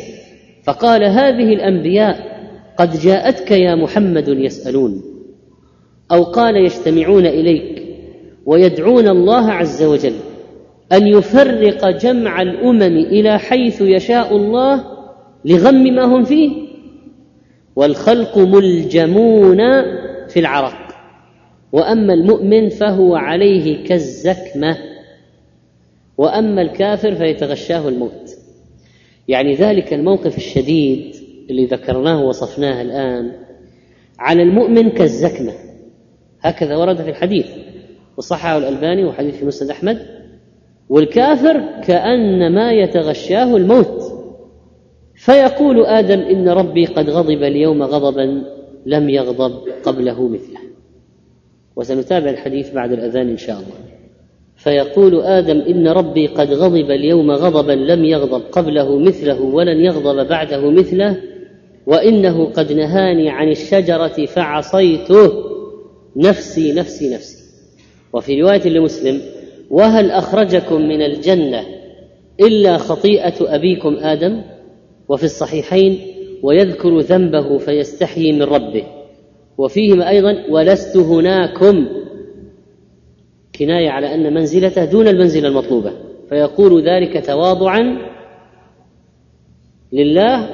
فقال 0.64 1.04
هذه 1.04 1.54
الأنبياء 1.54 2.34
قد 2.78 2.92
جاءتك 3.00 3.52
يا 3.52 3.76
محمد 3.76 4.28
يسألون. 4.28 5.04
أو 6.12 6.24
قال 6.24 6.56
يجتمعون 6.56 7.26
إليك 7.26 7.84
ويدعون 8.46 9.08
الله 9.08 9.52
عز 9.52 9.84
وجل 9.84 10.14
أن 10.92 11.08
يفرق 11.08 11.90
جمع 11.90 12.42
الأمم 12.42 12.98
إلى 12.98 13.40
حيث 13.40 13.82
يشاء 13.82 14.36
الله 14.36 14.84
لغم 15.46 15.84
ما 15.84 16.04
هم 16.04 16.24
فيه. 16.24 16.52
والخلق 17.76 18.38
ملجمون 18.38 19.58
في 20.28 20.40
العرق 20.40 20.78
وأما 21.72 22.14
المؤمن 22.14 22.70
فهو 22.70 23.16
عليه 23.16 23.84
كالزكمة. 23.84 24.93
وأما 26.18 26.62
الكافر 26.62 27.16
فيتغشاه 27.16 27.90
الموت. 27.90 28.38
يعني 29.28 29.54
ذلك 29.54 29.94
الموقف 29.94 30.38
الشديد 30.38 31.16
اللي 31.50 31.66
ذكرناه 31.66 32.24
ووصفناه 32.24 32.82
الآن 32.82 33.32
على 34.20 34.44
المؤمن 34.44 34.90
كالزكمة. 34.90 35.54
هكذا 36.42 36.76
ورد 36.76 37.02
في 37.02 37.10
الحديث 37.10 37.48
وصححه 38.18 38.58
الألباني 38.58 39.06
وحديث 39.06 39.36
في 39.36 39.46
مسند 39.46 39.70
أحمد. 39.70 40.00
والكافر 40.90 41.82
كأنما 41.84 42.72
يتغشاه 42.72 43.58
الموت. 43.58 44.14
فيقول 45.16 45.86
آدم 45.86 46.20
إن 46.20 46.50
ربي 46.50 46.86
قد 46.86 47.10
غضب 47.10 47.44
اليوم 47.44 47.84
غضبا 47.84 48.44
لم 48.86 49.10
يغضب 49.10 49.70
قبله 49.84 50.28
مثله. 50.28 50.60
وسنتابع 51.76 52.30
الحديث 52.30 52.72
بعد 52.74 52.92
الأذان 52.92 53.30
إن 53.30 53.38
شاء 53.38 53.56
الله. 53.56 53.93
فيقول 54.64 55.22
آدم 55.22 55.60
إن 55.60 55.88
ربي 55.88 56.28
قد 56.28 56.54
غضب 56.54 56.92
اليوم 56.92 57.32
غضبا 57.32 57.72
لم 57.72 58.06
يغضب 58.06 58.42
قبله 58.52 59.00
مثله 59.00 59.42
ولن 59.42 59.86
يغضب 59.86 60.28
بعده 60.28 60.70
مثله 60.70 61.18
وإنه 61.86 62.46
قد 62.46 62.72
نهاني 62.72 63.30
عن 63.30 63.50
الشجرة 63.50 64.26
فعصيته. 64.26 65.32
نفسي 66.16 66.74
نفسي 66.74 67.14
نفسي. 67.14 67.44
وفي 68.14 68.42
رواية 68.42 68.70
لمسلم 68.70 69.22
وهل 69.70 70.12
أخرجكم 70.12 70.82
من 70.82 71.02
الجنة 71.02 71.66
إلا 72.40 72.78
خطيئة 72.78 73.56
أبيكم 73.56 73.96
آدم؟ 73.96 74.42
وفي 75.10 75.24
الصحيحين 75.24 76.00
ويذكر 76.44 77.00
ذنبه 77.00 77.58
فيستحيي 77.58 78.32
من 78.32 78.44
ربه. 78.44 78.84
وفيهما 79.58 80.10
أيضا 80.10 80.44
ولست 80.50 80.98
هناكم. 80.98 81.88
كناية 83.60 83.90
على 83.90 84.14
أن 84.16 84.34
منزلته 84.34 84.86
دون 84.86 85.08
المنزلة 85.08 85.48
المطلوبة 85.48 85.92
فيقول 86.30 86.88
ذلك 86.88 87.26
تواضعا 87.26 87.98
لله 89.94 90.50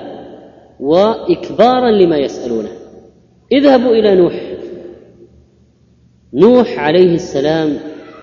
واكبارا 0.80 1.92
لما 1.92 2.18
يسألونه. 2.18 2.70
اذهبوا 3.52 3.96
إلى 3.96 4.16
نوح. 4.16 4.54
نوح 6.34 6.80
عليه 6.80 7.14
السلام 7.16 7.78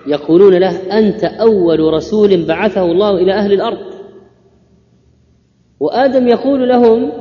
يقولون 0.07 0.53
له 0.53 0.99
أنت 0.99 1.23
أول 1.23 1.79
رسول 1.79 2.45
بعثه 2.45 2.85
الله 2.85 3.11
إلى 3.11 3.33
أهل 3.33 3.53
الأرض. 3.53 3.93
وآدم 5.79 6.27
يقول 6.27 6.69
لهم 6.69 7.11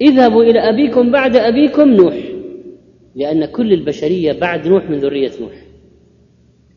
اذهبوا 0.00 0.42
إلى 0.42 0.58
أبيكم 0.58 1.10
بعد 1.10 1.36
أبيكم 1.36 1.88
نوح 1.88 2.14
لأن 3.14 3.44
كل 3.44 3.72
البشرية 3.72 4.32
بعد 4.32 4.68
نوح 4.68 4.90
من 4.90 4.98
ذرية 4.98 5.30
نوح. 5.40 5.69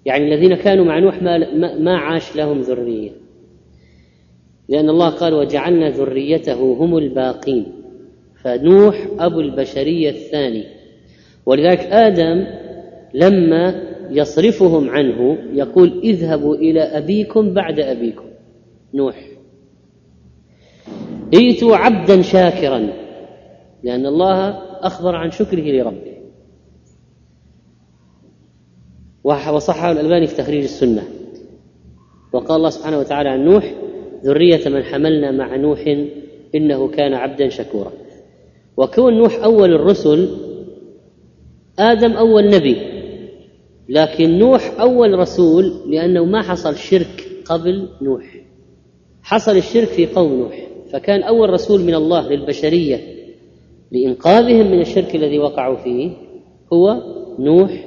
يعني 0.05 0.33
الذين 0.33 0.55
كانوا 0.55 0.85
مع 0.85 0.99
نوح 0.99 1.21
ما, 1.21 1.77
ما 1.77 1.97
عاش 1.97 2.35
لهم 2.35 2.61
ذرية. 2.61 3.11
لأن 4.69 4.89
الله 4.89 5.09
قال 5.09 5.33
وجعلنا 5.33 5.89
ذريته 5.89 6.73
هم 6.73 6.97
الباقين. 6.97 7.65
فنوح 8.43 9.07
أبو 9.19 9.39
البشرية 9.39 10.09
الثاني. 10.09 10.63
ولذلك 11.45 11.79
آدم 11.79 12.45
لما 13.13 13.83
يصرفهم 14.09 14.89
عنه 14.89 15.37
يقول 15.53 16.01
اذهبوا 16.03 16.55
إلى 16.55 16.81
أبيكم 16.81 17.53
بعد 17.53 17.79
أبيكم. 17.79 18.25
نوح. 18.93 19.27
ائتوا 21.33 21.75
عبدا 21.75 22.21
شاكرا. 22.21 22.93
لأن 23.83 24.05
الله 24.05 24.49
أخبر 24.81 25.15
عن 25.15 25.31
شكره 25.31 25.61
لربه. 25.61 26.12
وصححه 29.23 29.91
الألباني 29.91 30.27
في 30.27 30.35
تخريج 30.35 30.63
السنة. 30.63 31.03
وقال 32.33 32.57
الله 32.57 32.69
سبحانه 32.69 32.99
وتعالى 32.99 33.29
عن 33.29 33.45
نوح 33.45 33.73
ذرية 34.25 34.69
من 34.69 34.83
حملنا 34.83 35.31
مع 35.31 35.55
نوح 35.55 35.97
إنه 36.55 36.87
كان 36.87 37.13
عبدا 37.13 37.49
شكورا. 37.49 37.91
وكون 38.77 39.17
نوح 39.17 39.43
أول 39.43 39.73
الرسل 39.73 40.29
آدم 41.79 42.11
أول 42.11 42.49
نبي. 42.49 42.77
لكن 43.89 44.39
نوح 44.39 44.79
أول 44.79 45.19
رسول 45.19 45.73
لأنه 45.87 46.25
ما 46.25 46.41
حصل 46.41 46.75
شرك 46.75 47.27
قبل 47.45 47.89
نوح. 48.01 48.35
حصل 49.21 49.57
الشرك 49.57 49.87
في 49.87 50.05
قوم 50.05 50.33
نوح. 50.33 50.67
فكان 50.93 51.23
أول 51.23 51.49
رسول 51.49 51.81
من 51.81 51.93
الله 51.93 52.29
للبشرية 52.29 52.99
لإنقاذهم 53.91 54.71
من 54.71 54.81
الشرك 54.81 55.15
الذي 55.15 55.39
وقعوا 55.39 55.75
فيه 55.75 56.11
هو 56.73 57.01
نوح 57.39 57.85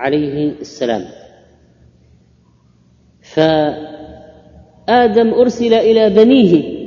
عليه 0.00 0.52
السلام. 0.60 1.04
فآدم 3.34 5.34
أرسل 5.34 5.74
إلى 5.74 6.10
بنيه. 6.10 6.80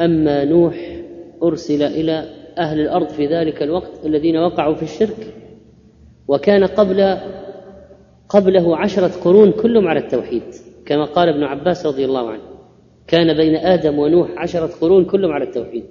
أما 0.00 0.44
نوح 0.44 1.00
أرسل 1.42 1.82
إلى 1.82 2.24
أهل 2.58 2.80
الأرض 2.80 3.08
في 3.08 3.26
ذلك 3.26 3.62
الوقت 3.62 4.06
الذين 4.06 4.36
وقعوا 4.36 4.74
في 4.74 4.82
الشرك 4.82 5.34
وكان 6.28 6.64
قبل 6.64 7.18
قبله 8.28 8.76
عشرة 8.76 9.20
قرون 9.24 9.52
كلهم 9.52 9.88
على 9.88 10.00
التوحيد 10.00 10.42
كما 10.86 11.04
قال 11.04 11.28
ابن 11.28 11.42
عباس 11.42 11.86
رضي 11.86 12.04
الله 12.04 12.30
عنه. 12.30 12.42
كان 13.06 13.36
بين 13.36 13.56
آدم 13.56 13.98
ونوح 13.98 14.30
عشرة 14.36 14.70
قرون 14.80 15.04
كلهم 15.04 15.32
على 15.32 15.44
التوحيد. 15.44 15.84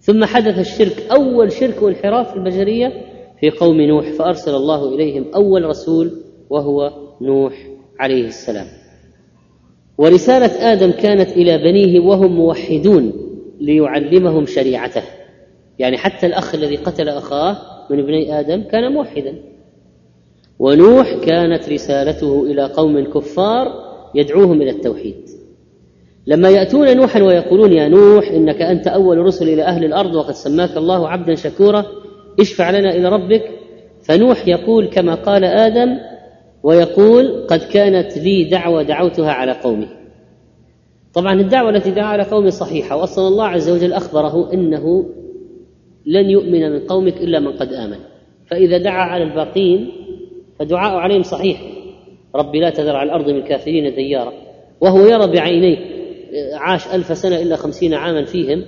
ثم 0.00 0.24
حدث 0.24 0.58
الشرك 0.58 1.10
أول 1.10 1.52
شرك 1.52 1.82
وانحراف 1.82 2.30
في 2.30 2.36
البشرية 2.36 2.92
في 3.40 3.50
قوم 3.50 3.80
نوح 3.80 4.10
فأرسل 4.10 4.54
الله 4.54 4.94
إليهم 4.94 5.24
أول 5.34 5.64
رسول 5.64 6.10
وهو 6.50 6.92
نوح 7.20 7.66
عليه 8.00 8.26
السلام. 8.26 8.66
ورسالة 9.98 10.72
آدم 10.72 10.90
كانت 10.90 11.30
إلى 11.30 11.58
بنيه 11.58 12.00
وهم 12.00 12.32
موحدون 12.36 13.12
ليعلمهم 13.60 14.46
شريعته. 14.46 15.02
يعني 15.78 15.96
حتى 15.96 16.26
الأخ 16.26 16.54
الذي 16.54 16.76
قتل 16.76 17.08
أخاه 17.08 17.56
من 17.90 17.98
ابني 17.98 18.40
آدم 18.40 18.62
كان 18.62 18.92
موحدا. 18.92 19.34
ونوح 20.58 21.14
كانت 21.14 21.68
رسالته 21.68 22.42
إلى 22.42 22.64
قوم 22.64 23.04
كفار 23.04 23.66
يدعوهم 24.14 24.62
إلى 24.62 24.70
التوحيد. 24.70 25.16
لما 26.26 26.50
يأتون 26.50 26.96
نوحا 26.96 27.22
ويقولون 27.22 27.72
يا 27.72 27.88
نوح 27.88 28.28
إنك 28.28 28.62
أنت 28.62 28.86
أول 28.86 29.18
رسل 29.18 29.48
إلى 29.48 29.62
أهل 29.62 29.84
الأرض 29.84 30.14
وقد 30.14 30.34
سماك 30.34 30.76
الله 30.76 31.08
عبدا 31.08 31.34
شكورا 31.34 31.86
اشفع 32.40 32.70
لنا 32.70 32.94
إلى 32.96 33.08
ربك. 33.08 33.50
فنوح 34.02 34.48
يقول 34.48 34.86
كما 34.86 35.14
قال 35.14 35.44
آدم 35.44 35.98
ويقول 36.62 37.46
قد 37.46 37.60
كانت 37.60 38.18
لي 38.18 38.44
دعوة 38.44 38.82
دعوتها 38.82 39.32
على 39.32 39.52
قومي. 39.52 39.88
طبعا 41.14 41.40
الدعوة 41.40 41.70
التي 41.70 41.90
دعا 41.90 42.04
على 42.04 42.22
قومه 42.22 42.50
صحيحة 42.50 42.96
وأصلا 42.96 43.28
الله 43.28 43.46
عز 43.46 43.70
وجل 43.70 43.92
أخبره 43.92 44.52
إنه 44.52 45.06
لن 46.06 46.30
يؤمن 46.30 46.72
من 46.72 46.80
قومك 46.80 47.16
إلا 47.20 47.40
من 47.40 47.52
قد 47.52 47.72
آمن. 47.72 47.98
فإذا 48.50 48.78
دعا 48.78 49.02
على 49.02 49.24
الباقين 49.24 49.92
فدعاء 50.58 50.96
عليهم 50.96 51.22
صحيح. 51.22 51.62
رب 52.34 52.56
لا 52.56 52.70
تذر 52.70 52.96
على 52.96 53.06
الأرض 53.08 53.30
من 53.30 53.36
الكافرين 53.36 53.94
ديارا 53.94 54.32
وهو 54.80 55.06
يرى 55.06 55.26
بعينيه 55.26 55.78
عاش 56.54 56.94
ألف 56.94 57.18
سنة 57.18 57.42
إلا 57.42 57.56
خمسين 57.56 57.94
عاما 57.94 58.24
فيهم. 58.24 58.64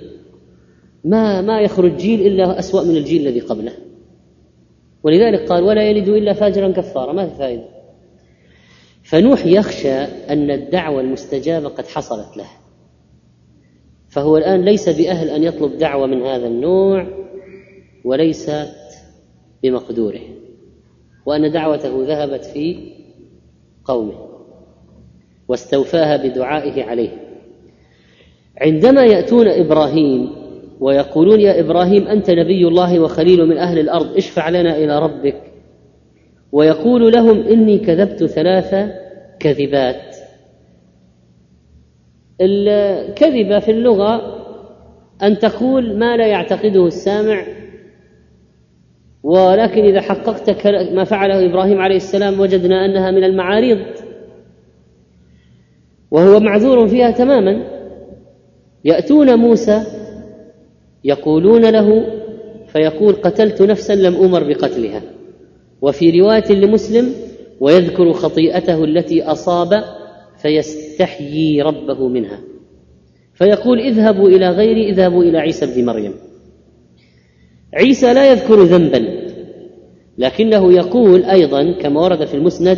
ما 1.03 1.41
ما 1.41 1.61
يخرج 1.61 1.97
جيل 1.97 2.27
إلا 2.27 2.59
أسوأ 2.59 2.83
من 2.83 2.97
الجيل 2.97 3.27
الذي 3.27 3.39
قبله. 3.39 3.73
ولذلك 5.03 5.49
قال 5.49 5.63
ولا 5.63 5.89
يلد 5.89 6.09
إلا 6.09 6.33
فاجرا 6.33 6.71
كفارا. 6.71 7.13
ما 7.13 7.27
في 7.27 7.35
فائدة. 7.35 7.65
فنوح 9.03 9.45
يخشى 9.45 9.97
أن 10.29 10.51
الدعوة 10.51 11.01
المستجابة 11.01 11.69
قد 11.69 11.87
حصلت 11.87 12.37
له. 12.37 12.47
فهو 14.09 14.37
الآن 14.37 14.61
ليس 14.61 14.89
بأهل 14.89 15.29
أن 15.29 15.43
يطلب 15.43 15.77
دعوة 15.77 16.07
من 16.07 16.21
هذا 16.21 16.47
النوع 16.47 17.07
وليست 18.05 18.75
بمقدوره. 19.63 20.21
وأن 21.25 21.51
دعوته 21.51 22.05
ذهبت 22.07 22.45
في 22.45 22.93
قومه 23.85 24.29
واستوفاها 25.47 26.17
بدعائه 26.17 26.83
عليه. 26.83 27.29
عندما 28.61 29.05
يأتون 29.05 29.47
إبراهيم 29.47 30.38
ويقولون 30.79 31.39
يا 31.39 31.59
إبراهيم 31.59 32.07
أنت 32.07 32.31
نبي 32.31 32.67
الله 32.67 32.99
وخليل 32.99 33.47
من 33.47 33.57
أهل 33.57 33.79
الأرض 33.79 34.15
اشفع 34.17 34.49
لنا 34.49 34.77
إلى 34.77 34.99
ربك. 34.99 35.41
ويقول 36.51 37.11
لهم 37.13 37.41
إني 37.41 37.77
كذبت 37.77 38.25
ثلاث 38.25 38.75
كذبات. 39.39 40.15
الكذبة 42.41 43.59
في 43.59 43.71
اللغة 43.71 44.39
أن 45.23 45.39
تقول 45.39 45.99
ما 45.99 46.17
لا 46.17 46.27
يعتقده 46.27 46.87
السامع 46.87 47.45
ولكن 49.23 49.83
إذا 49.83 50.01
حققت 50.01 50.67
ما 50.93 51.03
فعله 51.03 51.45
إبراهيم 51.45 51.79
عليه 51.79 51.95
السلام 51.95 52.39
وجدنا 52.39 52.85
أنها 52.85 53.11
من 53.11 53.23
المعاريض 53.23 53.85
وهو 56.11 56.39
معذور 56.39 56.87
فيها 56.87 57.11
تماما. 57.11 57.79
يأتون 58.85 59.35
موسى 59.35 59.83
يقولون 61.03 61.69
له 61.69 62.05
فيقول 62.67 63.13
قتلت 63.13 63.61
نفسا 63.61 63.95
لم 63.95 64.15
أمر 64.15 64.43
بقتلها. 64.43 65.01
وفي 65.81 66.19
رواية 66.19 66.51
لمسلم 66.51 67.13
ويذكر 67.59 68.13
خطيئته 68.13 68.83
التي 68.83 69.23
أصاب 69.23 69.83
فيستحيي 70.41 71.61
ربه 71.61 72.07
منها. 72.07 72.39
فيقول 73.33 73.79
اذهبوا 73.79 74.29
إلى 74.29 74.49
غيري 74.49 74.89
اذهبوا 74.89 75.23
إلى 75.23 75.37
عيسى 75.37 75.65
بن 75.65 75.85
مريم. 75.85 76.13
عيسى 77.73 78.13
لا 78.13 78.31
يذكر 78.31 78.63
ذنبا 78.63 79.29
لكنه 80.17 80.73
يقول 80.73 81.23
أيضا 81.23 81.71
كما 81.71 82.01
ورد 82.01 82.25
في 82.25 82.33
المسند 82.33 82.77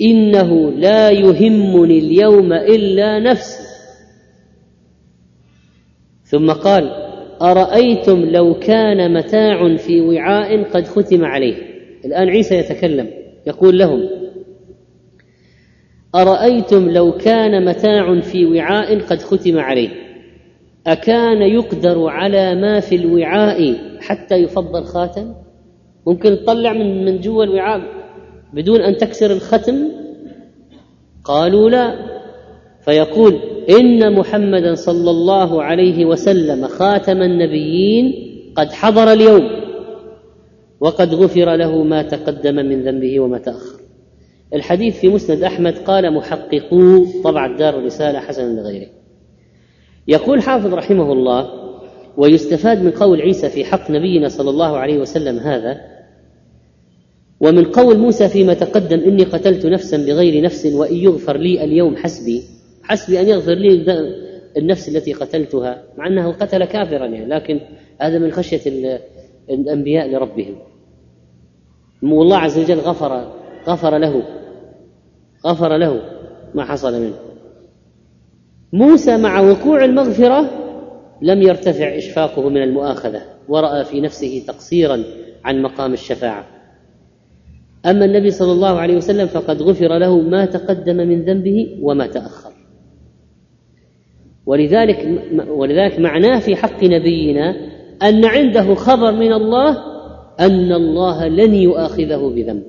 إنه 0.00 0.70
لا 0.70 1.10
يهمني 1.10 1.98
اليوم 1.98 2.52
إلا 2.52 3.20
نفسي. 3.20 3.68
ثم 6.24 6.50
قال 6.52 7.07
أرأيتم 7.42 8.24
لو 8.24 8.54
كان 8.54 9.12
متاع 9.14 9.76
في 9.76 10.00
وعاء 10.00 10.62
قد 10.62 10.86
ختم 10.86 11.24
عليه؟ 11.24 11.54
الآن 12.04 12.28
عيسى 12.28 12.54
يتكلم 12.54 13.10
يقول 13.46 13.78
لهم 13.78 14.08
أرأيتم 16.14 16.90
لو 16.90 17.12
كان 17.12 17.64
متاع 17.64 18.20
في 18.20 18.46
وعاء 18.46 19.00
قد 19.00 19.22
ختم 19.22 19.58
عليه؟ 19.58 19.88
أكان 20.86 21.42
يقدر 21.42 22.06
على 22.06 22.54
ما 22.54 22.80
في 22.80 22.96
الوعاء 22.96 23.74
حتى 24.00 24.34
يفضل 24.34 24.84
خاتم؟ 24.84 25.34
ممكن 26.06 26.36
تطلع 26.36 26.72
من 26.72 27.04
من 27.04 27.20
جوا 27.20 27.44
الوعاء 27.44 27.80
بدون 28.52 28.80
أن 28.80 28.96
تكسر 28.96 29.30
الختم؟ 29.30 29.88
قالوا 31.24 31.70
لا. 31.70 32.17
فيقول 32.88 33.38
إن 33.70 34.12
محمدا 34.12 34.74
صلى 34.74 35.10
الله 35.10 35.62
عليه 35.62 36.04
وسلم 36.04 36.66
خاتم 36.66 37.22
النبيين 37.22 38.12
قد 38.56 38.72
حضر 38.72 39.12
اليوم 39.12 39.50
وقد 40.80 41.14
غفر 41.14 41.56
له 41.56 41.82
ما 41.82 42.02
تقدم 42.02 42.54
من 42.54 42.82
ذنبه 42.82 43.20
وما 43.20 43.38
تأخر. 43.38 43.80
الحديث 44.54 45.00
في 45.00 45.08
مسند 45.08 45.42
أحمد 45.42 45.78
قال 45.78 46.14
محققو 46.14 47.04
طبع 47.24 47.46
الدار 47.46 47.78
الرسالة 47.78 48.20
حسنا 48.20 48.60
لغيره 48.60 48.88
يقول 50.08 50.42
حافظ 50.42 50.74
رحمه 50.74 51.12
الله 51.12 51.50
ويستفاد 52.16 52.82
من 52.82 52.90
قول 52.90 53.20
عيسى 53.20 53.48
في 53.48 53.64
حق 53.64 53.90
نبينا 53.90 54.28
صلى 54.28 54.50
الله 54.50 54.76
عليه 54.76 54.98
وسلم 54.98 55.38
هذا 55.38 55.80
ومن 57.40 57.64
قول 57.64 57.98
موسى 57.98 58.28
فيما 58.28 58.54
تقدم 58.54 59.00
إني 59.00 59.24
قتلت 59.24 59.66
نفسا 59.66 59.96
بغير 59.96 60.42
نفس 60.42 60.66
وإن 60.66 60.96
يغفر 60.96 61.36
لي 61.36 61.64
اليوم 61.64 61.96
حسبي 61.96 62.57
حسبي 62.88 63.20
أن 63.20 63.28
يغفر 63.28 63.54
لي 63.54 63.84
النفس 64.56 64.88
التي 64.88 65.12
قتلتها 65.12 65.82
مع 65.96 66.06
أنه 66.06 66.32
قتل 66.32 66.64
كافرا 66.64 67.06
يعني 67.06 67.26
لكن 67.26 67.60
هذا 68.00 68.18
من 68.18 68.32
خشية 68.32 69.00
الأنبياء 69.50 70.10
لربهم. 70.10 70.56
والله 72.02 72.36
عز 72.36 72.58
وجل 72.58 72.78
غفر 72.78 73.32
غفر 73.66 73.98
له 73.98 74.22
غفر 75.46 75.76
له 75.76 76.00
ما 76.54 76.64
حصل 76.64 77.00
منه. 77.00 77.18
موسى 78.72 79.16
مع 79.16 79.40
وقوع 79.40 79.84
المغفرة 79.84 80.50
لم 81.22 81.42
يرتفع 81.42 81.96
إشفاقه 81.96 82.48
من 82.48 82.62
المؤاخذة 82.62 83.22
ورأى 83.48 83.84
في 83.84 84.00
نفسه 84.00 84.44
تقصيرا 84.46 85.04
عن 85.44 85.62
مقام 85.62 85.92
الشفاعة. 85.92 86.46
أما 87.86 88.04
النبي 88.04 88.30
صلى 88.30 88.52
الله 88.52 88.78
عليه 88.78 88.96
وسلم 88.96 89.26
فقد 89.26 89.62
غفر 89.62 89.98
له 89.98 90.20
ما 90.20 90.44
تقدم 90.44 90.96
من 90.96 91.24
ذنبه 91.24 91.78
وما 91.82 92.06
تأخر. 92.06 92.47
ولذلك 94.48 95.22
ولذلك 95.48 96.00
معناه 96.00 96.38
في 96.38 96.56
حق 96.56 96.84
نبينا 96.84 97.56
أن 98.02 98.24
عنده 98.24 98.74
خبر 98.74 99.12
من 99.12 99.32
الله 99.32 99.78
أن 100.40 100.72
الله 100.72 101.28
لن 101.28 101.54
يؤاخذه 101.54 102.32
بذنب. 102.36 102.64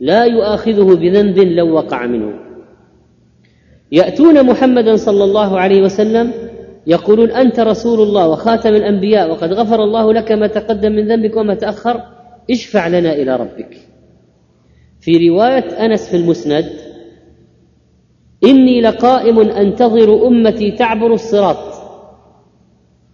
لا 0.00 0.24
يؤاخذه 0.24 0.96
بذنب 0.96 1.38
لو 1.38 1.74
وقع 1.74 2.06
منه. 2.06 2.32
يأتون 3.92 4.46
محمدا 4.46 4.96
صلى 4.96 5.24
الله 5.24 5.60
عليه 5.60 5.82
وسلم 5.82 6.32
يقولون 6.86 7.30
أنت 7.30 7.60
رسول 7.60 8.00
الله 8.00 8.28
وخاتم 8.28 8.74
الأنبياء 8.74 9.30
وقد 9.30 9.52
غفر 9.52 9.84
الله 9.84 10.12
لك 10.12 10.32
ما 10.32 10.46
تقدم 10.46 10.92
من 10.92 11.08
ذنبك 11.08 11.36
وما 11.36 11.54
تأخر 11.54 12.00
اشفع 12.50 12.88
لنا 12.88 13.12
إلى 13.12 13.36
ربك. 13.36 13.76
في 15.00 15.28
رواية 15.28 15.86
أنس 15.86 16.08
في 16.10 16.16
المسند 16.16 16.83
إني 18.44 18.80
لقائم 18.80 19.40
أنتظر 19.40 20.26
أمتي 20.26 20.70
تعبر 20.70 21.14
الصراط. 21.14 21.74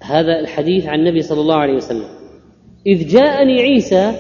هذا 0.03 0.41
الحديث 0.41 0.87
عن 0.87 0.99
النبي 0.99 1.23
صلى 1.23 1.41
الله 1.41 1.55
عليه 1.55 1.75
وسلم. 1.75 2.05
إذ 2.87 3.09
جاءني 3.09 3.63
عيسى 3.63 4.13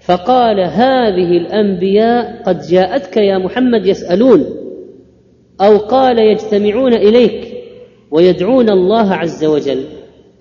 فقال 0.00 0.60
هذه 0.60 1.36
الأنبياء 1.36 2.42
قد 2.42 2.60
جاءتك 2.60 3.16
يا 3.16 3.38
محمد 3.38 3.86
يسألون 3.86 4.44
أو 5.60 5.78
قال 5.78 6.18
يجتمعون 6.18 6.94
إليك 6.94 7.54
ويدعون 8.10 8.70
الله 8.70 9.14
عز 9.14 9.44
وجل 9.44 9.84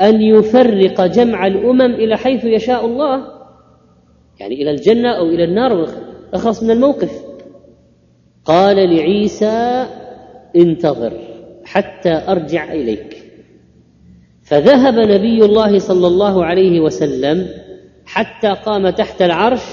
أن 0.01 0.21
يفرق 0.21 1.05
جمع 1.05 1.47
الأمم 1.47 1.81
إلى 1.81 2.17
حيث 2.17 2.45
يشاء 2.45 2.85
الله. 2.85 3.27
يعني 4.39 4.55
إلى 4.55 4.71
الجنة 4.71 5.09
أو 5.11 5.25
إلى 5.25 5.43
النار 5.43 5.87
أخلص 6.33 6.63
من 6.63 6.71
الموقف. 6.71 7.32
قال 8.45 8.75
لعيسى 8.95 9.85
انتظر 10.55 11.13
حتى 11.65 12.21
أرجع 12.27 12.73
إليك. 12.73 13.23
فذهب 14.43 14.93
نبي 14.93 15.45
الله 15.45 15.79
صلى 15.79 16.07
الله 16.07 16.45
عليه 16.45 16.79
وسلم 16.79 17.47
حتى 18.05 18.47
قام 18.47 18.89
تحت 18.89 19.21
العرش 19.21 19.63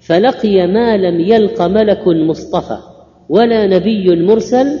فلقي 0.00 0.66
ما 0.66 0.96
لم 0.96 1.20
يلق 1.20 1.62
ملك 1.62 2.06
مصطفى 2.06 2.78
ولا 3.28 3.66
نبي 3.66 4.24
مرسل 4.26 4.78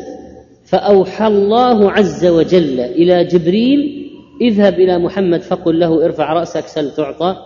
فأوحى 0.64 1.26
الله 1.26 1.90
عز 1.90 2.26
وجل 2.26 2.80
إلى 2.80 3.24
جبريل 3.24 4.10
اذهب 4.40 4.74
إلى 4.74 4.98
محمد 4.98 5.42
فقل 5.42 5.80
له 5.80 6.04
ارفع 6.04 6.32
رأسك 6.32 6.66
سل 6.66 6.90
تعطى. 6.90 7.36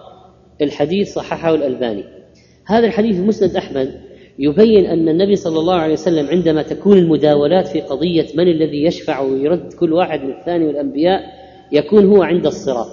الحديث 0.63 1.15
صححه 1.15 1.55
الألباني. 1.55 2.05
هذا 2.67 2.87
الحديث 2.87 3.17
في 3.17 3.23
مسند 3.23 3.57
أحمد. 3.57 4.08
يبين 4.39 4.87
أن 4.87 5.09
النبي 5.09 5.37
صلى 5.37 5.59
الله 5.61 5.75
عليه 5.75 5.93
وسلم 5.93 6.27
عندما 6.29 6.63
تكون 6.63 6.99
المداولات 6.99 7.69
في 7.69 7.81
قضية 7.81 8.27
من 8.35 8.49
الذي 8.49 8.85
يشفع 8.85 9.21
ويرد 9.21 9.73
كل 9.73 9.93
واحد 9.93 10.21
من 10.21 10.31
الثاني 10.31 10.67
والأنبياء 10.67 11.21
يكون 11.73 12.07
هو 12.07 12.23
عند 12.23 12.47
الصراط. 12.47 12.89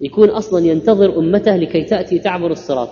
يكون 0.00 0.28
أصلا 0.28 0.66
ينتظر 0.66 1.18
أمته 1.18 1.56
لكي 1.56 1.82
تأتي 1.82 2.18
تعبر 2.18 2.50
الصراط. 2.50 2.88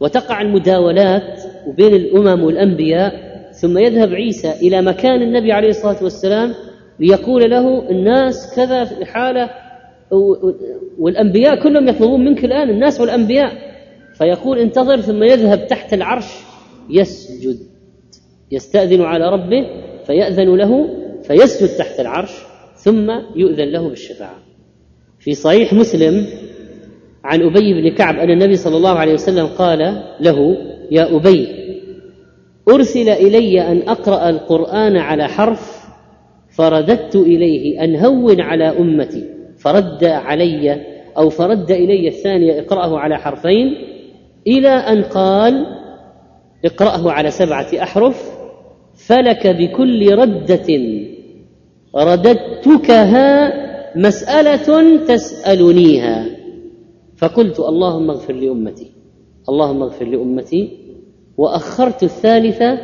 وتقع 0.00 0.40
المداولات 0.42 1.40
بين 1.76 1.94
الأمم 1.94 2.44
والأنبياء 2.44 3.12
ثم 3.52 3.78
يذهب 3.78 4.14
عيسى 4.14 4.52
إلى 4.62 4.82
مكان 4.82 5.22
النبي 5.22 5.52
عليه 5.52 5.68
الصلاة 5.68 6.02
والسلام 6.02 6.54
ليقول 7.00 7.50
له 7.50 7.90
الناس 7.90 8.56
كذا 8.56 8.84
في 8.84 9.04
حاله 9.04 9.50
والأنبياء 10.98 11.62
كلهم 11.62 11.88
يطلبون 11.88 12.24
منك 12.24 12.44
الآن 12.44 12.70
الناس 12.70 13.00
والأنبياء. 13.00 13.52
فيقول 14.18 14.58
انتظر 14.58 15.00
ثم 15.00 15.22
يذهب 15.22 15.66
تحت 15.66 15.94
العرش 15.94 16.53
يسجد 16.90 17.58
يستأذن 18.52 19.02
على 19.02 19.30
ربه 19.30 19.66
فيأذن 20.06 20.56
له 20.56 20.88
فيسجد 21.22 21.68
تحت 21.78 22.00
العرش 22.00 22.32
ثم 22.76 23.10
يؤذن 23.36 23.68
له 23.68 23.88
بالشفاعة. 23.88 24.38
في 25.18 25.34
صحيح 25.34 25.72
مسلم 25.72 26.26
عن 27.24 27.42
أبي 27.42 27.74
بن 27.74 27.96
كعب 27.96 28.18
أن 28.18 28.30
النبي 28.30 28.56
صلى 28.56 28.76
الله 28.76 28.98
عليه 28.98 29.14
وسلم 29.14 29.46
قال 29.46 30.02
له 30.20 30.56
يا 30.90 31.16
أبي 31.16 31.48
أرسل 32.68 33.08
إلي 33.08 33.60
أن 33.60 33.88
أقرأ 33.88 34.30
القرآن 34.30 34.96
على 34.96 35.28
حرف 35.28 35.84
فرددت 36.56 37.16
إليه 37.16 37.84
أن 37.84 37.96
هون 37.96 38.40
على 38.40 38.64
أمتي 38.64 39.24
فرد 39.58 40.04
علي 40.04 40.80
أو 41.16 41.28
فرد 41.28 41.70
إلي 41.70 42.08
الثانية 42.08 42.60
اقرأه 42.60 42.98
على 42.98 43.18
حرفين 43.18 43.74
إلى 44.46 44.68
أن 44.68 45.02
قال 45.02 45.66
اقرأه 46.64 47.10
على 47.10 47.30
سبعة 47.30 47.66
أحرف. 47.82 48.30
فلك 48.94 49.46
بكل 49.46 50.14
ردة 50.14 50.66
رددتكها 51.96 53.52
مسألة 53.96 54.98
تسألنيها. 55.06 56.26
فقلت 57.16 57.60
اللهم 57.60 58.10
اغفر 58.10 58.32
لأمتي 58.32 58.90
اللهم 59.48 59.82
اغفر 59.82 60.04
لأمتي. 60.04 60.78
وأخرت 61.36 62.02
الثالثه 62.02 62.78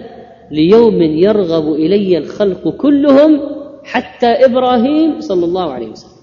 ليوم 0.50 1.02
يرغب 1.02 1.72
إلي 1.72 2.18
الخلق 2.18 2.68
كلهم 2.68 3.40
حتى 3.84 4.26
إبراهيم 4.26 5.20
صلى 5.20 5.44
الله 5.44 5.72
عليه 5.72 5.88
وسلم. 5.88 6.20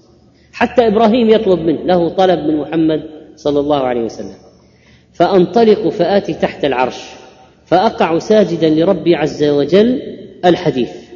حتى 0.52 0.86
إبراهيم 0.86 1.28
يطلب 1.28 1.58
منه 1.60 1.82
له 1.82 2.08
طلب 2.08 2.38
من 2.38 2.56
محمد 2.56 3.02
صلى 3.36 3.60
الله 3.60 3.76
عليه 3.76 4.04
وسلم. 4.04 4.36
فأنطلق 5.12 5.88
فآتي 5.88 6.34
تحت 6.34 6.64
العرش. 6.64 7.17
فأقع 7.68 8.18
ساجدا 8.18 8.70
لربي 8.70 9.14
عز 9.14 9.44
وجل 9.44 10.02
الحديث. 10.44 11.08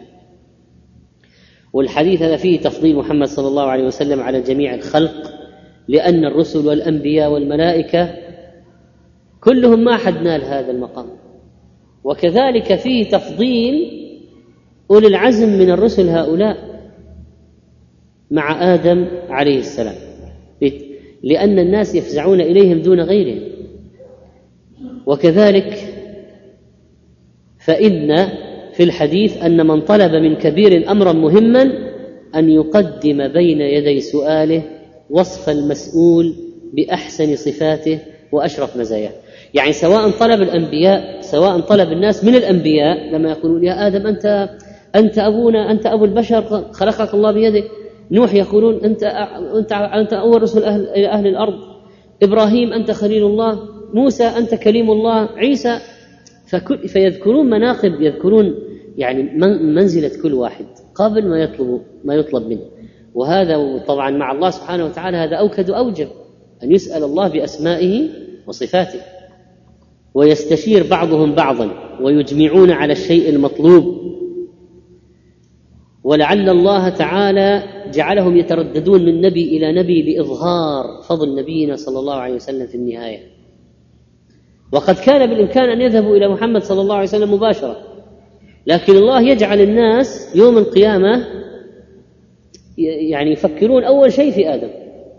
والحديث 1.73 2.23
هذا 2.23 2.37
فيه 2.37 2.61
تفضيل 2.61 2.97
محمد 2.97 3.27
صلى 3.29 3.49
الله 3.49 3.63
عليه 3.63 3.85
وسلم 3.85 4.21
على 4.21 4.41
جميع 4.41 4.75
الخلق 4.75 5.33
لأن 5.89 6.25
الرسل 6.25 6.67
والأنبياء 6.67 7.33
والملائكة 7.33 8.15
كلهم 9.41 9.85
ما 9.85 9.97
حد 9.97 10.23
نال 10.23 10.45
هذا 10.45 10.71
المقام. 10.71 11.07
وكذلك 12.05 12.75
فيه 12.75 13.05
تفضيل 13.05 13.91
أولي 14.91 15.07
العزم 15.07 15.49
من 15.49 15.71
الرسل 15.71 16.09
هؤلاء 16.09 16.57
مع 18.31 18.75
آدم 18.75 19.07
عليه 19.29 19.59
السلام. 19.59 19.95
لأن 21.23 21.59
الناس 21.59 21.95
يفزعون 21.95 22.41
إليهم 22.41 22.83
دون 22.83 23.01
غيرهم. 23.01 23.53
وكذلك 25.07 25.92
فإن 27.65 28.29
في 28.73 28.83
الحديث 28.83 29.43
أن 29.43 29.67
من 29.67 29.81
طلب 29.81 30.13
من 30.15 30.37
كبير 30.37 30.91
أمرا 30.91 31.13
مهما 31.13 31.63
أن 32.35 32.51
يقدم 32.51 33.29
بين 33.29 33.61
يدي 33.61 34.01
سؤاله 34.01 34.63
وصف 35.11 35.49
المسؤول 35.49 36.35
بأحسن 36.75 37.37
صفاته 37.37 37.99
وأشرف 38.33 38.77
مزاياه. 38.77 39.13
يعني 39.55 39.73
سواء 39.73 40.11
طلب 40.11 40.43
الأنبياء 40.43 41.21
سواء 41.21 41.61
طلب 41.61 41.93
الناس 41.93 42.25
من 42.25 42.35
الأنبياء 42.35 43.11
لما 43.15 43.31
يقولون 43.31 43.65
يا 43.65 43.87
آدم 43.87 44.07
أنت 44.07 44.49
أنت 44.97 45.19
أبونا 45.19 45.71
أنت 45.71 45.87
أبو 45.87 46.05
البشر 46.05 46.43
خلقك 46.73 47.15
الله 47.15 47.33
بيده 47.33 47.63
نوح 48.11 48.35
يقولون 48.35 48.85
أنت 48.85 49.03
أنت 49.59 49.73
أنت 49.73 50.13
أول 50.13 50.43
رسل 50.43 50.65
أهل 50.65 50.89
إلى 50.89 51.09
أهل 51.09 51.27
الأرض. 51.27 51.55
إبراهيم 52.23 52.73
أنت 52.73 52.91
خليل 52.91 53.25
الله. 53.25 53.59
موسى 53.95 54.25
أنت 54.25 54.55
كليم 54.55 54.91
الله. 54.91 55.29
عيسى 55.37 55.79
فيذكرون 56.87 57.51
مناقب 57.51 58.01
يذكرون 58.01 58.55
يعني 58.97 59.23
منزلة 59.59 60.23
كل 60.23 60.35
واحد 60.35 60.67
قبل 60.95 61.29
ما 61.29 61.39
يطلب 61.39 61.81
ما 62.05 62.15
يطلب 62.15 62.47
منه. 62.47 62.65
وهذا 63.15 63.79
طبعا 63.89 64.11
مع 64.11 64.33
الله 64.33 64.51
سبحانه 64.51 64.85
وتعالى 64.85 65.17
هذا 65.17 65.37
أوكد 65.37 65.71
وأوجب 65.71 66.09
أن 66.63 66.73
يسأل 66.73 67.05
الله 67.05 67.29
بأسمائه 67.29 68.09
وصفاته. 68.47 69.01
ويستشير 70.15 70.87
بعضهم 70.91 71.35
بعضا 71.35 71.71
ويجمعون 72.01 72.71
على 72.71 72.93
الشيء 72.93 73.29
المطلوب. 73.29 74.03
ولعل 76.05 76.49
الله 76.49 76.89
تعالى 76.89 77.63
جعلهم 77.95 78.37
يترددون 78.37 79.05
من 79.05 79.21
نبي 79.21 79.57
إلى 79.57 79.73
نبي 79.73 80.03
لاظهار 80.03 81.03
فضل 81.09 81.35
نبينا 81.35 81.77
صلى 81.77 81.99
الله 81.99 82.15
عليه 82.15 82.35
وسلم 82.35 82.67
في 82.67 82.75
النهاية. 82.75 83.32
وقد 84.73 84.95
كان 84.95 85.31
بالإمكان 85.31 85.71
أن 85.71 85.81
يذهبوا 85.81 86.17
إلى 86.17 86.29
محمد 86.29 86.63
صلى 86.63 86.81
الله 86.81 86.95
عليه 86.95 87.09
وسلم 87.09 87.35
مباشرة. 87.35 87.77
لكن 88.67 88.93
الله 88.93 89.23
يجعل 89.23 89.61
الناس 89.61 90.37
يوم 90.37 90.59
القيامة 90.59 91.27
يعني 92.79 93.33
يفكرون 93.33 93.85
أول 93.85 94.13
شيء 94.13 94.33
في 94.33 94.55
آدم. 94.55 94.71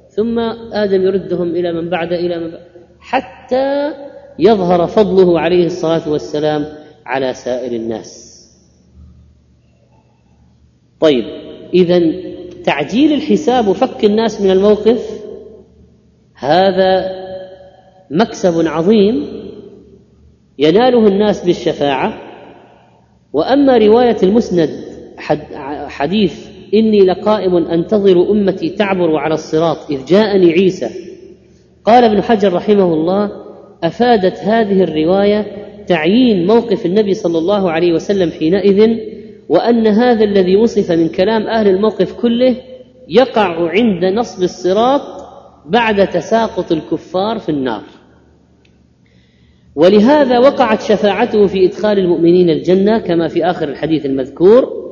ثم 0.10 0.40
آدم 0.74 1.02
يردهم 1.02 1.56
إلى 1.56 1.74
من 1.74 1.90
بعد 1.90 2.14
إلى 2.14 2.40
من 2.40 2.52
بعد 2.52 2.62
حتى 3.00 3.94
يظهر 4.40 4.88
فضله 4.88 5.40
عليه 5.40 5.66
الصلاة 5.66 6.10
والسلام 6.10 6.66
على 7.06 7.34
سائر 7.34 7.72
الناس. 7.72 8.34
طيب 11.00 11.24
إذا 11.74 12.02
تعجيل 12.64 13.14
الحساب 13.14 13.68
وفك 13.68 14.06
الناس 14.06 14.42
من 14.42 14.52
الموقف 14.52 15.24
هذا 16.36 17.24
مكسب 18.12 18.68
عظيم 18.68 19.43
يناله 20.60 21.08
الناس 21.08 21.46
بالشفاعة. 21.46 22.14
وأما 23.34 23.78
رواية 23.78 24.18
المسند 24.24 24.70
حديث 25.88 26.48
إني 26.74 27.00
لقائم 27.06 27.56
أنتظر 27.56 28.32
أمتي 28.32 28.70
تعبر 28.70 29.16
على 29.18 29.34
الصراط 29.34 29.92
إذ 29.92 30.06
جاءني 30.06 30.52
عيسى. 30.52 30.90
قال 31.86 32.04
ابن 32.04 32.22
حجر 32.22 32.54
رحمه 32.54 32.94
الله 32.94 33.32
أفادت 33.84 34.40
هذه 34.40 34.84
الرواية 34.84 35.64
تعيين 35.88 36.48
موقف 36.48 36.86
النبي 36.86 37.14
صلى 37.14 37.38
الله 37.38 37.72
عليه 37.72 37.94
وسلم 37.94 38.32
حينئذ 38.32 38.98
وأن 39.50 39.88
هذا 39.88 40.24
الذي 40.24 40.56
وصف 40.56 40.92
من 40.92 41.10
كلام 41.10 41.48
أهل 41.48 41.68
الموقف 41.68 42.14
كله 42.14 42.56
يقع 43.10 43.70
عند 43.70 44.06
نصب 44.06 44.44
الصراط 44.44 45.02
بعد 45.66 46.08
تساقط 46.08 46.72
الكفار 46.72 47.40
في 47.40 47.50
النار. 47.50 47.84
ولهذا 49.76 50.40
وقعت 50.40 50.82
شفاعته 50.82 51.48
في 51.48 51.66
إدخال 51.66 52.00
المؤمنين 52.00 52.50
الجنة 52.50 53.00
كما 53.00 53.28
في 53.28 53.46
آخر 53.46 53.70
الحديث 53.70 54.06
المذكور 54.06 54.84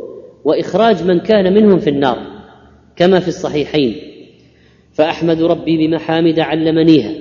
وإخراج 0.45 1.03
من 1.03 1.19
كان 1.19 1.53
منهم 1.53 1.79
في 1.79 1.89
النار 1.89 2.17
كما 2.95 3.19
في 3.19 3.27
الصحيحين. 3.27 3.95
فأحمد 4.93 5.41
ربي 5.41 5.87
بمحامد 5.87 6.39
علمنيها 6.39 7.11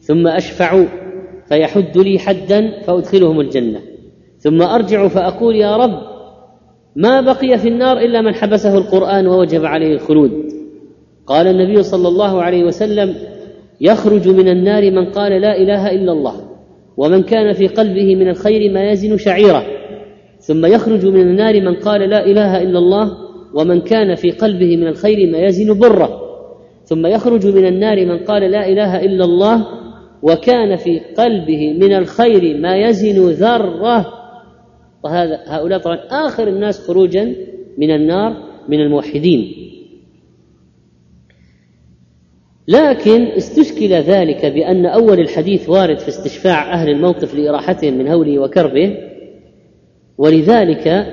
ثم 0.00 0.26
أشفع 0.26 0.84
فيحد 1.48 1.98
لي 1.98 2.18
حدا 2.18 2.80
فأدخلهم 2.80 3.40
الجنة. 3.40 3.80
ثم 4.38 4.62
أرجع 4.62 5.08
فأقول 5.08 5.56
يا 5.56 5.76
رب 5.76 6.12
ما 6.96 7.20
بقي 7.20 7.58
في 7.58 7.68
النار 7.68 7.98
إلا 7.98 8.20
من 8.20 8.34
حبسه 8.34 8.78
القرآن 8.78 9.26
ووجب 9.26 9.64
عليه 9.64 9.94
الخلود. 9.94 10.52
قال 11.26 11.46
النبي 11.46 11.82
صلى 11.82 12.08
الله 12.08 12.42
عليه 12.42 12.64
وسلم 12.64 13.14
يخرج 13.80 14.28
من 14.28 14.48
النار 14.48 14.90
من 14.90 15.04
قال 15.10 15.32
لا 15.40 15.56
إله 15.56 15.90
إلا 15.90 16.12
الله. 16.12 16.51
ومن 16.96 17.22
كان 17.22 17.52
في 17.52 17.66
قلبه 17.66 18.16
من 18.16 18.28
الخير 18.28 18.72
ما 18.72 18.90
يزن 18.90 19.16
شعيره. 19.18 19.66
ثم 20.38 20.66
يخرج 20.66 21.06
من 21.06 21.20
النار 21.20 21.60
من 21.60 21.74
قال 21.74 22.00
لا 22.00 22.26
إله 22.26 22.62
إلا 22.62 22.78
الله 22.78 23.12
ومن 23.54 23.80
كان 23.80 24.14
في 24.14 24.30
قلبه 24.30 24.76
من 24.76 24.86
الخير 24.86 25.32
ما 25.32 25.38
يزن 25.38 25.78
بره. 25.78 26.22
ثم 26.84 27.06
يخرج 27.06 27.46
من 27.46 27.66
النار 27.66 28.06
من 28.06 28.18
قال 28.18 28.42
لا 28.42 28.68
إله 28.68 29.04
إلا 29.04 29.24
الله 29.24 29.66
وكان 30.22 30.76
في 30.76 31.00
قلبه 31.18 31.72
من 31.72 31.92
الخير 31.92 32.58
ما 32.58 32.76
يزن 32.76 33.30
ذره. 33.30 34.06
وهذا 35.04 35.40
هؤلاء 35.46 35.78
طبعا 35.78 35.98
آخر 36.10 36.48
الناس 36.48 36.88
خروجا 36.88 37.34
من 37.78 37.90
النار 37.90 38.36
من 38.68 38.80
الموحدين. 38.80 39.52
لكن 42.68 43.26
استشكل 43.26 43.92
ذلك 43.92 44.46
بأن 44.46 44.86
أول 44.86 45.20
الحديث 45.20 45.68
وارد 45.68 45.98
في 45.98 46.08
استشفاع 46.08 46.72
أهل 46.72 46.88
الموقف 46.88 47.34
لإراحتهم 47.34 47.94
من 47.94 48.08
هوله 48.08 48.38
وكربه. 48.38 48.96
ولذلك 50.18 51.06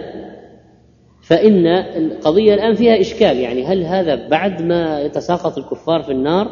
فإن 1.21 1.67
القضية 1.67 2.53
الآن 2.53 2.73
فيها 2.73 3.01
إشكال 3.01 3.37
يعني 3.37 3.65
هل 3.65 3.83
هذا 3.83 4.27
بعد 4.27 4.61
ما 4.61 5.01
يتساقط 5.01 5.57
الكفار 5.57 6.03
في 6.03 6.11
النار 6.11 6.51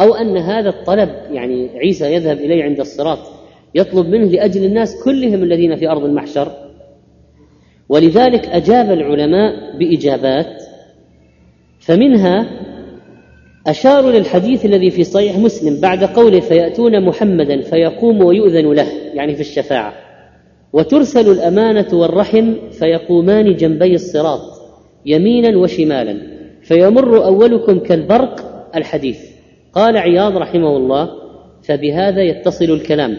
أو 0.00 0.14
أن 0.14 0.36
هذا 0.36 0.68
الطلب 0.68 1.10
يعني 1.30 1.78
عيسى 1.78 2.14
يذهب 2.14 2.36
إليه 2.36 2.64
عند 2.64 2.80
الصراط 2.80 3.18
يطلب 3.74 4.06
منه 4.06 4.26
لأجل 4.26 4.64
الناس 4.64 5.04
كلهم 5.04 5.42
الذين 5.42 5.76
في 5.76 5.88
أرض 5.88 6.04
المحشر؟ 6.04 6.52
ولذلك 7.88 8.48
أجاب 8.48 8.90
العلماء 8.90 9.76
بإجابات 9.78 10.62
فمنها 11.80 12.46
اشاروا 13.66 14.10
للحديث 14.10 14.64
الذي 14.64 14.90
في 14.90 15.04
صحيح 15.04 15.38
مسلم 15.38 15.80
بعد 15.80 16.04
قوله 16.04 16.40
فيأتون 16.40 17.04
محمدا 17.04 17.60
فيقوم 17.60 18.24
ويؤذن 18.24 18.72
له 18.72 18.86
يعني 19.14 19.34
في 19.34 19.40
الشفاعة. 19.40 19.92
وترسل 20.72 21.30
الأمانة 21.30 21.88
والرحم 21.92 22.54
فيقومان 22.70 23.56
جنبي 23.56 23.94
الصراط 23.94 24.40
يمينا 25.06 25.58
وشمالا. 25.58 26.18
فيمر 26.62 27.24
أولكم 27.24 27.78
كالبرق 27.78 28.40
الحديث. 28.76 29.18
قال 29.72 29.96
عياض 29.96 30.36
رحمه 30.36 30.76
الله 30.76 31.10
فبهذا 31.62 32.22
يتصل 32.22 32.64
الكلام 32.64 33.16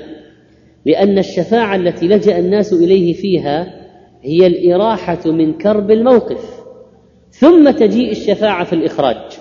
لأن 0.85 1.17
الشفاعة 1.17 1.75
التي 1.75 2.07
لجأ 2.07 2.39
الناس 2.39 2.73
إليه 2.73 3.13
فيها 3.13 3.73
هي 4.23 4.47
الإراحة 4.47 5.31
من 5.31 5.53
كرب 5.53 5.91
الموقف 5.91 6.61
ثم 7.29 7.71
تجيء 7.71 8.11
الشفاعة 8.11 8.63
في 8.63 8.73
الإخراج. 8.73 9.40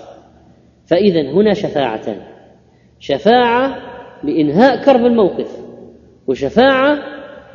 فإذا 0.91 1.31
هنا 1.31 1.55
شفاعتان 1.55 2.17
شفاعة 2.99 3.77
لإنهاء 4.25 4.85
كرب 4.85 5.07
الموقف 5.07 5.59
وشفاعة 6.27 6.99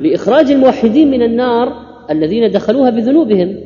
لإخراج 0.00 0.50
الموحدين 0.50 1.10
من 1.10 1.22
النار 1.22 1.72
الذين 2.10 2.50
دخلوها 2.50 2.90
بذنوبهم. 2.90 3.56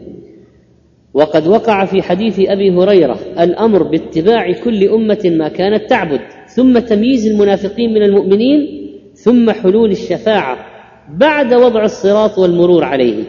وقد 1.15 1.47
وقع 1.47 1.85
في 1.85 2.03
حديث 2.03 2.41
أبي 2.41 2.71
هريرة 2.71 3.19
الأمر 3.41 3.83
باتباع 3.83 4.53
كل 4.53 4.89
أمة 4.89 5.33
ما 5.37 5.49
كانت 5.49 5.91
تعبد 5.91 6.21
ثم 6.47 6.79
تمييز 6.79 7.27
المنافقين 7.27 7.95
من 7.95 8.03
المؤمنين 8.03 8.91
ثم 9.15 9.51
حلول 9.51 9.91
الشفاعة 9.91 10.67
بعد 11.11 11.55
وضع 11.55 11.85
الصراط 11.85 12.39
والمرور 12.39 12.85
عليه 12.85 13.25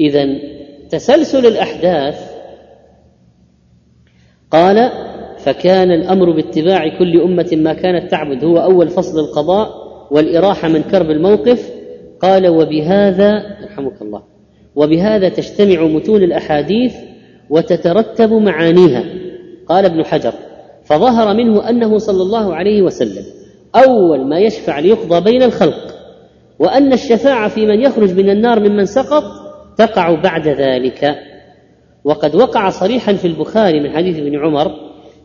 اذا 0.00 0.26
تسلسل 0.90 1.46
الأحداث 1.46 2.33
قال 4.54 4.90
فكان 5.38 5.90
الأمر 5.90 6.30
باتباع 6.30 6.98
كل 6.98 7.20
أمة 7.20 7.50
ما 7.52 7.72
كانت 7.72 8.10
تعبد. 8.10 8.44
هو 8.44 8.56
أول 8.58 8.88
فصل 8.88 9.18
القضاء 9.18 9.68
والإراحة 10.10 10.68
من 10.68 10.82
كرب 10.82 11.10
الموقف. 11.10 11.70
قال 12.20 12.48
وبهذا 12.48 13.42
يرحمك 13.62 14.02
الله 14.02 14.22
وبهذا 14.76 15.28
تجتمع 15.28 15.86
متون 15.86 16.22
الأحاديث 16.22 16.94
وتترتب 17.50 18.32
معانيها. 18.32 19.04
قال 19.68 19.84
ابن 19.84 20.04
حجر 20.04 20.32
فظهر 20.84 21.34
منه 21.34 21.68
أنه 21.68 21.98
صلى 21.98 22.22
الله 22.22 22.54
عليه 22.54 22.82
وسلم 22.82 23.24
أول 23.76 24.28
ما 24.28 24.38
يشفع 24.38 24.78
ليقضى 24.78 25.20
بين 25.20 25.42
الخلق 25.42 25.94
وأن 26.58 26.92
الشفاعة 26.92 27.48
في 27.48 27.66
من 27.66 27.80
يخرج 27.80 28.12
من 28.12 28.30
النار 28.30 28.60
ممن 28.60 28.84
سقط 28.84 29.24
تقع 29.78 30.20
بعد 30.20 30.48
ذلك. 30.48 31.33
وقد 32.04 32.34
وقع 32.34 32.70
صريحا 32.70 33.12
في 33.12 33.26
البخاري 33.26 33.80
من 33.80 33.90
حديث 33.90 34.18
ابن 34.18 34.38
عمر 34.38 34.70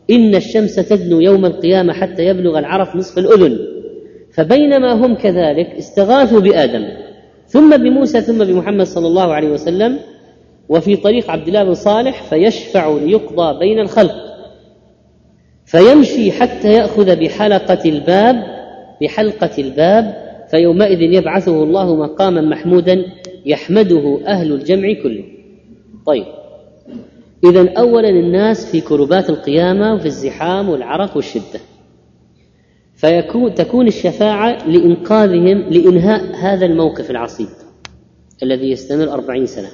إن 0.09 0.35
الشمس 0.35 0.75
تدنو 0.75 1.19
يوم 1.19 1.45
القيامة 1.45 1.93
حتى 1.93 2.25
يبلغ 2.25 2.59
العرف 2.59 2.95
نصف 2.95 3.17
الأذن 3.17 3.59
فبينما 4.33 4.93
هم 4.93 5.15
كذلك 5.15 5.67
استغاثوا 5.67 6.39
بآدم 6.39 6.85
ثم 7.47 7.77
بموسى 7.77 8.21
ثم 8.21 8.43
بمحمد 8.43 8.85
صلى 8.85 9.07
الله 9.07 9.33
عليه 9.33 9.49
وسلم 9.49 9.99
وفي 10.69 10.95
طريق 10.95 11.31
عبد 11.31 11.47
الله 11.47 11.63
بن 11.63 11.73
صالح 11.73 12.23
فيشفع 12.23 12.97
ليقضى 12.97 13.59
بين 13.59 13.79
الخلق 13.79 14.15
فيمشي 15.65 16.31
حتى 16.31 16.73
يأخذ 16.73 17.15
بحلقة 17.15 17.89
الباب 17.89 18.35
بحلقة 19.01 19.51
الباب 19.57 20.29
فيومئذ 20.51 21.01
يبعثه 21.01 21.63
الله 21.63 21.95
مقاما 21.95 22.41
محمودا 22.41 23.05
يحمده 23.45 24.19
أهل 24.27 24.53
الجمع 24.53 24.93
كله. 25.03 25.23
طيب. 26.05 26.25
اذا 27.43 27.73
اولا 27.77 28.09
الناس 28.09 28.71
في 28.71 28.81
كربات 28.81 29.29
القيامة 29.29 29.93
وفي 29.93 30.05
الزحام 30.05 30.69
والعرق 30.69 31.15
والشدة. 31.15 31.59
فيكون 32.95 33.53
تكون 33.53 33.87
الشفاعة 33.87 34.67
لإنقاذهم 34.67 35.57
لإنهاء 35.57 36.35
هذا 36.35 36.65
الموقف 36.65 37.11
العصيب 37.11 37.47
الذي 38.43 38.71
يستمر 38.71 39.13
أربعين 39.13 39.45
سنة. 39.45 39.69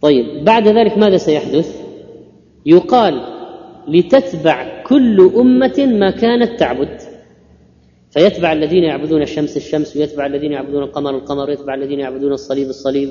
طيب 0.00 0.44
بعد 0.44 0.68
ذلك 0.68 0.98
ماذا 0.98 1.16
سيحدث؟ 1.16 1.80
يقال 2.66 3.22
لتتبع 3.88 4.82
كل 4.82 5.30
أمة 5.36 5.86
ما 5.86 6.10
كانت 6.10 6.60
تعبد. 6.60 7.00
فيتبع 8.10 8.52
الذين 8.52 8.84
يعبدون 8.84 9.22
الشمس 9.22 9.56
الشمس 9.56 9.96
ويتبع 9.96 10.26
الذين 10.26 10.52
يعبدون 10.52 10.82
القمر 10.82 11.10
القمر 11.10 11.48
ويتبع 11.48 11.74
الذين 11.74 12.00
يعبدون 12.00 12.32
الصليب 12.32 12.68
الصليب. 12.68 13.08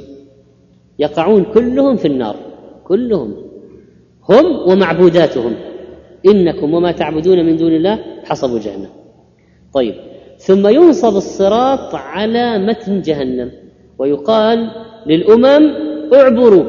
يقعون 0.99 1.43
كلهم 1.43 1.95
في 1.95 2.07
النار 2.07 2.35
كلهم. 2.83 3.35
هم 4.29 4.69
ومعبوداتهم. 4.69 5.55
إنكم 6.25 6.73
وما 6.73 6.91
تعبدون 6.91 7.45
من 7.45 7.57
دون 7.57 7.71
الله 7.71 7.99
حصبوا 8.23 8.59
جهنم. 8.59 8.89
طيب. 9.73 9.95
ثم 10.37 10.67
ينصب 10.67 11.15
الصراط 11.17 11.95
على 11.95 12.57
متن 12.57 13.01
جهنم 13.01 13.51
ويقال 13.99 14.71
للأمم 15.07 15.73
اعبروا. 16.13 16.65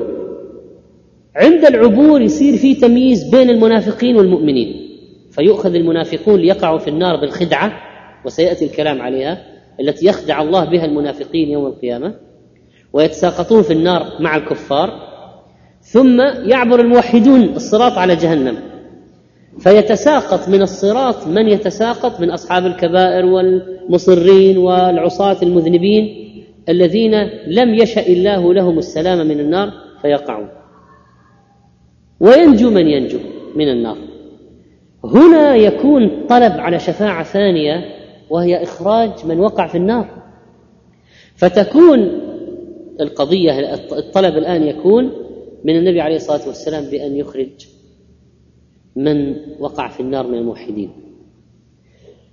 عند 1.37 1.65
العبور 1.65 2.23
يصير 2.23 2.57
في 2.57 2.75
تمييز 2.75 3.31
بين 3.31 3.51
المنافقين 3.51 4.17
والمؤمنين 4.17 4.89
فيؤخذ 5.31 5.75
المنافقون 5.75 6.41
ليقعوا 6.41 6.79
في 6.79 6.91
النار 6.91 7.17
بالخدعة 7.17 7.73
وسيأتي 8.25 8.65
الكلام 8.65 9.03
عليها 9.03 9.43
التي 9.81 10.07
يخدع 10.07 10.43
الله 10.43 10.65
بها 10.65 10.85
المنافقين 10.85 11.49
يوم 11.51 11.67
القيامة. 11.67 12.15
ويتساقطون 12.97 13.63
في 13.63 13.73
النار 13.73 14.07
مع 14.21 14.37
الكفار 14.37 14.91
ثم 15.81 16.21
يعبر 16.21 16.81
الموحدون 16.81 17.43
الصراط 17.43 17.93
على 17.93 18.17
جهنم. 18.17 18.57
فيتساقط 19.59 20.49
من 20.49 20.63
الصراط 20.63 21.27
من 21.27 21.49
يتساقط 21.49 22.21
من 22.21 22.31
أصحاب 22.31 22.67
الكبائر 22.67 23.27
والمصرين 23.27 24.59
والعصاة 24.59 25.37
المذنبين 25.43 26.27
الذين 26.69 27.15
لم 27.47 27.75
يشأ 27.75 28.07
الله 28.07 28.55
لهم 28.55 28.79
السلام 28.79 29.19
من 29.29 29.41
النار 29.41 29.73
فيقعون. 30.03 30.49
وينجو 32.21 32.71
من 32.71 32.87
ينجو 32.87 33.19
من 33.57 33.69
النار. 33.69 33.97
هنا 35.05 35.57
يكون 35.57 36.27
طلب 36.29 36.53
على 36.53 36.79
شفاعة 36.79 37.23
ثانية 37.23 37.85
وهي 38.31 38.63
إخراج 38.63 39.11
من 39.25 39.41
وقع 39.41 39.67
في 39.67 39.79
النار. 39.79 40.07
فتكون 41.37 42.27
القضية 43.01 43.75
الطلب 43.75 44.37
الآن 44.37 44.63
يكون 44.63 45.11
من 45.65 45.77
النبي 45.77 46.01
عليه 46.01 46.17
الصلاة 46.17 46.47
والسلام 46.47 46.85
بأن 46.91 47.17
يخرج 47.17 47.49
من 48.97 49.37
وقع 49.59 49.89
في 49.89 50.01
النار 50.01 50.27
من 50.27 50.39
الموحدين. 50.39 50.91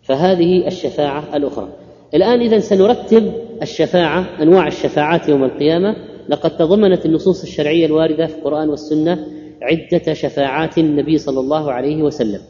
فهذه 0.01 0.67
الشفاعة 0.67 1.35
الأخرى. 1.37 1.69
الآن 2.13 2.41
اذا 2.41 2.59
سنرتب 2.59 3.33
الشفاعة 3.61 4.41
أنواع 4.41 4.67
الشفاعات 4.67 5.29
يوم 5.29 5.43
القيامة. 5.43 5.95
لقد 6.29 6.57
تضمنت 6.57 7.05
النصوص 7.05 7.43
الشرعية 7.43 7.85
الواردة 7.85 8.27
في 8.27 8.35
القرآن 8.35 8.69
والسنة 8.69 9.27
عدة 9.61 10.13
شفاعات 10.13 10.77
النبي 10.77 11.17
صلى 11.17 11.39
الله 11.39 11.71
عليه 11.71 12.03
وسلم. 12.03 12.41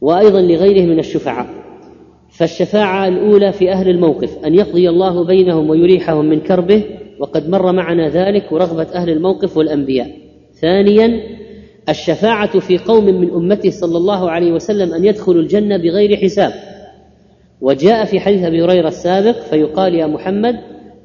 وأيضا 0.00 0.40
لغيره 0.40 0.86
من 0.86 0.98
الشفعاء. 0.98 1.66
فالشفاعة 2.30 3.08
الأولى 3.08 3.52
في 3.52 3.72
أهل 3.72 3.88
الموقف 3.88 4.44
أن 4.44 4.54
يقضي 4.54 4.88
الله 4.88 5.24
بينهم 5.24 5.70
ويريحهم 5.70 6.24
من 6.24 6.40
كربه 6.40 6.84
وقد 7.20 7.48
مر 7.48 7.72
معنا 7.72 8.08
ذلك 8.08 8.52
ورغبة 8.52 8.86
أهل 8.94 9.10
الموقف 9.10 9.56
والأنبياء. 9.56 10.10
ثانيا 10.60 11.20
الشفاعة 11.88 12.58
في 12.58 12.78
قوم 12.78 13.04
من 13.04 13.30
امته 13.30 13.70
صلى 13.70 13.96
الله 13.96 14.30
عليه 14.30 14.52
وسلم 14.52 14.94
أن 14.94 15.04
يدخلوا 15.04 15.42
الجنة 15.42 15.76
بغير 15.76 16.16
حساب. 16.16 16.52
وجاء 17.60 18.04
في 18.04 18.20
حديث 18.20 18.44
أبي 18.44 18.64
هريرة 18.64 18.88
السابق 18.88 19.40
فيقال 19.40 19.94
يا 19.94 20.06
محمد 20.06 20.54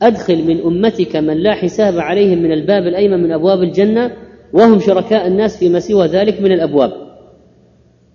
أدخل 0.01 0.43
من 0.47 0.61
أمتك 0.61 1.15
من 1.15 1.37
لا 1.37 1.53
حساب 1.53 1.99
عليهم 1.99 2.37
من 2.37 2.51
الباب 2.51 2.83
الأيمن 2.87 3.23
من 3.23 3.31
أبواب 3.31 3.63
الجنة 3.63 4.11
وهم 4.53 4.79
شركاء 4.79 5.27
الناس 5.27 5.57
فيما 5.57 5.79
سوى 5.79 6.07
ذلك 6.07 6.41
من 6.41 6.51
الأبواب. 6.51 6.91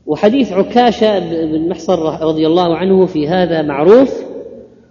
وحديث 0.07 0.53
عكاشة 0.53 1.19
بن 1.45 1.69
محصن 1.69 1.95
رضي 2.23 2.47
الله 2.47 2.77
عنه 2.77 3.07
في 3.07 3.29
هذا 3.29 3.63
معروف 3.63 4.25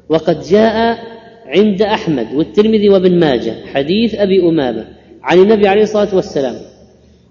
وقد 0.10 0.40
جاء 0.40 0.98
عند 1.46 1.82
أحمد 1.82 2.34
والترمذي 2.34 2.90
وابن 2.90 3.20
ماجه 3.20 3.54
حديث 3.74 4.16
أبي 4.16 4.50
أمامة 4.50 4.88
عن 5.24 5.40
النبي 5.40 5.68
عليه 5.68 5.84
الصلاة 5.84 6.16
والسلام 6.16 6.56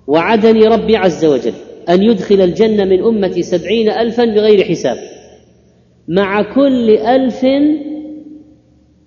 وعدني 0.07 0.67
ربي 0.67 0.97
عز 0.97 1.25
وجل 1.25 1.53
أن 1.89 2.03
يدخل 2.03 2.41
الجنة 2.41 2.85
من 2.85 3.03
أمتي 3.03 3.43
سبعين 3.43 3.91
الفا 3.91 4.25
بغير 4.25 4.65
حساب 4.65 4.97
مع 6.09 6.55
كل 6.55 6.91
ألف 6.91 7.47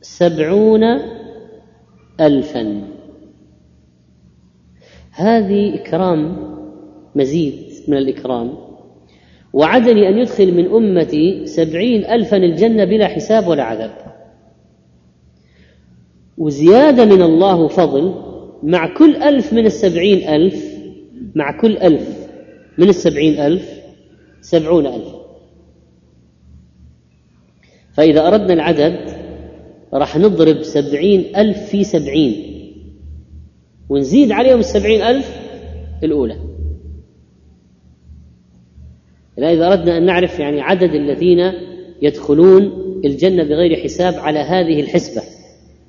سبعون 0.01 0.84
الفا. 2.22 2.82
هذه 5.12 5.76
إكرام 5.76 6.38
مزيد 7.16 7.53
من 7.88 7.97
الإكرام. 7.97 8.58
وعدني 9.53 10.10
أن 10.10 10.18
يدخل 10.18 10.53
من 10.53 10.66
أمتي 10.66 11.45
سبعين 11.45 12.05
ألفا 12.05 12.38
الجنة 12.38 12.86
بلا 12.86 13.08
حساب 13.08 13.47
ولا 13.47 13.64
عذاب. 13.64 14.07
وزيادة 16.38 17.05
من 17.05 17.21
الله 17.21 17.67
فضل 17.67 18.13
مع 18.63 18.93
كل 18.97 19.15
ألف 19.15 19.53
من 19.53 19.65
السبعين 19.65 20.29
ألف 20.29 20.65
مع 21.35 21.61
كل 21.61 21.77
ألف 21.77 22.27
من 22.77 22.89
السبعين 22.89 23.39
ألف 23.39 23.69
سبعون 24.41 24.85
ألف. 24.85 25.15
فإذا 27.93 28.27
أردنا 28.27 28.53
العدد 28.53 28.99
راح 29.93 30.17
نضرب 30.17 30.63
سبعين 30.63 31.35
ألف 31.35 31.57
في 31.57 31.83
سبعين 31.83 32.43
ونزيد 33.89 34.31
عليهم 34.31 34.59
السبعين 34.59 35.01
ألف 35.01 35.39
الأولى. 36.03 36.38
إذا 39.38 39.67
أردنا 39.67 39.97
أن 39.97 40.05
نعرف 40.05 40.39
يعني 40.39 40.61
عدد 40.61 40.93
الذين 40.93 41.51
يدخلون 42.01 42.71
الجنة 43.05 43.43
بغير 43.43 43.75
حساب 43.75 44.13
على 44.13 44.39
هذه 44.39 44.81
الحسبة. 44.81 45.36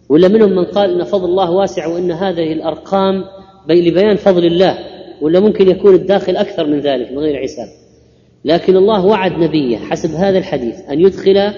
ولا 0.09 0.29
منهم 0.29 0.51
من 0.51 0.65
قال 0.65 1.01
أن 1.01 1.05
فضل 1.05 1.25
الله 1.25 1.51
واسع 1.51 1.87
وأن 1.87 2.13
هذه 2.13 2.53
الأرقام 2.53 3.25
لبيان 3.69 4.17
فضل 4.17 4.47
الله 4.47 4.79
ولا 5.21 5.41
ممكن 5.41 5.69
يكون 5.69 5.95
الداخل 5.95 6.37
أكثر 6.37 6.67
من 6.67 6.81
ذلك 6.81 7.13
بغير 7.13 7.43
حساب. 7.43 7.69
لكن 8.45 8.77
الله 8.77 9.07
وعد 9.07 9.33
نبيه 9.33 9.77
حسب 9.77 10.11
هذا 10.11 10.39
الحديث 10.39 10.81
أن 10.91 11.01
يدخل 11.01 11.53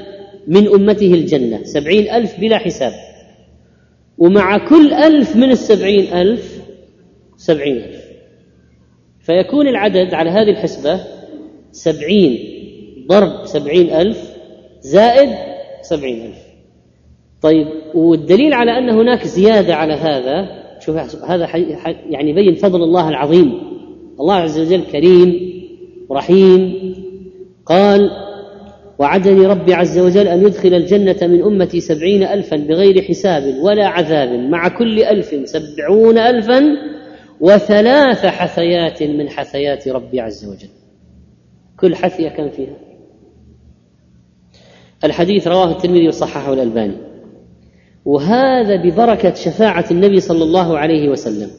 من 0.46 0.68
أمته 0.68 1.14
الجنة 1.14 1.62
سبعين 1.64 2.10
ألف 2.10 2.40
بلا 2.40 2.58
حساب. 2.58 2.92
ومع 4.18 4.68
كل 4.68 4.92
ألف 4.92 5.36
من 5.36 5.50
السبعين 5.50 6.12
ألف 6.12 6.60
سبعين 7.36 7.76
ألف. 7.76 8.04
فيكون 9.20 9.68
العدد 9.68 10.14
على 10.14 10.30
هذه 10.30 10.50
الحسبة 10.50 11.00
سبعين 11.72 12.38
ضرب 13.08 13.46
سبعين 13.46 13.90
ألف 13.90 14.30
زائد 14.80 15.30
سبعين 15.82 16.26
ألف. 16.26 16.49
طيب 17.42 17.66
والدليل 17.94 18.54
على 18.54 18.78
أن 18.78 18.90
هناك 18.90 19.26
زيادة 19.26 19.74
على 19.74 19.94
هذا 19.94 20.60
شوف 20.80 21.24
هذا 21.24 21.48
يعني 22.10 22.30
يبين 22.30 22.54
فضل 22.54 22.82
الله 22.82 23.08
العظيم. 23.08 23.52
الله 24.20 24.34
عز 24.34 24.58
وجل 24.58 24.82
كريم 24.82 25.50
رحيم 26.12 26.74
قال 27.66 28.10
وعدني 28.98 29.46
ربي 29.46 29.74
عز 29.74 29.98
وجل 29.98 30.28
أن 30.28 30.42
يدخل 30.42 30.74
الجنة 30.74 31.16
من 31.22 31.42
أمتي 31.42 31.80
سبعين 31.80 32.22
ألفا 32.22 32.56
بغير 32.56 33.02
حساب 33.02 33.54
ولا 33.62 33.86
عذاب 33.86 34.28
مع 34.28 34.68
كل 34.68 35.02
ألف 35.02 35.48
سبعون 35.48 36.18
ألفا 36.18 36.62
وثلاث 37.40 38.26
حثيات 38.26 39.02
من 39.02 39.28
حثيات 39.28 39.88
ربي 39.88 40.20
عز 40.20 40.44
وجل. 40.44 40.68
كل 41.80 41.94
حثية 41.94 42.28
كان 42.28 42.50
فيها. 42.50 42.76
الحديث 45.04 45.48
رواه 45.48 45.70
الترمذي 45.70 46.08
وصححه 46.08 46.52
الألباني. 46.52 47.09
وهذا 48.04 48.76
ببركة 48.76 49.34
شفاعة 49.34 49.84
النبي 49.90 50.20
صلى 50.20 50.44
الله 50.44 50.78
عليه 50.78 51.08
وسلم. 51.08 51.50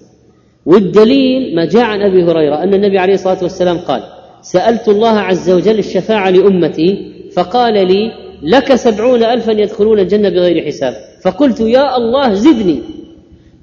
والدليل 0.66 1.56
ما 1.56 1.66
جاء 1.66 1.84
عن 1.84 2.02
أبي 2.02 2.24
هريرة 2.24 2.64
أن 2.64 2.74
النبي 2.74 2.98
عليه 2.98 3.14
الصلاة 3.14 3.44
والسلام 3.44 3.78
قال 3.78 4.04
سألت 4.42 4.88
الله 4.88 5.20
عز 5.20 5.50
وجل 5.50 5.80
الشفاعة 5.80 6.30
لأمتي 6.30 7.12
فقال 7.36 7.74
لي 7.88 8.12
لك 8.44 8.76
سبعون 8.76 9.24
ألفا 9.24 9.52
يدخلون 9.52 10.00
الجنة 10.00 10.30
بغير 10.30 10.66
حساب. 10.66 10.94
فقلت 11.24 11.60
يا 11.60 11.98
الله 11.98 12.34
زدني. 12.34 12.80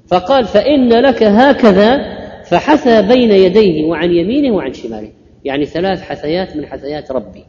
فقال 0.07 0.45
فإن 0.45 0.89
لك 0.89 1.23
هكذا 1.23 1.97
فحثى 2.45 3.01
بين 3.01 3.31
يديه 3.31 3.85
وعن 3.85 4.11
يمينه 4.11 4.55
وعن 4.55 4.73
شماله. 4.73 5.09
يعني 5.45 5.65
ثلاث 5.65 6.01
حثيات 6.01 6.55
من 6.55 6.65
حثيات 6.65 7.11
ربي. 7.11 7.43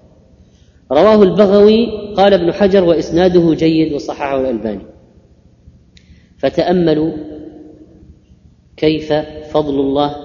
رواه 0.92 1.22
البغوي 1.22 1.86
قال 2.16 2.34
ابن 2.34 2.52
حجر 2.52 2.84
وإسناده 2.84 3.54
جيد 3.54 3.92
وصححه 3.92 4.40
الألباني. 4.40 4.86
فتأملوا 6.40 7.12
كيف 8.76 9.12
فضل 9.52 9.80
الله 9.80 10.16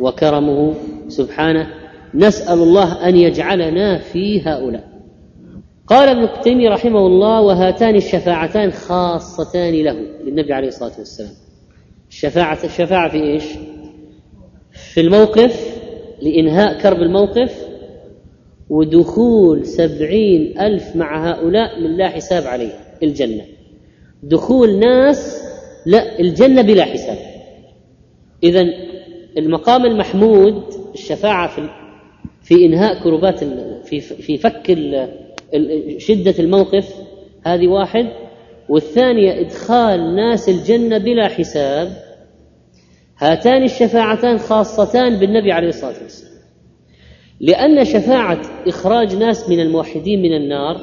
وكرمه 0.00 0.74
سبحانه. 1.08 1.66
نسأل 2.14 2.58
الله 2.58 3.08
أن 3.08 3.16
يجعلنا 3.16 3.98
في 3.98 4.40
هؤلاء. 4.40 4.92
قال 5.86 6.08
ابن 6.08 6.42
تيميه 6.42 6.70
رحمه 6.70 7.06
الله 7.06 7.40
وهاتان 7.40 7.94
الشفاعتان 7.94 8.70
خاصتان 8.70 9.74
له. 9.74 9.96
للنبي 10.24 10.52
عليه 10.52 10.68
الصلاة 10.68 10.92
والسلام. 10.98 11.32
الشفاعة 12.10 12.58
الشفاعة 12.64 13.10
في 13.10 13.22
إيش؟ 13.22 13.44
في 14.72 15.00
الموقف 15.00 15.78
لإنهاء 16.22 16.78
كرب 16.80 16.96
الموقف 16.96 17.66
ودخول 18.70 19.66
سبعين 19.66 20.60
ألف 20.60 20.96
مع 20.96 21.30
هؤلاء 21.30 21.80
من 21.80 21.96
لا 21.96 22.08
حساب 22.08 22.46
عليه 22.46 22.72
الجنة. 23.02 23.42
دخول 24.22 24.78
ناس 24.78 25.41
لا 25.86 26.20
الجنة 26.20 26.62
بلا 26.62 26.84
حساب. 26.84 27.18
إذا 28.42 28.66
المقام 29.38 29.86
المحمود 29.86 30.64
الشفاعة 30.94 31.48
في 31.48 31.68
في 32.42 32.66
إنهاء 32.66 33.02
كربات 33.04 33.44
في 33.84 34.00
في 34.00 34.36
فك 34.36 34.78
شدة 35.98 36.34
الموقف 36.38 36.94
هذه 37.46 37.68
واحد. 37.68 38.06
والثانية 38.68 39.40
إدخال 39.40 40.16
ناس 40.16 40.48
الجنة 40.48 40.98
بلا 40.98 41.28
حساب. 41.28 41.92
هاتان 43.18 43.62
الشفاعتان 43.62 44.38
خاصتان 44.38 45.18
بالنبي 45.18 45.52
عليه 45.52 45.68
الصلاة 45.68 46.02
والسلام. 46.02 46.32
لأن 47.40 47.84
شفاعة 47.84 48.40
إخراج 48.66 49.16
ناس 49.16 49.48
من 49.48 49.60
الموحدين 49.60 50.22
من 50.22 50.32
النار 50.36 50.76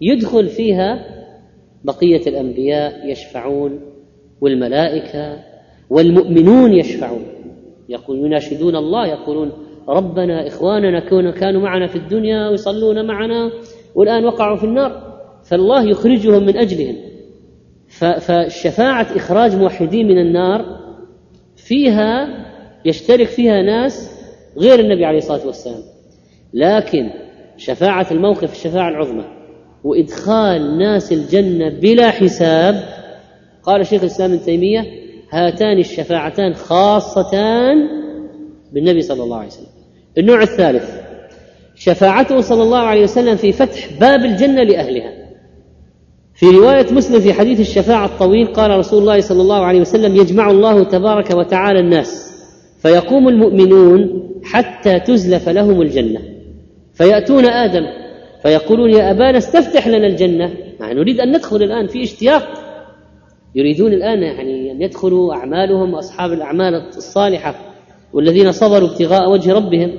يدخل 0.00 0.48
فيها 0.48 1.06
بقية 1.84 2.26
الأنبياء 2.26 3.10
يشفعون 3.10 3.80
والملائكة 4.42 5.36
والمؤمنون 5.90 6.72
يشفعون. 6.72 7.22
يقول 7.88 8.18
يناشدون 8.18 8.76
الله 8.76 9.06
يقولون 9.06 9.52
ربنا 9.88 10.46
إخواننا 10.46 11.00
كانوا 11.30 11.62
معنا 11.62 11.86
في 11.86 11.96
الدنيا 11.96 12.48
ويصلون 12.48 13.06
معنا 13.06 13.50
والآن 13.94 14.24
وقعوا 14.24 14.56
في 14.56 14.64
النار. 14.64 15.20
فالله 15.44 15.90
يخرجهم 15.90 16.46
من 16.46 16.56
أجلهم. 16.56 16.96
فشفاعة 18.20 19.06
إخراج 19.16 19.56
موحدين 19.56 20.08
من 20.08 20.18
النار 20.18 20.64
فيها 21.56 22.28
يشترك 22.84 23.26
فيها 23.26 23.62
ناس 23.62 24.10
غير 24.58 24.80
النبي 24.80 25.04
عليه 25.04 25.18
الصلاة 25.18 25.46
والسلام. 25.46 25.82
لكن 26.54 27.10
شفاعة 27.56 28.06
الموقف 28.10 28.52
الشفاعة 28.52 28.88
العظمى 28.88 29.24
وإدخال 29.84 30.78
ناس 30.78 31.12
الجنة 31.12 31.68
بلا 31.68 32.10
حساب 32.10 33.01
قال 33.62 33.86
شيخ 33.86 34.00
الإسلام 34.00 34.32
ابن 34.32 34.44
تيمية 34.44 34.86
هاتان 35.30 35.78
الشفاعتان 35.78 36.54
خاصتان 36.54 37.88
بالنبي 38.72 39.02
صلى 39.02 39.22
الله 39.22 39.36
عليه 39.36 39.48
وسلم. 39.48 39.66
النوع 40.18 40.42
الثالث 40.42 41.00
شفاعته 41.74 42.40
صلى 42.40 42.62
الله 42.62 42.78
عليه 42.78 43.02
وسلم 43.02 43.36
في 43.36 43.52
فتح 43.52 43.88
باب 44.00 44.24
الجنة 44.24 44.62
لأهلها. 44.62 45.12
في 46.34 46.46
رواية 46.46 46.92
مسلم 46.92 47.20
في 47.20 47.32
حديث 47.32 47.60
الشفاعة 47.60 48.04
الطويل 48.06 48.46
قال 48.46 48.78
رسول 48.78 49.00
الله 49.00 49.20
صلى 49.20 49.42
الله 49.42 49.64
عليه 49.64 49.80
وسلم 49.80 50.16
يجمع 50.16 50.50
الله 50.50 50.84
تبارك 50.84 51.30
وتعالى 51.30 51.80
الناس 51.80 52.32
فيقوم 52.78 53.28
المؤمنون 53.28 54.28
حتى 54.44 55.00
تزلف 55.00 55.48
لهم 55.48 55.82
الجنة. 55.82 56.20
فيأتون 56.94 57.46
آدم 57.46 57.86
فيقولون 58.42 58.90
يا 58.90 59.10
أبانا 59.10 59.38
استفتح 59.38 59.88
لنا 59.88 60.06
الجنة. 60.06 60.52
نريد 60.80 61.20
أن 61.20 61.28
ندخل 61.36 61.62
الآن 61.62 61.86
في 61.86 62.02
اشتياق 62.02 62.61
يريدون 63.54 63.92
الآن 63.92 64.22
يعني 64.22 64.72
أن 64.72 64.82
يدخلوا 64.82 65.34
أعمالهم 65.34 65.94
اصحاب 65.94 66.32
الأعمال 66.32 66.74
الصالحة 66.74 67.54
والذين 68.12 68.52
صبروا 68.52 68.88
ابتغاء 68.88 69.30
وجه 69.30 69.52
ربهم. 69.52 69.92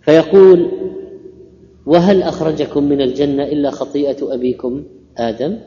فيقول 0.00 0.70
وهل 1.86 2.22
أخرجكم 2.22 2.84
من 2.84 3.00
الجنة 3.00 3.44
إلا 3.44 3.70
خطيئة 3.70 4.34
أبيكم 4.34 4.84
آدم؟ 5.18 5.58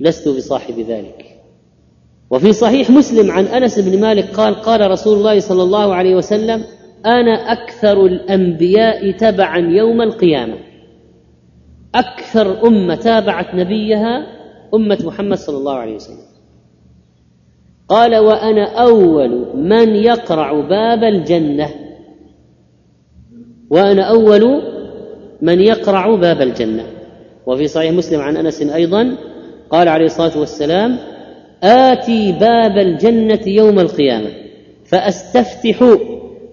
لست 0.00 0.28
بصاحب 0.28 0.78
ذلك. 0.78 1.24
وفي 2.30 2.52
صحيح 2.52 2.90
مسلم 2.90 3.30
عن 3.30 3.44
أنس 3.44 3.78
بن 3.78 4.00
مالك 4.00 4.24
قال 4.24 4.54
قال 4.54 4.90
رسول 4.90 5.18
الله 5.18 5.40
صلى 5.40 5.62
الله 5.62 5.94
عليه 5.94 6.14
وسلم 6.14 6.64
أنا 7.06 7.52
أكثر 7.52 8.06
الأنبياء 8.06 9.10
تبعا 9.10 9.58
يوم 9.58 10.02
القيامة. 10.02 10.56
أكثر 11.94 12.66
أمة 12.66 12.94
تابعت 12.94 13.54
نبيها 13.54 14.35
أمة 14.74 14.98
محمد 15.04 15.36
صلى 15.36 15.56
الله 15.56 15.74
عليه 15.74 15.94
وسلم. 15.94 16.26
قال 17.88 18.16
وأنا 18.16 18.64
أول 18.82 19.56
من 19.56 19.94
يقرع 19.94 20.52
باب 20.52 21.04
الجنة. 21.04 21.70
وأنا 23.70 24.02
أول 24.02 24.62
من 25.42 25.60
يقرع 25.60 26.14
باب 26.14 26.40
الجنة. 26.40 26.84
وفي 27.46 27.68
صحيح 27.68 27.92
مسلم 27.92 28.20
عن 28.20 28.36
أنس 28.36 28.62
أيضا 28.62 29.16
قال 29.70 29.88
عليه 29.88 30.04
الصلاة 30.06 30.38
والسلام 30.38 30.98
آتي 31.62 32.32
باب 32.32 32.78
الجنة 32.78 33.40
يوم 33.46 33.78
القيامة 33.78 34.30
فأستفتح 34.84 35.96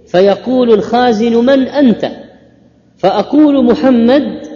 فيقول 0.05 0.73
الخازن 0.73 1.45
من 1.45 1.67
أنت؟ 1.67 2.11
فأقول 2.97 3.65
محمد 3.65 4.47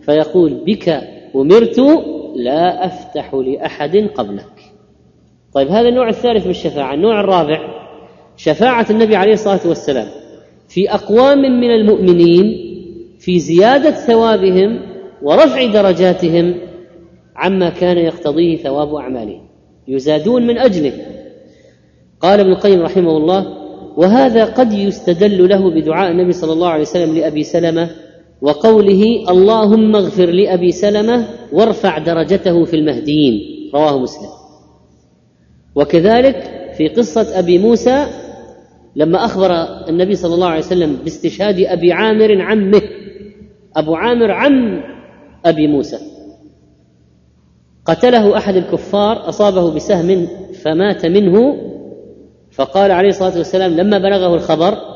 فيقول 0.00 0.54
بك 0.66 0.88
أمرت 1.36 1.80
لا 2.36 2.86
أفتح 2.86 3.34
لأحد 3.34 3.96
قبلك. 3.96 4.72
طيب 5.54 5.68
هذا 5.68 5.88
النوع 5.88 6.08
الثالث 6.08 6.44
من 6.44 6.50
الشفاعة. 6.50 6.94
النوع 6.94 7.20
الرابع 7.20 7.82
شفاعة 8.36 8.86
النبي 8.90 9.16
عليه 9.16 9.32
الصلاة 9.32 9.60
والسلام 9.66 10.06
في 10.68 10.90
أقوام 10.90 11.38
من 11.38 11.70
المؤمنين 11.70 12.72
في 13.18 13.38
زيادة 13.38 13.90
ثوابهم 13.90 14.80
ورفع 15.22 15.66
درجاتهم 15.66 16.54
عما 17.36 17.70
كان 17.70 17.98
يقتضيه 17.98 18.56
ثواب 18.56 18.94
اعمالهم 18.94 19.48
يزادون 19.88 20.46
من 20.46 20.58
أجله. 20.58 20.92
قال 22.20 22.40
ابن 22.40 22.50
القيم 22.52 22.82
رحمه 22.82 23.16
الله 23.16 23.46
وهذا 23.96 24.44
قد 24.44 24.72
يستدل 24.72 25.48
له 25.48 25.70
بدعاء 25.70 26.10
النبي 26.10 26.32
صلى 26.32 26.52
الله 26.52 26.68
عليه 26.68 26.82
وسلم 26.82 27.14
لأبي 27.14 27.42
سلمة 27.42 27.90
وقوله 28.42 29.30
اللهم 29.30 29.96
اغفر 29.96 30.26
لأبي 30.30 30.72
سلمة 30.72 31.26
وارفع 31.52 31.98
درجته 31.98 32.64
في 32.64 32.76
المهديين. 32.76 33.34
رواه 33.74 33.98
مسلم. 33.98 34.30
وكذلك 35.74 36.36
في 36.76 36.88
قصة 36.88 37.38
أبي 37.38 37.58
موسى 37.58 38.06
لما 38.96 39.24
أخبر 39.24 39.50
النبي 39.88 40.14
صلى 40.14 40.34
الله 40.34 40.46
عليه 40.46 40.58
وسلم 40.58 40.96
باستشهاد 41.04 41.60
أبي 41.60 41.92
عامر 41.92 42.42
عمه 42.42 42.82
أبو 43.76 43.94
عامر 43.94 44.30
عم 44.30 44.82
أبي 45.44 45.66
موسى. 45.66 45.98
قتله 47.86 48.36
أحد 48.36 48.56
الكفار 48.56 49.28
أصابه 49.28 49.74
بسهم 49.74 50.28
فمات 50.62 51.06
منه 51.06 51.56
فقال 52.52 52.90
عليه 52.90 53.08
الصلاة 53.08 53.38
والسلام 53.38 53.72
لما 53.72 53.98
بلغه 53.98 54.34
الخبر 54.34 54.91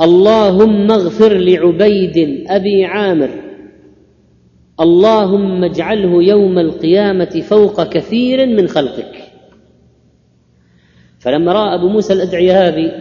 اللهم 0.00 0.90
اغفر 0.90 1.32
لعبيد 1.32 2.44
أبي 2.48 2.84
عامر. 2.84 3.30
اللهم 4.80 5.64
اجعله 5.64 6.22
يوم 6.22 6.58
القيامة 6.58 7.42
فوق 7.48 7.82
كثير 7.82 8.46
من 8.46 8.68
خلقك. 8.68 9.22
فلما 11.18 11.52
رأى 11.52 11.74
أبو 11.74 11.88
موسى 11.88 12.12
الأدعية 12.12 12.68
هذه 12.68 12.92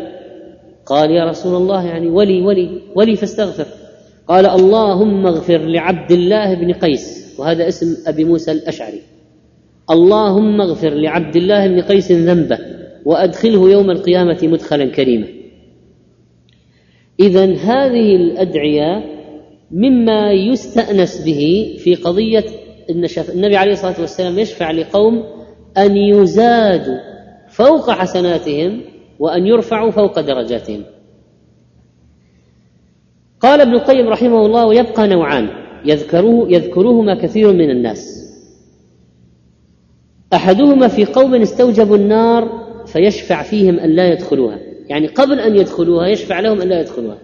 قال 0.85 1.11
يا 1.11 1.25
رسول 1.25 1.55
الله 1.55 1.85
يعني 1.85 2.09
ولي 2.09 2.41
ولي 2.41 2.81
ولي 2.95 3.15
فاستغفر. 3.15 3.65
قال 4.27 4.45
اللهم 4.45 5.27
اغفر 5.27 5.57
لعبد 5.57 6.11
الله 6.11 6.53
بن 6.53 6.73
قيس 6.73 7.35
وهذا 7.39 7.67
اسم 7.67 8.07
أبي 8.07 8.23
موسى 8.23 8.51
الأشعري. 8.51 9.01
اللهم 9.91 10.61
اغفر 10.61 10.89
لعبد 10.89 11.35
الله 11.35 11.67
بن 11.67 11.81
قيس 11.81 12.11
ذنبه 12.11 12.57
وأدخله 13.05 13.69
يوم 13.71 13.91
القيامة 13.91 14.39
مدخلا 14.43 14.85
كريما. 14.85 15.42
اذا 17.23 17.45
هذه 17.55 18.15
الأدعية 18.15 19.03
مما 19.71 20.31
يستأنس 20.31 21.21
به 21.25 21.75
في 21.79 21.95
قضية 21.95 22.45
إن 22.89 23.07
النبي 23.29 23.57
عليه 23.57 23.71
الصلاة 23.71 24.01
والسلام 24.01 24.39
يشفع 24.39 24.71
لقوم 24.71 25.23
أن 25.77 25.97
يزادوا 25.97 26.97
فوق 27.49 27.91
حسناتهم 27.91 28.81
وأن 29.19 29.47
يرفعوا 29.47 29.91
فوق 29.91 30.19
درجاتهم. 30.19 30.83
قال 33.39 33.61
ابن 33.61 33.73
القيم 33.73 34.09
رحمه 34.09 34.45
الله 34.45 34.65
ويبقى 34.65 35.07
نوعان 35.07 35.49
يذكره 35.85 36.47
يذكرهما 36.49 37.21
كثير 37.21 37.53
من 37.53 37.69
الناس. 37.69 38.23
أحدهما 40.33 40.87
في 40.87 41.05
قوم 41.05 41.35
استوجبوا 41.35 41.97
النار 41.97 42.63
فيشفع 42.85 43.43
فيهم 43.43 43.79
أن 43.79 43.89
لا 43.89 44.11
يدخلوها. 44.11 44.72
يعني 44.87 45.07
قبل 45.07 45.39
أن 45.39 45.55
يدخلوها 45.55 46.07
يشفع 46.07 46.39
لهم 46.39 46.61
أن 46.61 46.69
لا 46.69 46.79
يدخلوها. 46.79 47.17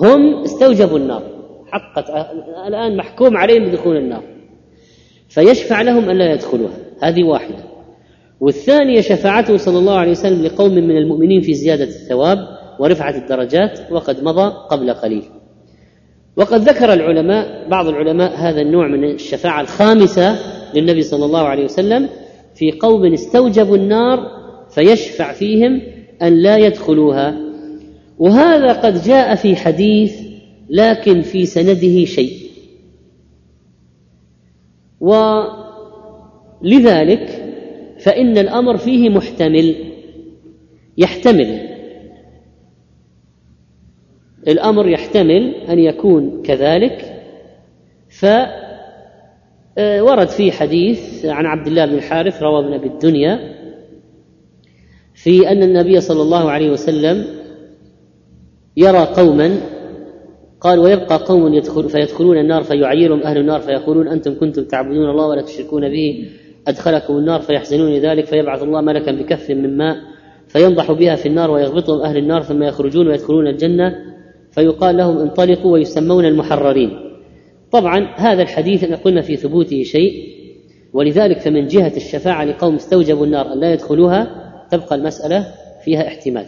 هم 0.00 0.42
استوجبوا 0.42 0.98
النار. 0.98 1.22
حقت 1.66 2.10
الآن 2.66 2.96
محكوم 2.96 3.36
عليهم 3.36 3.64
بدخول 3.64 3.96
النار. 3.96 4.22
فيشفع 5.28 5.82
لهم 5.82 6.10
أن 6.10 6.18
لا 6.18 6.32
يدخلوها. 6.32 6.76
هذه 7.02 7.24
واحدة. 7.24 7.64
والثانية 8.40 9.00
شفاعته 9.00 9.56
صلى 9.56 9.78
الله 9.78 9.98
عليه 9.98 10.10
وسلم 10.10 10.42
لقوم 10.42 10.74
من 10.74 10.96
المؤمنين 10.96 11.40
في 11.40 11.54
زيادة 11.54 11.84
الثواب 11.84 12.38
ورفعة 12.78 13.16
الدرجات 13.16 13.80
وقد 13.90 14.24
مضى 14.24 14.52
قبل 14.70 14.94
قليل. 14.94 15.22
وقد 16.36 16.60
ذكر 16.60 16.92
العلماء 16.92 17.68
بعض 17.68 17.88
العلماء 17.88 18.34
هذا 18.36 18.60
النوع 18.60 18.88
من 18.88 19.04
الشفاعة 19.04 19.60
الخامسة 19.60 20.38
للنبي 20.74 21.02
صلى 21.02 21.24
الله 21.24 21.42
عليه 21.42 21.64
وسلم 21.64 22.08
في 22.54 22.72
قوم 22.72 23.12
استوجبوا 23.12 23.76
النار 23.76 24.30
فيشفع 24.70 25.32
فيهم 25.32 25.80
أن 26.24 26.32
لا 26.32 26.56
يدخلوها. 26.56 27.36
وهذا 28.18 28.72
قد 28.72 29.02
جاء 29.02 29.34
في 29.34 29.56
حديث 29.56 30.20
لكن 30.70 31.20
في 31.20 31.46
سنده 31.46 32.04
شيء. 32.04 32.32
ولذلك 36.60 36.74
فإن 37.98 38.38
الأمر 38.38 38.76
فيه 38.76 39.08
محتمل. 39.08 39.74
يحتمل. 40.98 41.60
الأمر 44.48 44.88
يحتمل 44.88 45.54
أن 45.54 45.78
يكون 45.78 46.42
كذلك. 46.42 47.22
فورد 48.08 48.48
فيه 50.28 50.50
حديث 50.50 51.24
عن 51.24 51.46
عبد 51.46 51.66
الله 51.66 51.86
بن 51.86 51.94
الحارث 51.94 52.42
روى 52.42 52.64
ابن 52.64 52.72
أبي 52.72 52.86
الدنيا 52.86 53.54
في 55.24 55.48
أن 55.48 55.62
النبي 55.62 56.00
صلى 56.00 56.22
الله 56.22 56.50
عليه 56.50 56.70
وسلم 56.70 57.24
يرى 58.76 58.98
قوما 58.98 59.58
قال 60.60 60.78
ويبقى 60.78 61.16
قوم 61.16 61.54
يدخل 61.54 61.88
فيدخلون 61.88 62.38
النار 62.38 62.62
فيعيرهم 62.62 63.20
أهل 63.20 63.38
النار 63.38 63.60
فيقولون 63.60 64.08
أنتم 64.08 64.34
كنتم 64.40 64.64
تعبدون 64.64 65.10
الله 65.10 65.26
ولا 65.26 65.42
تشركون 65.42 65.88
به 65.88 66.28
أدخلكم 66.68 67.16
النار 67.16 67.40
فيحزنون 67.40 67.92
لذلك 67.92 68.24
فيبعث 68.24 68.62
الله 68.62 68.80
ملكا 68.80 69.12
بكف 69.12 69.50
من 69.50 69.76
ماء 69.76 69.96
فينضح 70.48 70.92
بها 70.92 71.16
في 71.16 71.28
النار 71.28 71.50
ويغبطهم 71.50 72.00
أهل 72.00 72.16
النار 72.16 72.42
ثم 72.42 72.62
يخرجون 72.62 73.08
ويدخلون 73.08 73.46
الجنة 73.46 73.94
فيقال 74.50 74.96
لهم 74.96 75.18
انطلقوا 75.18 75.72
ويسمون 75.72 76.24
المحررين 76.24 76.90
طبعا 77.72 78.08
هذا 78.16 78.42
الحديث 78.42 78.84
إن 78.84 78.94
قلنا 78.94 79.20
في 79.20 79.36
ثبوته 79.36 79.82
شيء 79.82 80.12
ولذلك 80.92 81.38
فمن 81.38 81.66
جهة 81.66 81.92
الشفاعة 81.96 82.44
لقوم 82.44 82.74
استوجبوا 82.74 83.26
النار 83.26 83.52
أن 83.52 83.60
لا 83.60 83.72
يدخلوها 83.72 84.43
تبقى 84.76 84.96
المسألة 84.96 85.54
فيها 85.84 86.06
احتمال. 86.06 86.46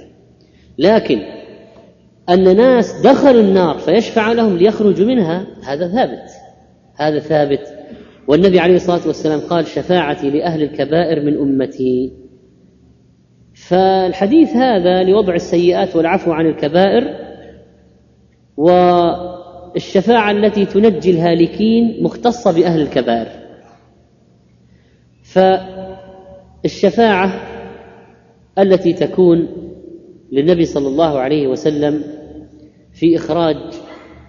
لكن 0.79 1.19
أن 2.29 2.57
ناس 2.57 3.01
دخلوا 3.01 3.43
النار 3.43 3.79
فيشفع 3.79 4.33
لهم 4.33 4.57
ليخرجوا 4.57 5.07
منها 5.07 5.47
هذا 5.65 5.89
ثابت. 5.89 6.31
هذا 6.97 7.19
ثابت. 7.19 7.75
والنبي 8.29 8.61
عليه 8.61 8.77
الصلاة 8.77 9.07
والسلام 9.07 9.41
قال 9.41 9.67
شفاعتي 9.67 10.31
لأهل 10.31 10.63
الكبائر 10.63 11.25
من 11.25 11.39
أمتي. 11.39 12.13
فالحديث 13.55 14.57
هذا 14.57 15.03
لوضع 15.03 15.35
السيئات 15.35 15.97
والعفو 15.97 16.33
عن 16.33 16.47
الكبائر 16.47 17.27
والشفاعة 18.57 20.31
التي 20.31 20.65
تنجي 20.65 21.11
الهالكين 21.11 22.03
مختصة 22.03 22.53
بأهل 22.53 22.81
الكبائر. 22.81 23.29
فالشفاعة 26.63 27.56
التي 28.59 28.93
تكون 28.93 29.49
للنبي 30.33 30.65
صلى 30.65 30.89
الله 30.89 31.19
عليه 31.19 31.47
وسلم 31.47 32.05
في 32.93 33.17
إخراج 33.17 33.57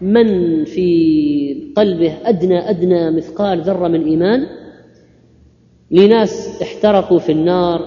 من 0.02 0.64
في 0.66 1.74
قلبه 1.76 2.14
أدنى 2.24 2.70
أدنى 2.70 3.12
مثقال 3.12 3.62
ذرة 3.62 3.88
من 3.88 4.04
إيمان 4.06 4.48
لناس 5.92 6.62
احترقوا 6.62 7.20
في 7.20 7.32
النار 7.32 7.82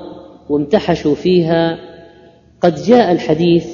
وامتحشوا 0.48 1.14
فيها. 1.14 1.78
قد 2.60 2.74
جاء 2.74 3.12
الحديث 3.12 3.66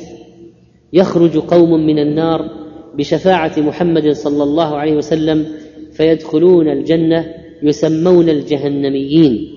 يخرج 0.92 1.38
قوم 1.38 1.86
من 1.86 1.98
النار 1.98 2.50
بشفاعة 2.94 3.52
محمد 3.58 4.10
صلى 4.10 4.42
الله 4.42 4.76
عليه 4.76 4.96
وسلم 4.96 5.46
فيدخلون 5.92 6.68
الجنة 6.68 7.34
يسمون 7.62 8.28
الجهنميين. 8.28 9.55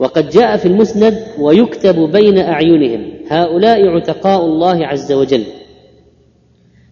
وقد 0.00 0.28
جاء 0.28 0.56
في 0.56 0.66
المسند 0.66 1.18
ويكتب 1.38 2.12
بين 2.12 2.38
أعينهم 2.38 3.10
هؤلاء 3.28 3.86
عتقاء 3.86 4.44
الله 4.44 4.86
عز 4.86 5.12
وجل. 5.12 5.42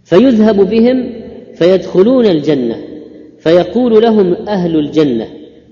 فيذهب 0.05 0.57
بهم 0.71 1.13
فيدخلون 1.55 2.27
الجنة 2.27 2.77
فيقول 3.39 4.03
لهم 4.03 4.35
أهل 4.35 4.77
الجنة 4.79 5.27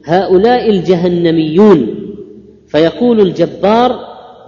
هؤلاء 0.04 0.70
الجهنميون. 0.70 1.94
فيقول 2.66 3.20
الجبار 3.20 3.98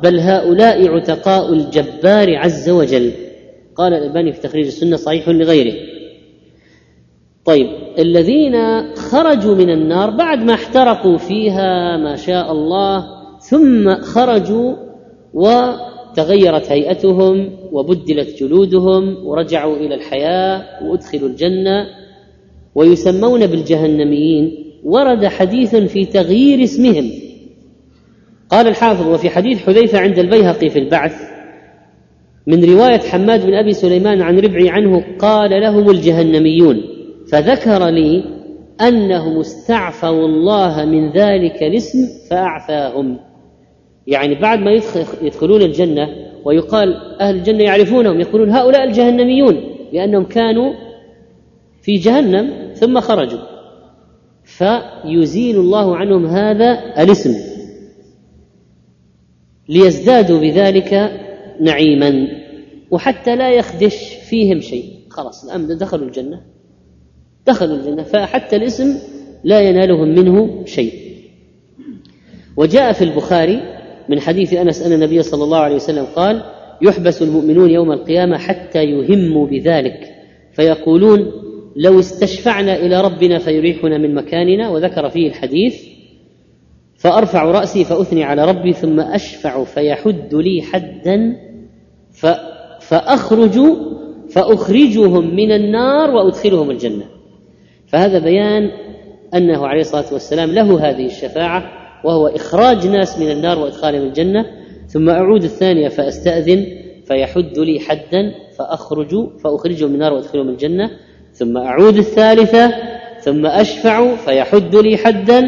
بل 0.03 0.21
هؤلاء 0.21 0.89
عتقاء 0.89 1.53
الجبار 1.53 2.37
عز 2.37 2.71
وجل. 2.71 3.11
قال 3.77 3.95
الألباني 3.95 4.33
في 4.33 4.41
تخريج 4.41 4.67
السنة 4.67 4.97
صحيح 4.97 5.29
لغيره. 5.29 5.75
طيب 7.49 7.69
الذين 7.99 8.57
خرجوا 8.95 9.55
من 9.55 9.71
النار 9.71 10.11
بعد 10.11 10.45
ما 10.45 10.55
احترقوا 10.55 11.19
فيها 11.19 11.97
ما 11.97 12.17
شاء 12.17 12.53
الله 12.53 13.05
ثم 13.39 13.95
خرجوا 13.95 14.75
و 15.35 15.73
تغيرت 16.15 16.73
هيئتهم 16.73 17.51
وبدلت 17.73 18.43
جلودهم 18.43 19.27
ورجعوا 19.27 19.77
إلى 19.77 19.95
الحياة 19.95 20.65
وأدخلوا 20.85 21.29
الجنة 21.29 21.87
ويسمون 22.75 23.47
بالجهنميين. 23.47 24.65
ورد 24.85 25.27
حديث 25.27 25.77
في 25.77 26.05
تغيير 26.05 26.65
اسمهم. 26.65 27.11
قال 28.51 28.69
الحافظ 28.69 29.07
وفي 29.07 29.31
حديث 29.31 29.67
حذيفة 29.67 29.99
عند 29.99 30.19
البيهقي 30.19 30.69
في 30.69 30.79
البعث 30.79 31.15
من 32.47 32.65
رواية 32.65 32.99
حماد 32.99 33.47
بن 33.47 33.55
أبي 33.55 33.73
سليمان 33.73 34.23
عن 34.23 34.39
ربعي 34.39 34.69
عنه 34.69 35.05
قال 35.19 35.51
لهم 35.51 35.91
الجهنميون. 35.91 36.98
فذكر 37.31 37.89
لي 37.89 38.25
انهم 38.81 39.41
استعفوا 39.41 40.27
الله 40.27 40.85
من 40.85 41.13
ذلك 41.13 41.63
الاسم 41.63 41.99
فأعفاهم. 42.31 43.19
يعني 44.07 44.35
بعد 44.35 44.59
ما 44.59 44.81
يدخلون 45.23 45.63
الجنة 45.63 46.09
ويقال 46.45 46.97
أهل 47.21 47.37
الجنة 47.37 47.65
يعرفونهم 47.65 48.21
يقولون 48.21 48.51
هؤلاء 48.51 48.85
الجهنميون 48.85 49.61
لأنهم 49.93 50.25
كانوا 50.25 50.75
في 51.83 51.97
جهنم 51.97 52.75
ثم 52.75 53.01
خرجوا. 53.01 53.41
فيزيل 54.45 55.57
الله 55.57 55.97
عنهم 55.97 56.27
هذا 56.27 56.73
الاسم 57.03 57.35
ليزدادوا 59.69 60.41
بذلك 60.41 61.21
نعيما 61.61 62.29
وحتى 62.91 63.37
لا 63.37 63.51
يخدش 63.51 64.15
فيهم 64.29 64.61
شيء. 64.61 64.85
خلاص 65.11 65.45
الآن 65.45 65.79
دخلوا 65.79 66.07
الجنة. 66.07 66.58
دخلوا 67.49 67.77
الجنة 67.77 68.03
فحتى 68.03 68.57
الاسم 68.57 68.99
لا 69.45 69.61
ينالهم 69.61 70.09
منه 70.09 70.65
شيء. 70.65 70.93
وجاء 72.57 72.93
في 72.93 73.05
البخاري 73.05 73.61
من 74.09 74.21
حديث 74.21 74.55
أنس 74.55 74.83
أن 74.83 74.93
النبي 74.93 75.23
صلى 75.23 75.45
الله 75.45 75.59
عليه 75.59 75.77
وسلم 75.77 76.05
قال 76.05 76.43
يحبس 76.83 77.23
المؤمنون 77.23 77.71
يوم 77.71 77.93
القيامة 77.93 78.39
حتى 78.39 78.85
يهموا 78.85 79.47
بذلك 79.47 80.01
فيقولون 80.53 81.33
لو 81.77 81.99
استشفعنا 81.99 82.77
إلى 82.77 83.01
ربنا 83.01 83.39
فيريحنا 83.39 83.99
من 83.99 84.15
مكاننا. 84.15 84.71
وذكر 84.71 85.09
فيه 85.09 85.29
الحديث 85.29 85.85
فأرفع 86.97 87.43
رأسي 87.45 87.85
فأثني 87.85 88.25
على 88.25 88.45
ربي 88.45 88.73
ثم 88.73 89.01
أشفع 89.01 89.65
فيحد 89.65 90.35
لي 90.35 90.63
حدا 90.63 91.37
فاخرج 92.81 93.61
فأخرجهم 94.31 95.37
من 95.37 95.53
النار 95.53 96.11
وأدخلهم 96.11 96.71
الجنة. 96.71 97.05
فهذا 97.89 98.19
بيان 98.19 98.71
أنه 99.35 99.67
عليه 99.67 99.81
الصلاة 99.81 100.13
والسلام 100.13 100.51
له 100.51 100.89
هذه 100.91 101.07
الشفاعة 101.07 101.71
وهو 102.05 102.27
إخراج 102.27 102.87
ناس 102.87 103.19
من 103.19 103.31
النار 103.31 103.59
وإدخالهم 103.59 104.03
الجنة. 104.03 104.47
ثم 104.89 105.09
أعود 105.11 105.45
الثانية 105.45 105.89
فأستأذن 105.89 106.67
فيحد 107.05 107.59
لي 107.59 107.81
حدا 107.81 108.35
فأخرج 108.59 109.39
فأخرجهم 109.39 109.89
من 109.89 109.95
النار 109.95 110.13
وأدخلهم 110.13 110.49
الجنة. 110.49 110.91
ثم 111.33 111.57
أعود 111.57 111.97
الثالثة 111.97 112.73
ثم 113.21 113.47
أشفع 113.47 114.17
فيحد 114.17 114.77
لي 114.77 114.97
حدا 114.97 115.43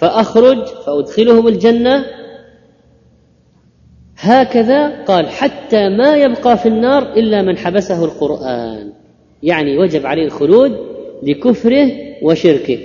فأخرج 0.00 0.66
فأدخلهم 0.66 1.48
الجنة. 1.48 2.04
هكذا 4.18 5.04
قال 5.04 5.28
حتى 5.28 5.88
ما 5.88 6.16
يبقى 6.16 6.58
في 6.58 6.68
النار 6.68 7.12
إلا 7.12 7.42
من 7.42 7.56
حبسه 7.56 8.04
القرآن. 8.04 8.92
يعني 9.42 9.78
وجب 9.78 10.06
عليه 10.06 10.24
الخلود 10.24 10.91
لكفره 11.22 11.90
وشركه. 12.22 12.78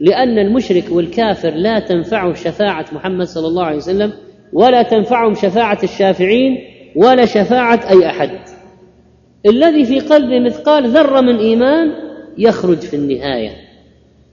لأن 0.00 0.38
المشرك 0.38 0.84
والكافر 0.90 1.50
لا 1.50 1.78
تنفعه 1.78 2.34
شفاعة 2.34 2.86
محمد 2.92 3.26
صلى 3.26 3.46
الله 3.46 3.64
عليه 3.64 3.76
وسلم 3.76 4.12
ولا 4.52 4.82
تنفعهم 4.82 5.34
شفاعة 5.34 5.78
الشافعين 5.82 6.58
ولا 6.96 7.26
شفاعة 7.26 7.80
أي 7.90 8.06
أحد. 8.06 8.30
الذي 9.46 9.84
في 9.84 10.00
قلبه 10.00 10.40
مثقال 10.40 10.88
ذرة 10.88 11.20
من 11.20 11.36
إيمان 11.38 11.92
يخرج 12.38 12.78
في 12.78 12.96
النهاية. 12.96 13.50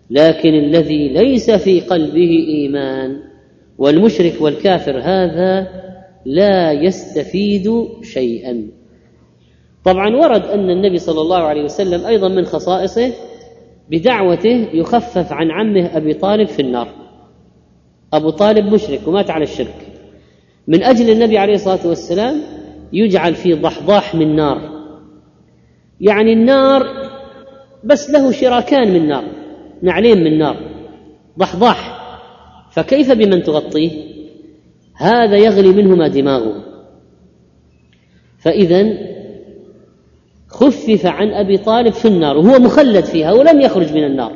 لكن 0.10 0.50
الذي 0.50 1.10
ليس 1.10 1.52
في 1.52 1.80
قلبه 1.80 2.46
إيمان 2.48 3.18
والمشرك 3.78 4.42
والكافر 4.42 5.00
هذا 5.00 5.68
لا 6.26 6.72
يستفيد 6.72 7.88
شيئا. 8.04 8.68
طبعا 9.86 10.16
ورد 10.16 10.46
أن 10.46 10.70
النبي 10.70 10.98
صلى 10.98 11.22
الله 11.22 11.38
عليه 11.38 11.64
وسلم 11.64 12.06
أيضا 12.06 12.28
من 12.28 12.46
خصائصه 12.46 13.12
بدعوته 13.92 14.68
يخفف 14.74 15.34
عن 15.34 15.52
عمه 15.52 15.98
أبي 15.98 16.14
طالب 16.14 16.48
في 16.48 16.62
النار. 16.62 16.88
أبو 18.14 18.30
طالب 18.30 18.74
مشرك 18.74 19.08
ومات 19.08 19.30
على 19.30 19.44
الشرك. 19.44 19.88
من 20.68 20.84
أجل 20.84 21.10
النبي 21.10 21.38
عليه 21.38 21.54
الصلاة 21.54 21.88
والسلام 21.88 22.42
يجعل 22.94 23.36
في 23.36 23.54
ضحضاح 23.54 24.16
من 24.16 24.36
نار. 24.36 24.72
يعني 26.02 26.34
النار 26.34 26.84
بس 27.84 28.10
له 28.10 28.32
شراكان 28.32 28.94
من 28.94 29.08
نار 29.08 29.24
نعلين 29.82 30.24
من 30.24 30.38
نار 30.38 30.58
ضحضاح. 31.40 32.02
فكيف 32.72 33.12
بمن 33.12 33.44
تغطيه؟ 33.44 33.92
هذا 34.96 35.38
يغلي 35.38 35.70
منهما 35.70 36.08
دماغه. 36.08 36.64
فاذا 38.40 39.11
خفف 40.52 41.06
عن 41.06 41.34
أبي 41.34 41.58
طالب 41.58 41.94
في 41.94 42.08
النار 42.08 42.38
وهو 42.38 42.60
مخلد 42.60 43.06
فيها 43.06 43.32
ولم 43.32 43.62
يخرج 43.62 43.94
من 43.94 44.04
النار 44.04 44.32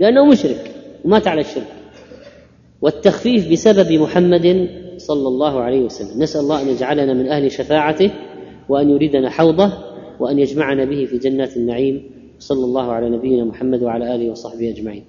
لأنه 0.00 0.24
مشرك 0.24 0.74
ومات 1.04 1.28
على 1.28 1.40
الشرك. 1.40 1.66
والتخفيف 2.82 3.52
بسبب 3.52 3.92
محمد 3.92 4.68
صلى 4.96 5.28
الله 5.28 5.60
عليه 5.60 5.80
وسلم. 5.80 6.22
نسأل 6.22 6.40
الله 6.40 6.62
أن 6.62 6.68
يجعلنا 6.68 7.14
من 7.14 7.28
أهل 7.28 7.50
شفاعته 7.50 8.10
وأن 8.68 8.90
يريدنا 8.90 9.30
حوضه 9.30 9.72
وأن 10.20 10.38
يجمعنا 10.38 10.84
به 10.84 11.04
في 11.04 11.18
جنات 11.18 11.56
النعيم. 11.56 12.10
صلى 12.38 12.64
الله 12.64 12.92
على 12.92 13.10
نبينا 13.10 13.44
محمد 13.44 13.82
وعلى 13.82 14.14
آله 14.14 14.30
وصحبه 14.30 14.70
أجمعين. 14.70 15.04